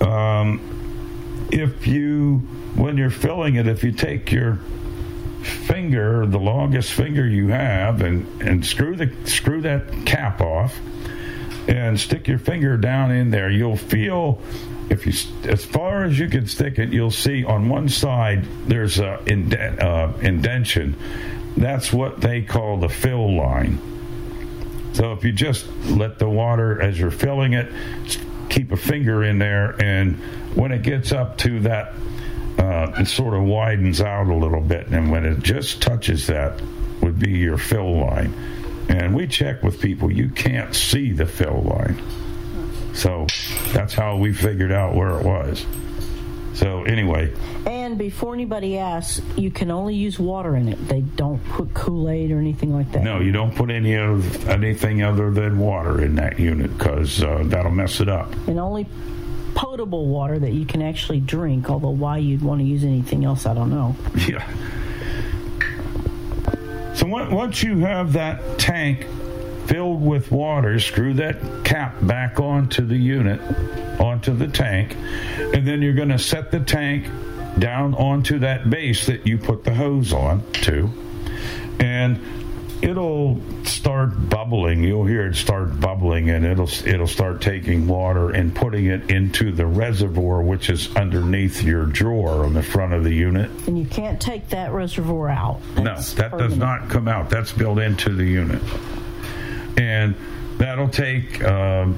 [0.00, 2.38] Um, if you,
[2.74, 4.58] when you're filling it, if you take your
[5.42, 10.78] finger, the longest finger you have, and and screw the screw that cap off
[11.68, 14.40] and stick your finger down in there, you'll feel
[14.90, 15.12] if you
[15.48, 19.80] as far as you can stick it, you'll see on one side there's a indent,
[19.80, 20.96] uh, indention.
[21.56, 23.78] That's what they call the fill line.
[24.92, 27.72] So if you just let the water as you're filling it,
[28.50, 30.16] keep a finger in there, and
[30.54, 31.94] when it gets up to that,
[32.58, 36.60] uh, it sort of widens out a little bit, and when it just touches that,
[37.00, 38.34] would be your fill line.
[38.90, 42.02] And we check with people; you can't see the fill line,
[42.92, 43.26] so
[43.72, 45.64] that's how we figured out where it was.
[46.54, 47.32] So anyway,
[47.66, 50.88] And before anybody asks, you can only use water in it.
[50.88, 53.02] They don't put Kool Aid or anything like that.
[53.02, 57.42] no, you don't put any of anything other than water in that unit because uh,
[57.46, 58.32] that'll mess it up.
[58.48, 58.86] And only
[59.54, 61.70] potable water that you can actually drink.
[61.70, 63.94] Although why you'd want to use anything else, I don't know.
[64.28, 64.44] Yeah.
[66.94, 69.06] So once you have that tank
[69.70, 73.40] filled with water, screw that cap back onto the unit,
[74.00, 74.96] onto the tank,
[75.54, 77.06] and then you're going to set the tank
[77.60, 80.90] down onto that base that you put the hose on to,
[81.78, 82.20] and
[82.82, 84.82] it'll start bubbling.
[84.82, 89.52] You'll hear it start bubbling, and it'll it'll start taking water and putting it into
[89.52, 93.48] the reservoir, which is underneath your drawer on the front of the unit.
[93.68, 95.60] And you can't take that reservoir out.
[95.76, 97.30] No, that does not come out.
[97.30, 98.60] That's built into the unit.
[99.80, 100.14] And
[100.58, 101.96] that'll take um,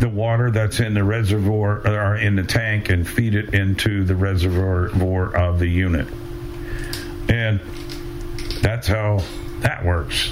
[0.00, 4.14] the water that's in the reservoir or in the tank and feed it into the
[4.14, 6.06] reservoir of the unit.
[7.30, 7.58] And
[8.60, 9.22] that's how
[9.60, 10.30] that works.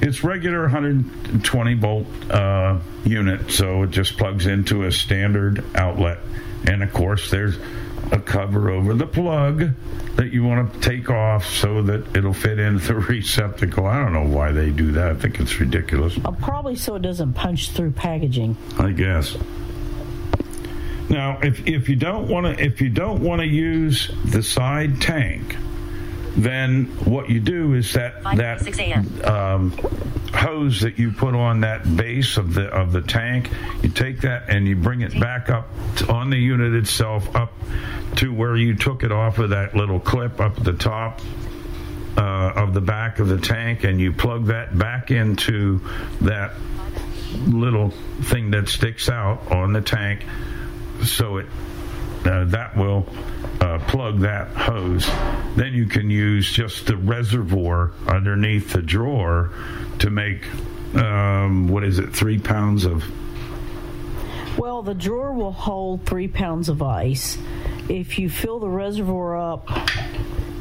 [0.00, 6.18] It's regular 120 volt uh, unit, so it just plugs into a standard outlet.
[6.66, 7.56] And of course, there's
[8.12, 9.70] a cover over the plug
[10.16, 13.86] that you want to take off so that it'll fit into the receptacle.
[13.86, 15.12] I don't know why they do that.
[15.12, 16.18] I think it's ridiculous.
[16.24, 18.56] Uh, probably so it doesn't punch through packaging.
[18.78, 19.36] I guess.
[21.08, 25.00] Now, if if you don't want to if you don't want to use the side
[25.00, 25.56] tank,
[26.36, 28.60] then what you do is that that
[29.24, 29.70] um,
[30.32, 33.50] hose that you put on that base of the of the tank,
[33.82, 35.68] you take that and you bring it back up
[36.08, 37.52] on the unit itself up
[38.16, 41.20] to where you took it off of that little clip up at the top
[42.16, 45.80] uh, of the back of the tank, and you plug that back into
[46.20, 46.52] that
[47.46, 47.90] little
[48.22, 50.24] thing that sticks out on the tank,
[51.04, 51.46] so it
[52.26, 53.06] uh, that will
[53.60, 55.06] uh, plug that hose.
[55.56, 59.50] Then you can use just the reservoir underneath the drawer
[59.98, 60.46] to make
[60.94, 63.04] um, what is it, three pounds of
[64.58, 67.36] Well, the drawer will hold three pounds of ice.
[67.88, 69.68] If you fill the reservoir up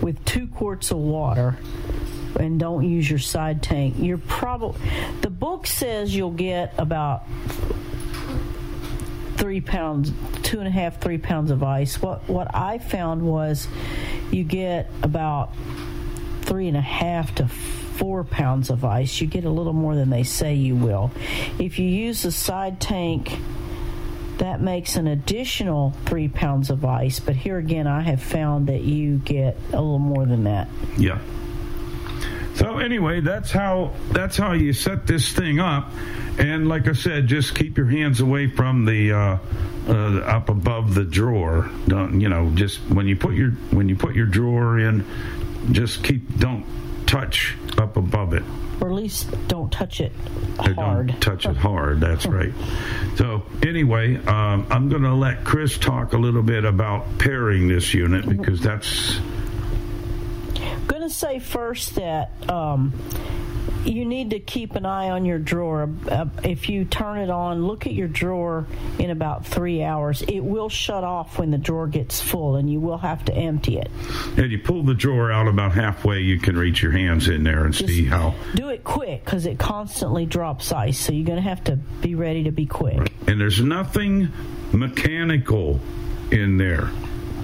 [0.01, 1.57] with two quarts of water
[2.39, 4.81] and don't use your side tank, you're probably.
[5.21, 7.25] The book says you'll get about
[9.37, 10.11] three pounds,
[10.43, 12.01] two and a half, three pounds of ice.
[12.01, 13.67] What what I found was
[14.31, 15.53] you get about
[16.41, 19.21] three and a half to four pounds of ice.
[19.21, 21.11] You get a little more than they say you will.
[21.59, 23.37] If you use the side tank,
[24.39, 27.19] that makes an additional three pounds of ice.
[27.19, 30.67] But here again, I have found that you get a little more than that.
[30.97, 31.19] Yeah.
[32.55, 35.91] So anyway, that's how that's how you set this thing up,
[36.37, 39.37] and like I said, just keep your hands away from the uh,
[39.87, 41.69] uh, up above the drawer.
[41.87, 42.51] Don't you know?
[42.51, 45.03] Just when you put your when you put your drawer in,
[45.71, 46.65] just keep don't
[47.07, 48.43] touch up above it.
[48.81, 50.11] Or at least don't touch it
[50.57, 51.07] hard.
[51.07, 52.01] Don't touch it hard.
[52.01, 52.51] That's right.
[53.15, 57.93] So anyway, um, I'm going to let Chris talk a little bit about pairing this
[57.93, 59.19] unit because that's
[60.87, 62.93] going to say first that um,
[63.85, 65.89] you need to keep an eye on your drawer.
[66.09, 68.65] Uh, if you turn it on, look at your drawer
[68.99, 70.21] in about three hours.
[70.21, 73.77] It will shut off when the drawer gets full, and you will have to empty
[73.77, 73.89] it.
[74.37, 76.21] and you pull the drawer out about halfway.
[76.21, 78.35] You can reach your hands in there and see how.
[78.55, 82.15] Do it quick because it constantly drops ice, so you're going to have to be
[82.15, 83.11] ready to be quick.
[83.27, 84.29] And there's nothing
[84.71, 85.79] mechanical
[86.31, 86.89] in there.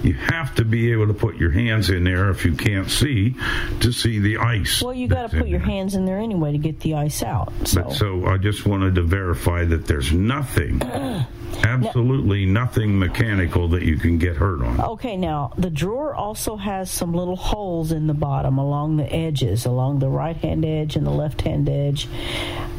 [0.02, 3.34] You have to be able to put your hands in there if you can't see
[3.80, 4.82] to see the ice.
[4.82, 5.68] Well, you got to put your there.
[5.68, 7.52] hands in there anyway to get the ice out.
[7.64, 7.82] So.
[7.82, 10.78] But so I just wanted to verify that there's nothing,
[11.64, 14.80] absolutely nothing mechanical that you can get hurt on.
[14.80, 19.66] Okay, now the drawer also has some little holes in the bottom along the edges,
[19.66, 22.08] along the right hand edge and the left hand edge.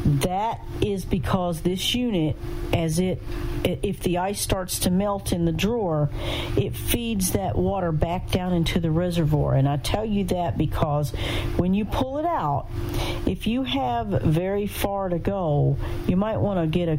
[0.04, 2.36] That is because this unit,
[2.72, 3.22] as it,
[3.64, 6.10] if the ice starts to melt in the drawer,
[6.56, 9.54] it feeds that water back down into the reservoir.
[9.54, 11.10] And I tell you that because
[11.56, 12.66] when you pull it out,
[13.26, 15.76] if you have very far to go,
[16.06, 16.98] you might want to get a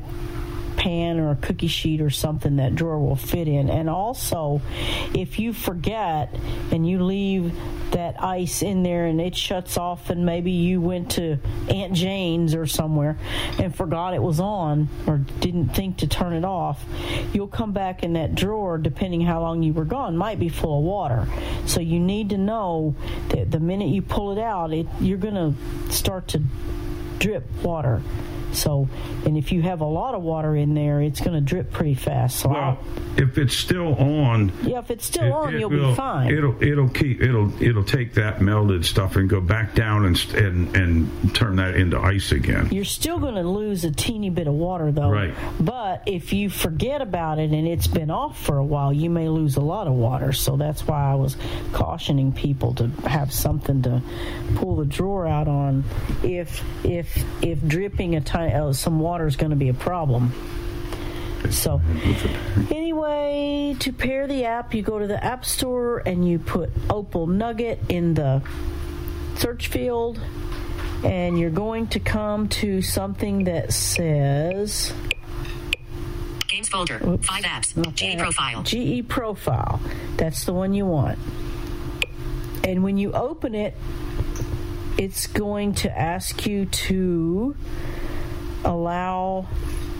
[0.84, 3.69] pan or a cookie sheet or something that drawer will fit in.
[3.69, 4.61] And also,
[5.15, 6.35] if you forget
[6.72, 7.53] and you leave
[7.91, 11.38] that ice in there and it shuts off, and maybe you went to
[11.69, 13.18] Aunt Jane's or somewhere
[13.60, 16.84] and forgot it was on or didn't think to turn it off,
[17.31, 20.80] you'll come back in that drawer, depending how long you were gone, might be full
[20.80, 21.26] of water.
[21.65, 22.93] So you need to know
[23.30, 26.41] that the minute you pull it out, it, you're going to start to
[27.19, 28.01] drip water
[28.54, 28.88] So,
[29.26, 31.96] and if you have a lot of water in there, it's going to drip pretty
[31.96, 32.40] fast.
[32.40, 32.78] So, Well,
[33.18, 36.32] if it's still on, yeah, if it's still it- on, it you'll will- be fine.
[36.32, 40.76] It'll it'll keep it'll it'll take that melted stuff and go back down and and
[40.76, 42.70] and turn that into ice again.
[42.72, 45.10] You're still going to lose a teeny bit of water, though.
[45.10, 45.34] Right.
[45.60, 49.30] But if you forget about it and it's been off for a while, you may
[49.30, 50.32] lose a lot of water.
[50.34, 51.38] So that's why I was
[51.72, 54.02] cautioning people to have something to
[54.56, 55.84] pull the drawer out on
[56.24, 60.32] if if if dripping a tiny uh, some water is going to be a problem.
[61.49, 61.82] So,
[62.72, 67.28] anyway, to pair the app, you go to the App Store and you put Opal
[67.28, 68.41] Nugget in the
[69.36, 70.22] search field,
[71.03, 74.94] and you're going to come to something that says
[76.53, 76.99] Games folder.
[76.99, 77.95] Five apps.
[77.95, 78.64] GE profile.
[78.64, 79.82] GE Profile.
[80.18, 81.18] That's the one you want.
[82.64, 83.76] And when you open it,
[84.98, 87.56] it's going to ask you to
[88.65, 89.45] allow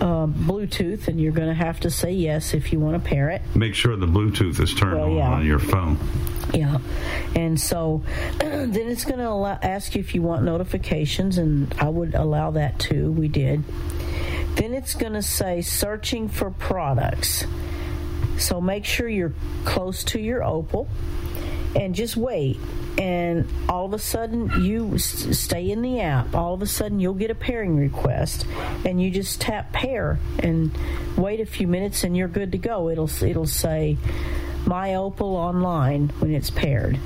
[0.02, 3.30] uh, Bluetooth, and you're going to have to say yes if you want to pair
[3.30, 3.42] it.
[3.56, 5.30] Make sure the Bluetooth is turned Well, on yeah.
[5.32, 5.98] on your phone.
[6.54, 6.80] Yeah.
[7.36, 8.04] And so
[8.40, 12.80] then it's going to ask you if you want notifications, and I would allow that
[12.80, 13.12] too.
[13.12, 13.64] We did.
[14.56, 17.46] Then it's going to say searching for products.
[18.38, 19.34] So make sure you're
[19.64, 20.88] close to your Opal
[21.76, 22.60] and just wait.
[22.98, 26.36] And all of a sudden, you s- stay in the app.
[26.36, 28.46] All of a sudden, you'll get a pairing request,
[28.86, 30.72] and you just tap pair and
[31.18, 32.90] wait a few minutes, and you're good to go.
[32.90, 33.98] It'll it'll say
[34.66, 37.00] my Opal online when it's paired.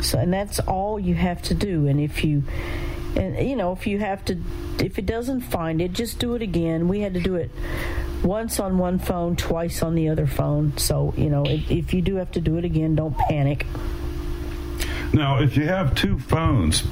[0.00, 1.86] So, and that's all you have to do.
[1.86, 2.44] And if you,
[3.16, 4.40] and you know, if you have to,
[4.78, 6.88] if it doesn't find it, just do it again.
[6.88, 7.50] We had to do it
[8.22, 10.76] once on one phone, twice on the other phone.
[10.76, 13.66] So, you know, if, if you do have to do it again, don't panic.
[15.12, 16.84] Now, if you have two phones,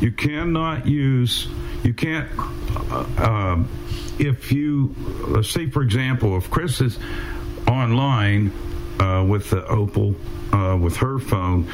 [0.00, 1.46] you cannot use,
[1.84, 2.28] you can't,
[2.90, 3.68] uh, um,
[4.18, 4.94] if you,
[5.28, 6.98] let's say, for example, if Chris is
[7.68, 8.52] online
[8.98, 10.16] uh, with the Opal,
[10.52, 11.70] uh, with her phone,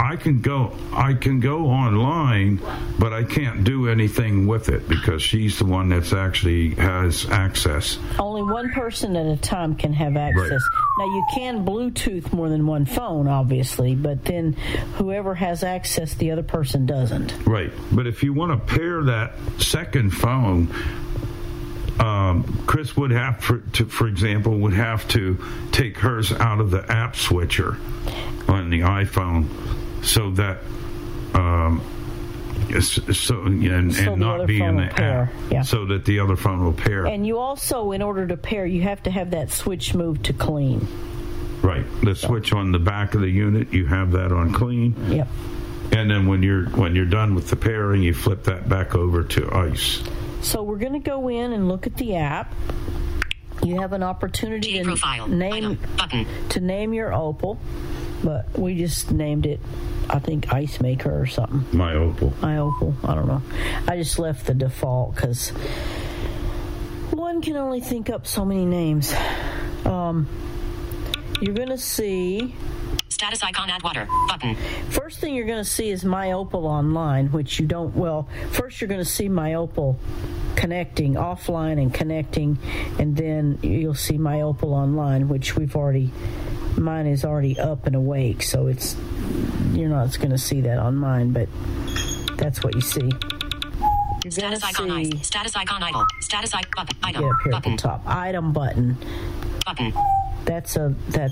[0.00, 2.58] I can go, I can go online,
[2.98, 7.98] but I can't do anything with it because she's the one that's actually has access.
[8.18, 10.62] Only one person at a time can have access.
[10.98, 14.54] Now, you can Bluetooth more than one phone, obviously, but then
[14.94, 17.34] whoever has access, the other person doesn't.
[17.46, 17.70] Right.
[17.92, 20.74] But if you want to pair that second phone,
[22.00, 26.70] um, Chris would have, for, to, for example, would have to take hers out of
[26.70, 27.76] the app switcher
[28.48, 29.46] on the iPhone,
[30.02, 30.58] so that
[31.34, 31.80] um,
[32.80, 35.62] so and, So and not other be in the will pair, app, yeah.
[35.62, 37.06] so that the other phone will pair.
[37.06, 40.32] And you also, in order to pair, you have to have that switch moved to
[40.32, 40.86] clean.
[41.62, 41.84] right.
[42.02, 44.94] The switch on the back of the unit, you have that on clean.
[45.10, 45.28] Yep.
[45.92, 49.24] And then when you're when you're done with the pairing, you flip that back over
[49.24, 50.02] to ice.
[50.40, 52.54] So we're going to go in and look at the app.
[53.62, 55.26] You have an opportunity to profile.
[55.26, 55.78] name
[56.50, 57.58] to name your Opal,
[58.22, 59.60] but we just named it.
[60.08, 61.64] I think Ice Maker or something.
[61.76, 62.32] My Opal.
[62.40, 62.94] My Opal.
[63.04, 63.42] I don't know.
[63.86, 65.50] I just left the default because
[67.10, 69.14] one can only think up so many names.
[69.84, 70.28] Um,
[71.40, 72.54] you're going to see
[73.08, 74.08] Status icon add water.
[74.28, 74.56] Button.
[74.88, 77.94] First thing you're going to see is My Opal online, which you don't.
[77.94, 79.98] Well, first you're going to see My Opal
[80.56, 82.58] connecting offline and connecting,
[82.98, 86.10] and then you'll see My Opal online, which we've already.
[86.80, 88.96] Mine is already up and awake, so it's
[89.72, 91.46] you're not going to see that on mine, but
[92.38, 93.10] that's what you see.
[94.24, 95.12] You're Status icon see.
[95.18, 95.26] ice.
[95.26, 96.06] Status icon idle.
[96.20, 97.12] Status icon button.
[97.12, 97.76] Get up here at the Button.
[97.76, 98.02] top.
[98.06, 98.96] Item button.
[99.66, 99.92] Button.
[100.46, 101.30] That's a that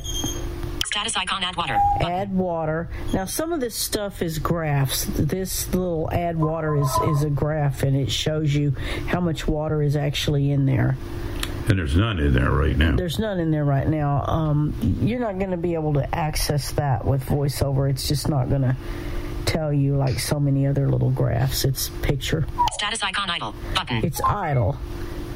[0.85, 1.79] Status icon add water.
[2.01, 2.91] add water.
[3.15, 5.05] Now, some of this stuff is graphs.
[5.07, 8.75] This little add water is, is a graph, and it shows you
[9.07, 10.97] how much water is actually in there.
[11.69, 12.97] And there's none in there right now.
[12.97, 14.25] There's none in there right now.
[14.27, 17.91] Um, you're not going to be able to access that with VoiceOver.
[17.91, 18.77] It's just not going to
[19.45, 21.65] tell you like so many other little graphs.
[21.65, 22.47] It's picture.
[22.73, 23.55] Status icon idle.
[23.75, 24.05] Button.
[24.05, 24.79] It's idle.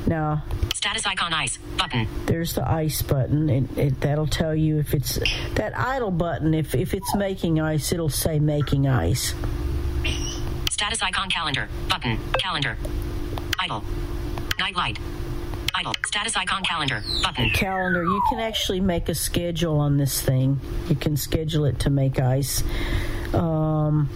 [0.06, 0.42] Now,
[0.74, 1.58] Status icon ice.
[1.78, 2.08] Button.
[2.26, 3.48] there's the ice button.
[3.48, 5.18] It, it, that'll tell you if it's
[5.54, 6.54] that idle button.
[6.54, 9.34] If if it's making ice, it'll say making ice.
[10.70, 11.68] Status icon calendar.
[11.88, 12.18] Button.
[12.38, 12.76] Calendar.
[13.60, 13.84] Idle.
[14.58, 14.98] Night light.
[16.06, 17.02] Status icon calendar.
[17.22, 17.50] Button.
[17.50, 18.04] calendar.
[18.04, 20.60] You can actually make a schedule on this thing.
[20.88, 22.62] You can schedule it to make ice.
[23.32, 24.08] Um,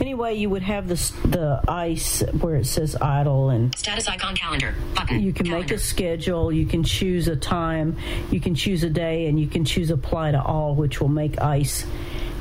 [0.00, 0.96] anyway, you would have the
[1.28, 3.76] the ice where it says idle and.
[3.76, 4.74] Status icon calendar.
[4.94, 5.20] Button.
[5.20, 6.52] You can make a schedule.
[6.52, 7.96] You can choose a time.
[8.30, 11.40] You can choose a day, and you can choose apply to all, which will make
[11.40, 11.86] ice.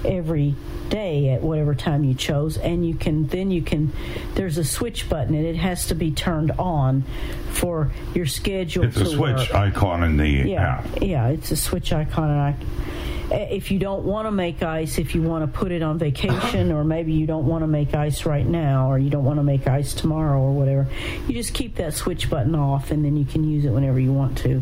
[0.05, 0.55] Every
[0.89, 3.91] day at whatever time you chose and you can then you can
[4.35, 7.03] there's a switch button and it has to be turned on
[7.49, 9.53] for your schedule It's a switch work.
[9.55, 11.01] icon in the yeah app.
[11.01, 12.55] yeah it's a switch icon and I
[13.33, 16.71] if you don't want to make ice, if you want to put it on vacation,
[16.71, 19.43] or maybe you don't want to make ice right now, or you don't want to
[19.43, 20.85] make ice tomorrow, or whatever,
[21.27, 24.11] you just keep that switch button off, and then you can use it whenever you
[24.11, 24.61] want to.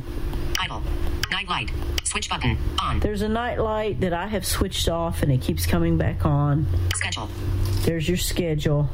[0.59, 0.83] Idle.
[1.31, 1.71] Night light.
[2.03, 2.57] Switch button.
[2.81, 2.99] On.
[2.99, 6.65] There's a night light that I have switched off, and it keeps coming back on.
[6.95, 7.29] Schedule.
[7.81, 8.89] There's your schedule.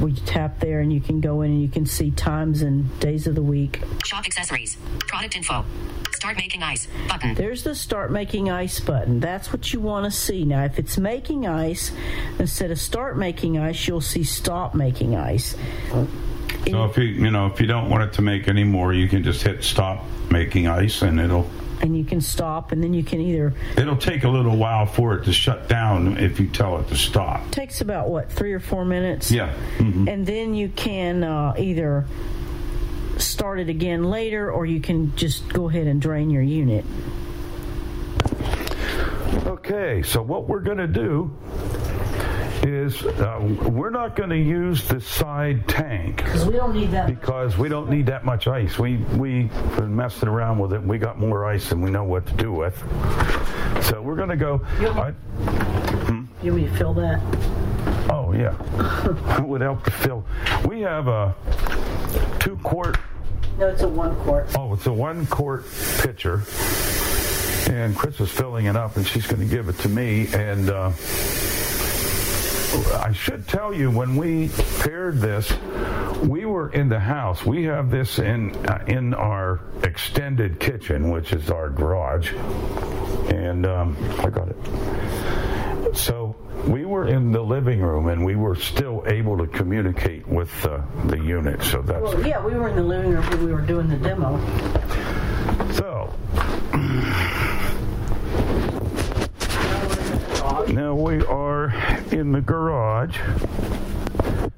[0.00, 3.26] We tap there, and you can go in and you can see times and days
[3.26, 3.80] of the week.
[4.04, 4.76] Shop accessories.
[5.06, 5.64] Product info.
[6.12, 6.88] Start making ice.
[7.08, 7.34] Button.
[7.34, 9.20] There's the start making ice button.
[9.20, 10.44] That's what you want to see.
[10.44, 11.92] Now, if it's making ice,
[12.38, 15.54] instead of start making ice, you'll see stop making ice.
[16.70, 19.08] So if you you know if you don't want it to make any more, you
[19.08, 21.48] can just hit stop making ice, and it'll
[21.82, 23.52] And you can stop, and then you can either.
[23.76, 26.96] it'll take a little while for it to shut down if you tell it to
[26.96, 27.50] stop.
[27.50, 29.30] takes about what three or four minutes.
[29.30, 29.52] Yeah.
[29.78, 30.08] Mhm.
[30.08, 32.06] And then you can uh, either
[33.18, 36.84] start it again later, or you can just go ahead and drain your unit.
[39.46, 41.30] Okay, so what we're going to do
[42.62, 43.40] is uh,
[43.70, 47.68] we're not going to use the side tank because we don't need that because we
[47.68, 48.78] don't need that much ice.
[48.78, 50.82] We we've been messing around with it.
[50.82, 52.76] We got more ice than we know what to do with.
[53.84, 54.60] So we're going to go.
[54.64, 55.12] I,
[56.42, 57.20] You want me to fill that?
[58.10, 58.54] oh yeah,
[59.38, 60.24] it would help to fill.
[60.66, 61.34] We have a
[62.38, 62.98] two quart.
[63.58, 64.48] No, it's a one quart.
[64.56, 65.64] Oh, it's a one quart
[66.00, 66.42] pitcher.
[67.70, 70.28] And Chris is filling it up, and she's going to give it to me.
[70.34, 70.90] And uh,
[72.74, 75.52] I should tell you, when we paired this,
[76.22, 77.44] we were in the house.
[77.44, 82.32] We have this in uh, in our extended kitchen, which is our garage.
[83.32, 85.96] And um, I got it.
[85.96, 86.34] So
[86.66, 90.82] we were in the living room, and we were still able to communicate with uh,
[91.06, 91.62] the unit.
[91.62, 93.96] So that's Well, yeah, we were in the living room when we were doing the
[93.96, 94.38] demo.
[95.74, 96.12] So
[100.62, 101.70] now we are
[102.12, 103.18] in the garage.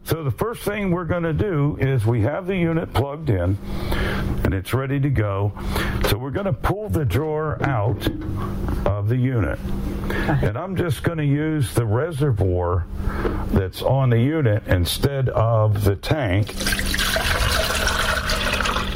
[0.04, 3.58] So the first thing we're going to do is we have the unit plugged in
[4.44, 5.52] and it's ready to go.
[6.08, 8.06] So we're going to pull the drawer out
[8.86, 9.58] of the unit.
[10.08, 12.86] And I'm just going to use the reservoir
[13.48, 16.54] that's on the unit instead of the tank.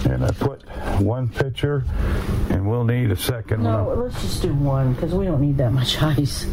[0.05, 0.62] And I put
[1.01, 1.85] one pitcher,
[2.61, 4.01] and we'll need a second No, one.
[4.03, 6.45] let's just do one because we don't need that much ice.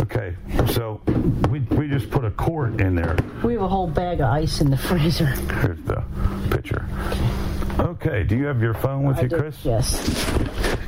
[0.00, 0.34] Okay,
[0.72, 1.00] so
[1.48, 3.16] we, we just put a quart in there.
[3.44, 5.26] We have a whole bag of ice in the freezer.
[5.26, 6.02] Here's the
[6.50, 6.84] pitcher.
[7.78, 9.64] Okay, do you have your phone with I you, do, Chris?
[9.64, 10.34] Yes.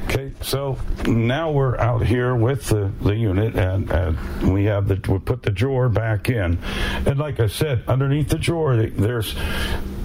[0.07, 0.77] Okay, so
[1.07, 5.45] now we're out here with the, the unit, and, and we have the we put
[5.45, 6.59] the drawer back in,
[7.07, 9.37] and like I said, underneath the drawer there's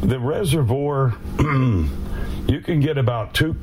[0.01, 1.15] the reservoir.
[2.47, 3.55] you can get about two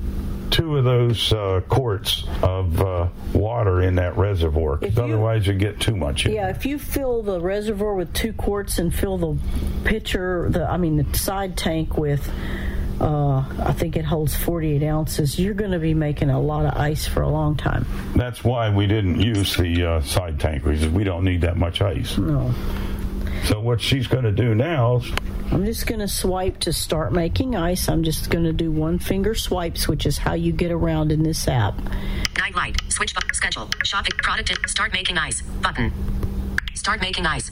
[0.52, 5.46] two of those uh, quarts of uh, water in that reservoir, 'cause If you- otherwise
[5.46, 6.26] you get too much.
[6.26, 6.32] in.
[6.32, 9.36] Yeah, if you fill the reservoir with two quarts and fill the
[9.84, 12.30] pitcher, the I mean the side tank with,
[13.00, 15.38] uh, I think it holds 48 ounces.
[15.38, 17.86] You're going to be making a lot of ice for a long time.
[18.14, 21.80] That's why we didn't use the uh, side tank because we don't need that much
[21.82, 22.16] ice.
[22.18, 22.54] No.
[23.44, 25.12] So what she's going to do now is
[25.50, 27.88] I'm just going to swipe to start making ice.
[27.88, 31.22] I'm just going to do one finger swipes, which is how you get around in
[31.22, 31.74] this app.
[32.38, 32.76] Night light.
[32.88, 33.32] Switch button.
[33.34, 33.68] Schedule.
[33.84, 34.50] shopping product.
[34.50, 35.42] in- Start making ice.
[35.42, 35.92] Button.
[36.74, 37.50] Start making ice.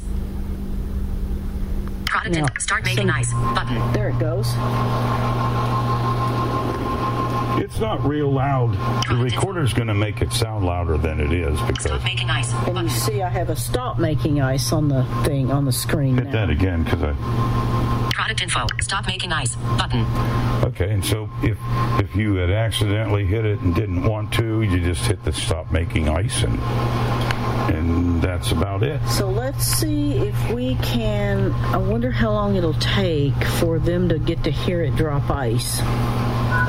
[2.07, 2.37] Product.
[2.37, 3.33] in- Now, Start making so- ice.
[3.33, 3.93] Button.
[3.93, 4.55] There it goes.
[7.59, 8.73] It's not real loud.
[9.09, 12.53] The recorder's going to make it sound louder than it is because Making ice.
[12.53, 16.17] And you see, I have a stop making ice on the thing on the screen
[16.17, 16.33] hit now.
[16.33, 18.67] that again because I Product info.
[18.81, 19.57] Stop making ice.
[19.57, 20.05] Button.
[20.65, 20.91] okay.
[20.93, 21.59] And so if
[21.99, 25.73] if you had accidentally hit it and didn't want to, you just hit the stop
[25.73, 26.59] making ice and
[27.71, 29.01] and that's about it.
[29.09, 31.53] So let's see if we can.
[31.53, 35.81] I wonder how long it'll take for them to get to hear it drop ice.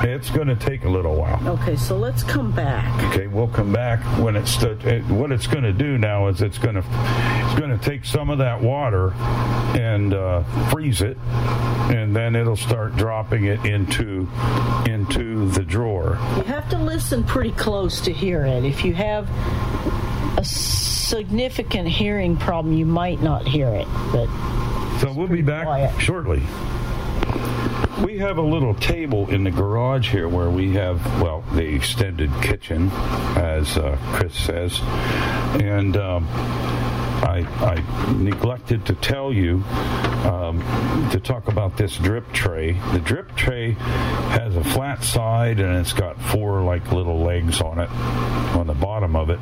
[0.04, 1.40] It's going to take a little while.
[1.48, 3.04] Okay, so let's come back.
[3.12, 6.42] Okay, we'll come back when it's the, it, what it's going to do now is
[6.42, 9.14] it's going to it's going to take some of that water
[9.78, 14.28] and uh, freeze it, and then it'll start dropping it into
[14.86, 16.18] into the drawer.
[16.38, 18.66] You have to listen pretty close to hear it.
[18.66, 19.30] If you have
[20.38, 23.88] a significant hearing problem, you might not hear it.
[24.12, 24.28] But
[25.00, 26.42] So we'll be back shortly.
[28.04, 32.32] We have a little table in the garage here where we have, well, the extended
[32.42, 32.90] kitchen,
[33.36, 34.80] as uh, Chris says,
[35.62, 35.98] and.
[35.98, 36.28] Um,
[37.24, 39.64] I, I, neglected to tell you
[40.26, 40.60] um,
[41.12, 42.74] to talk about this drip tray.
[42.94, 47.80] The drip tray has a flat side and it's got four like little legs on
[47.80, 47.90] it
[48.56, 49.40] on the bottom of it.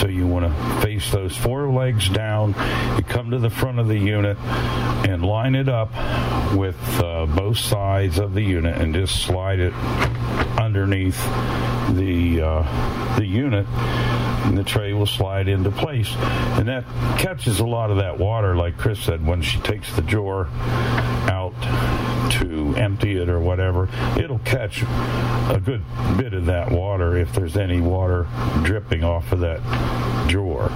[0.00, 2.54] So you want to face those four legs down.
[2.96, 4.36] You come to the front of the unit
[5.08, 5.90] and line it up
[6.54, 9.72] with uh, both sides of the unit and just slide it
[10.58, 11.18] underneath
[11.94, 13.66] the uh, the unit
[14.46, 16.12] and the tray will slide into place
[16.58, 16.84] and that
[17.18, 20.48] catches a lot of that water like chris said when she takes the drawer
[21.28, 21.54] out
[22.30, 23.88] to empty it or whatever.
[24.18, 25.82] It'll catch a good
[26.16, 28.26] bit of that water if there's any water
[28.62, 29.60] dripping off of that
[30.28, 30.70] drawer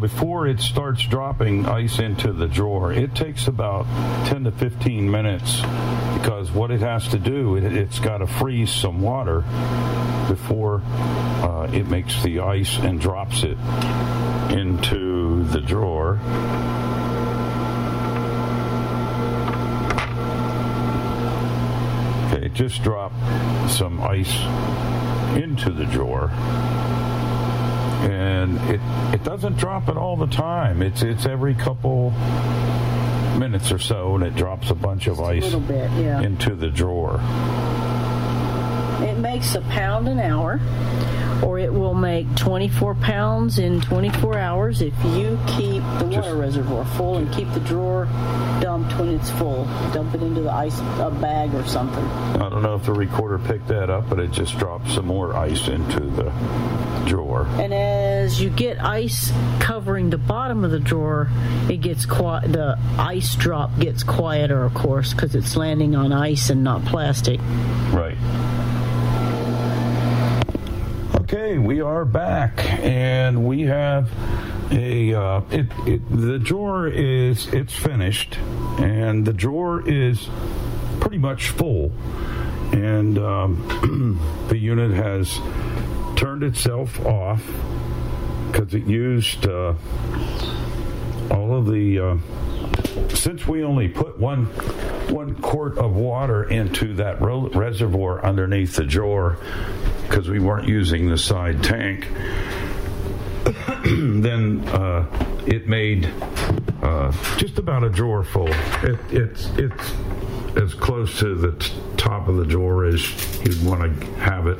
[0.00, 3.84] before it starts dropping ice into the drawer, it takes about
[4.28, 5.60] 10 to 15 minutes
[6.14, 9.42] because what it has to do, it, has got to freeze some water
[10.28, 13.58] before uh, it makes the ice and drops it
[14.50, 16.18] into the drawer.
[22.32, 23.12] Okay, just drop
[23.68, 24.34] some ice
[25.36, 26.30] into the drawer
[28.00, 28.80] and it
[29.14, 30.82] it doesn't drop it all the time.
[30.82, 32.10] It's it's every couple
[33.38, 36.20] minutes or so, and it drops a bunch of ice bit, yeah.
[36.20, 37.20] into the drawer.
[39.02, 40.60] It makes a pound an hour,
[41.42, 46.84] or it will make 24 pounds in 24 hours if you keep the water reservoir
[46.96, 48.04] full and keep the drawer
[48.60, 49.64] dumped when it's full.
[49.92, 52.04] Dump it into the ice a bag or something.
[52.40, 55.34] I don't know if the recorder picked that up, but it just dropped some more
[55.34, 56.30] ice into the
[57.06, 57.46] drawer.
[57.58, 61.28] And as you get ice covering the bottom of the drawer,
[61.68, 62.52] it gets quiet.
[62.52, 67.40] The ice drop gets quieter, of course, because it's landing on ice and not plastic.
[67.90, 68.16] Right.
[71.22, 74.10] Okay, we are back, and we have
[74.70, 78.38] a uh, it, it the drawer is it's finished,
[78.78, 80.28] and the drawer is
[81.00, 81.92] pretty much full,
[82.72, 84.16] and um,
[84.48, 85.38] the unit has
[86.16, 87.44] turned itself off
[88.50, 89.74] because it used uh,
[91.30, 91.98] all of the.
[91.98, 92.16] Uh,
[93.14, 94.46] since we only put one
[95.10, 99.38] one quart of water into that ro- reservoir underneath the drawer
[100.08, 102.06] because we weren't using the side tank,
[103.84, 105.06] then uh,
[105.46, 106.06] it made
[106.82, 108.48] uh, just about a drawer full.
[108.48, 109.94] It, it's it's
[110.56, 113.02] as close to the t- top of the drawer as
[113.44, 114.58] you'd want to have it.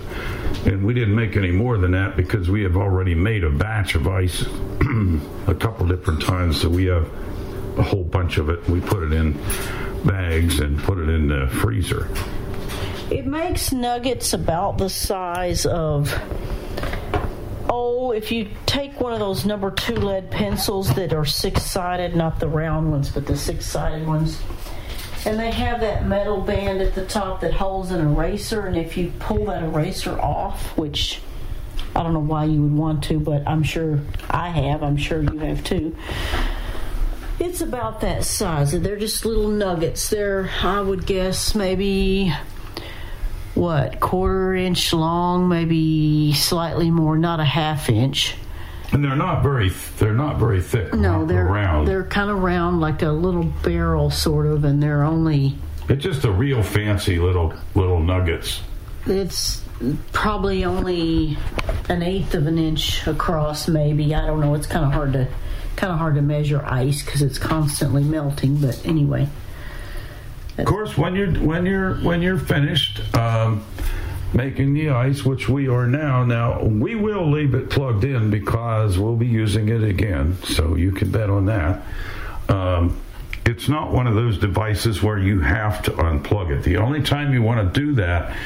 [0.67, 3.95] And we didn't make any more than that because we have already made a batch
[3.95, 4.43] of ice
[5.47, 6.61] a couple different times.
[6.61, 7.09] So we have
[7.79, 8.67] a whole bunch of it.
[8.69, 9.33] We put it in
[10.05, 12.09] bags and put it in the freezer.
[13.11, 16.13] It makes nuggets about the size of
[17.71, 22.17] oh, if you take one of those number two lead pencils that are six sided,
[22.17, 24.43] not the round ones, but the six sided ones.
[25.25, 28.97] And they have that metal band at the top that holds an eraser, and if
[28.97, 31.21] you pull that eraser off, which
[31.95, 35.23] I don't know why you would want to, but I'm sure I have, I'm sure
[35.23, 35.97] you have too.
[37.39, 38.73] It's about that size.
[38.73, 40.11] They're just little nuggets.
[40.11, 42.35] They're, I would guess, maybe
[43.61, 48.35] what quarter inch long, maybe slightly more, not a half inch.
[48.91, 49.69] And they're not very
[49.99, 50.95] they're not very thick.
[50.95, 51.87] No, they're round.
[51.87, 55.57] They're kind of round, like a little barrel, sort of, and they're only.
[55.91, 58.63] It's just a real fancy little little nuggets.
[59.07, 59.63] It's
[60.13, 61.37] probably only
[61.91, 64.15] an eighth of an inch across, maybe.
[64.15, 64.55] I don't know.
[64.55, 65.29] It's kind of hard to
[65.77, 68.57] kind of hard to measure ice because it's constantly melting.
[68.57, 69.29] But anyway.
[70.61, 73.65] Of course, when you're when you're when you're finished um,
[74.35, 78.99] making the ice, which we are now, now we will leave it plugged in because
[78.99, 80.37] we'll be using it again.
[80.45, 81.83] So you can bet on that.
[82.49, 83.01] Um,
[83.47, 86.63] it's not one of those devices where you have to unplug it.
[86.63, 88.37] The only time you want to do that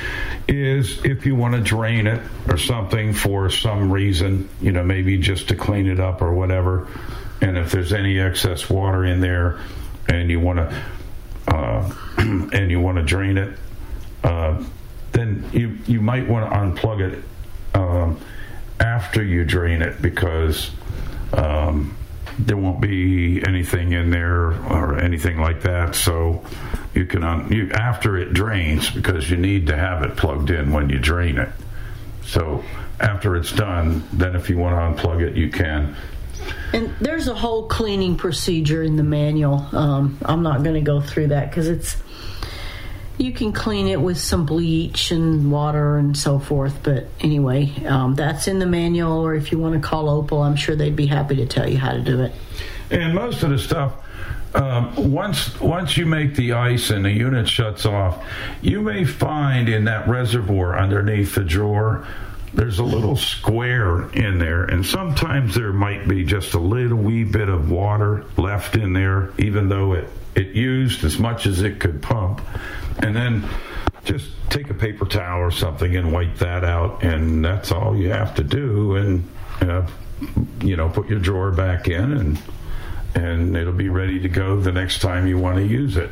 [0.49, 5.19] is if you want to drain it or something for some reason, you know, maybe
[5.19, 6.87] just to clean it up or whatever.
[7.41, 9.59] And if there's any excess water in there
[10.09, 10.83] and you want to
[11.49, 13.59] uh, and you want to drain it,
[14.23, 14.63] uh,
[15.13, 17.25] then you you might want to unplug it
[17.75, 18.19] um,
[18.81, 20.71] after you drain it because
[21.33, 21.97] um,
[22.39, 25.95] there won't be anything in there or anything like that.
[25.95, 26.45] So
[26.95, 30.73] you can un- you after it drains because you need to have it plugged in
[30.73, 31.51] when you drain it.
[32.25, 32.65] So
[33.01, 35.97] after it's done, then if you want to unplug it, you can.
[36.73, 39.67] And there's a whole cleaning procedure in the manual.
[39.73, 41.97] Um, I'm not going to go through that because it's
[43.17, 46.81] you can clean it with some bleach and water and so forth.
[46.83, 49.25] But anyway, um, that's in the manual.
[49.25, 51.79] Or if you want to call Opal, I'm sure they'd be happy to tell you
[51.79, 52.33] how to do it.
[52.91, 53.95] And most of the stuff,
[54.55, 58.25] um, once once you make the ice and the unit shuts off,
[58.63, 62.07] you may find in that reservoir underneath the drawer.
[62.55, 67.25] There's a little square in there, and sometimes there might be just a little wee
[67.25, 71.81] bit of water left in there, even though it, it used as much as it
[71.81, 72.41] could pump.
[72.99, 73.45] And then
[74.05, 78.11] just take a paper towel or something and wipe that out, and that's all you
[78.11, 78.97] have to do.
[78.97, 79.29] And
[79.61, 79.87] uh,
[80.63, 82.39] you know, put your drawer back in, and
[83.17, 86.11] and it'll be ready to go the next time you want to use it.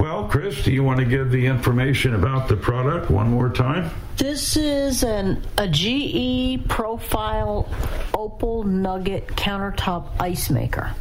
[0.00, 3.90] Well, Chris, do you want to give the information about the product one more time?
[4.16, 7.68] This is an a GE Profile
[8.14, 10.94] Opal Nugget countertop ice maker.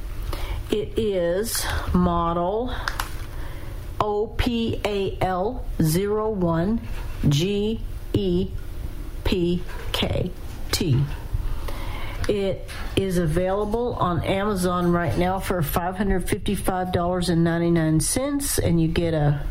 [0.69, 2.75] It is model
[4.01, 6.81] OPAL 01
[7.23, 8.51] GEPKT.
[12.29, 19.41] It is available on Amazon right now for $555.99, and you get a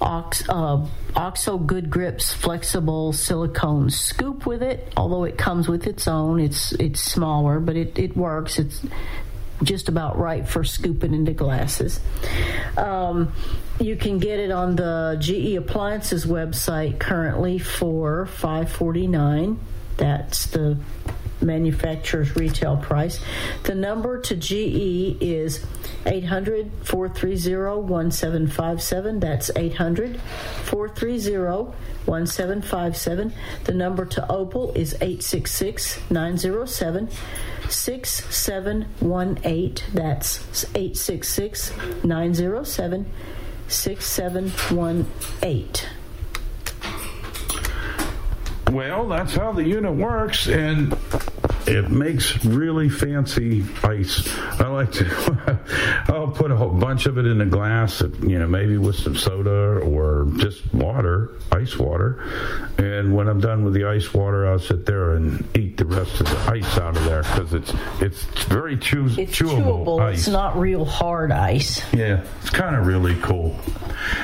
[0.00, 0.86] Ox, uh,
[1.16, 4.92] OXO Good Grips flexible silicone scoop with it.
[4.96, 8.58] Although it comes with its own, it's it's smaller, but it, it works.
[8.58, 8.80] It's
[9.62, 12.00] just about right for scooping into glasses.
[12.76, 13.32] Um,
[13.80, 19.58] you can get it on the GE Appliances website currently for five forty nine.
[19.96, 20.78] That's the
[21.40, 23.20] manufacturer's retail price.
[23.64, 25.64] The number to GE is
[26.06, 29.20] 800 430 1757.
[29.20, 31.72] That's 800 430
[32.06, 33.32] 1757.
[33.64, 37.10] The number to Opal is 866 907
[37.68, 39.94] 6718.
[39.94, 41.72] That's 866
[42.04, 43.06] 907
[43.68, 45.97] 6718.
[48.70, 50.92] Well, that's how the unit works, and
[51.68, 54.26] it makes really fancy ice.
[54.60, 55.58] I like to.
[56.08, 59.14] I'll put a whole bunch of it in a glass, you know, maybe with some
[59.16, 62.22] soda or just water, ice water.
[62.78, 66.20] And when I'm done with the ice water, I'll sit there and eat the rest
[66.20, 70.00] of the ice out of there because it's it's very chew- It's chewable, chewable.
[70.00, 70.18] ice.
[70.20, 71.82] It's not real hard ice.
[71.92, 73.54] Yeah, it's kind of really cool.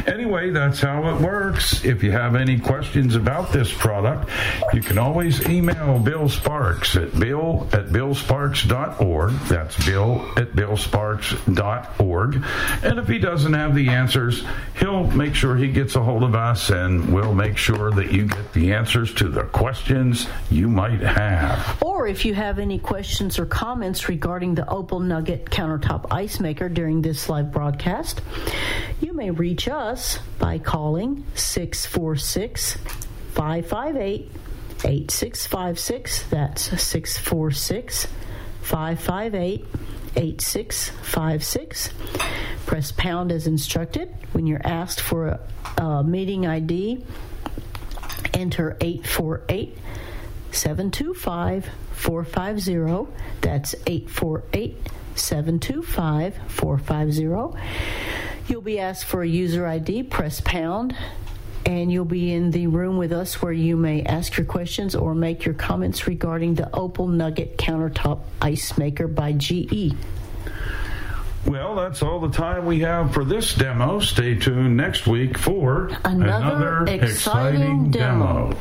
[0.06, 1.84] Anyway, that's how it works.
[1.84, 4.30] If you have any questions about this product,
[4.72, 9.32] you can always email Bill Sparks at bill at billsparks.org.
[9.48, 12.44] That's bill at billsparks.org.
[12.84, 14.44] And if he doesn't have the answers,
[14.78, 18.26] he'll make sure he gets a hold of us and we'll make sure that you
[18.26, 21.82] get the answers to the questions you might have.
[21.82, 26.68] Or if you have any questions or comments regarding the Opal Nugget countertop ice maker
[26.68, 28.20] during this live broadcast,
[29.00, 32.78] you may reach us by calling 646
[33.32, 34.30] 558
[34.84, 36.24] 8656.
[36.24, 38.06] That's 646
[38.62, 39.66] 558
[40.16, 41.90] 8656.
[42.66, 44.14] Press pound as instructed.
[44.32, 45.40] When you're asked for a,
[45.82, 47.04] a meeting ID,
[48.32, 49.78] enter 848
[50.50, 53.12] 725 450.
[53.40, 54.76] That's 848
[55.14, 57.60] 725 450.
[58.46, 60.94] You'll be asked for a user ID, press pound,
[61.66, 65.14] and you'll be in the room with us where you may ask your questions or
[65.14, 69.34] make your comments regarding the Opal Nugget countertop ice maker by.
[69.34, 69.94] GE.
[71.46, 74.00] Well, that's all the time we have for this demo.
[74.00, 78.56] Stay tuned next week for Another exciting demo.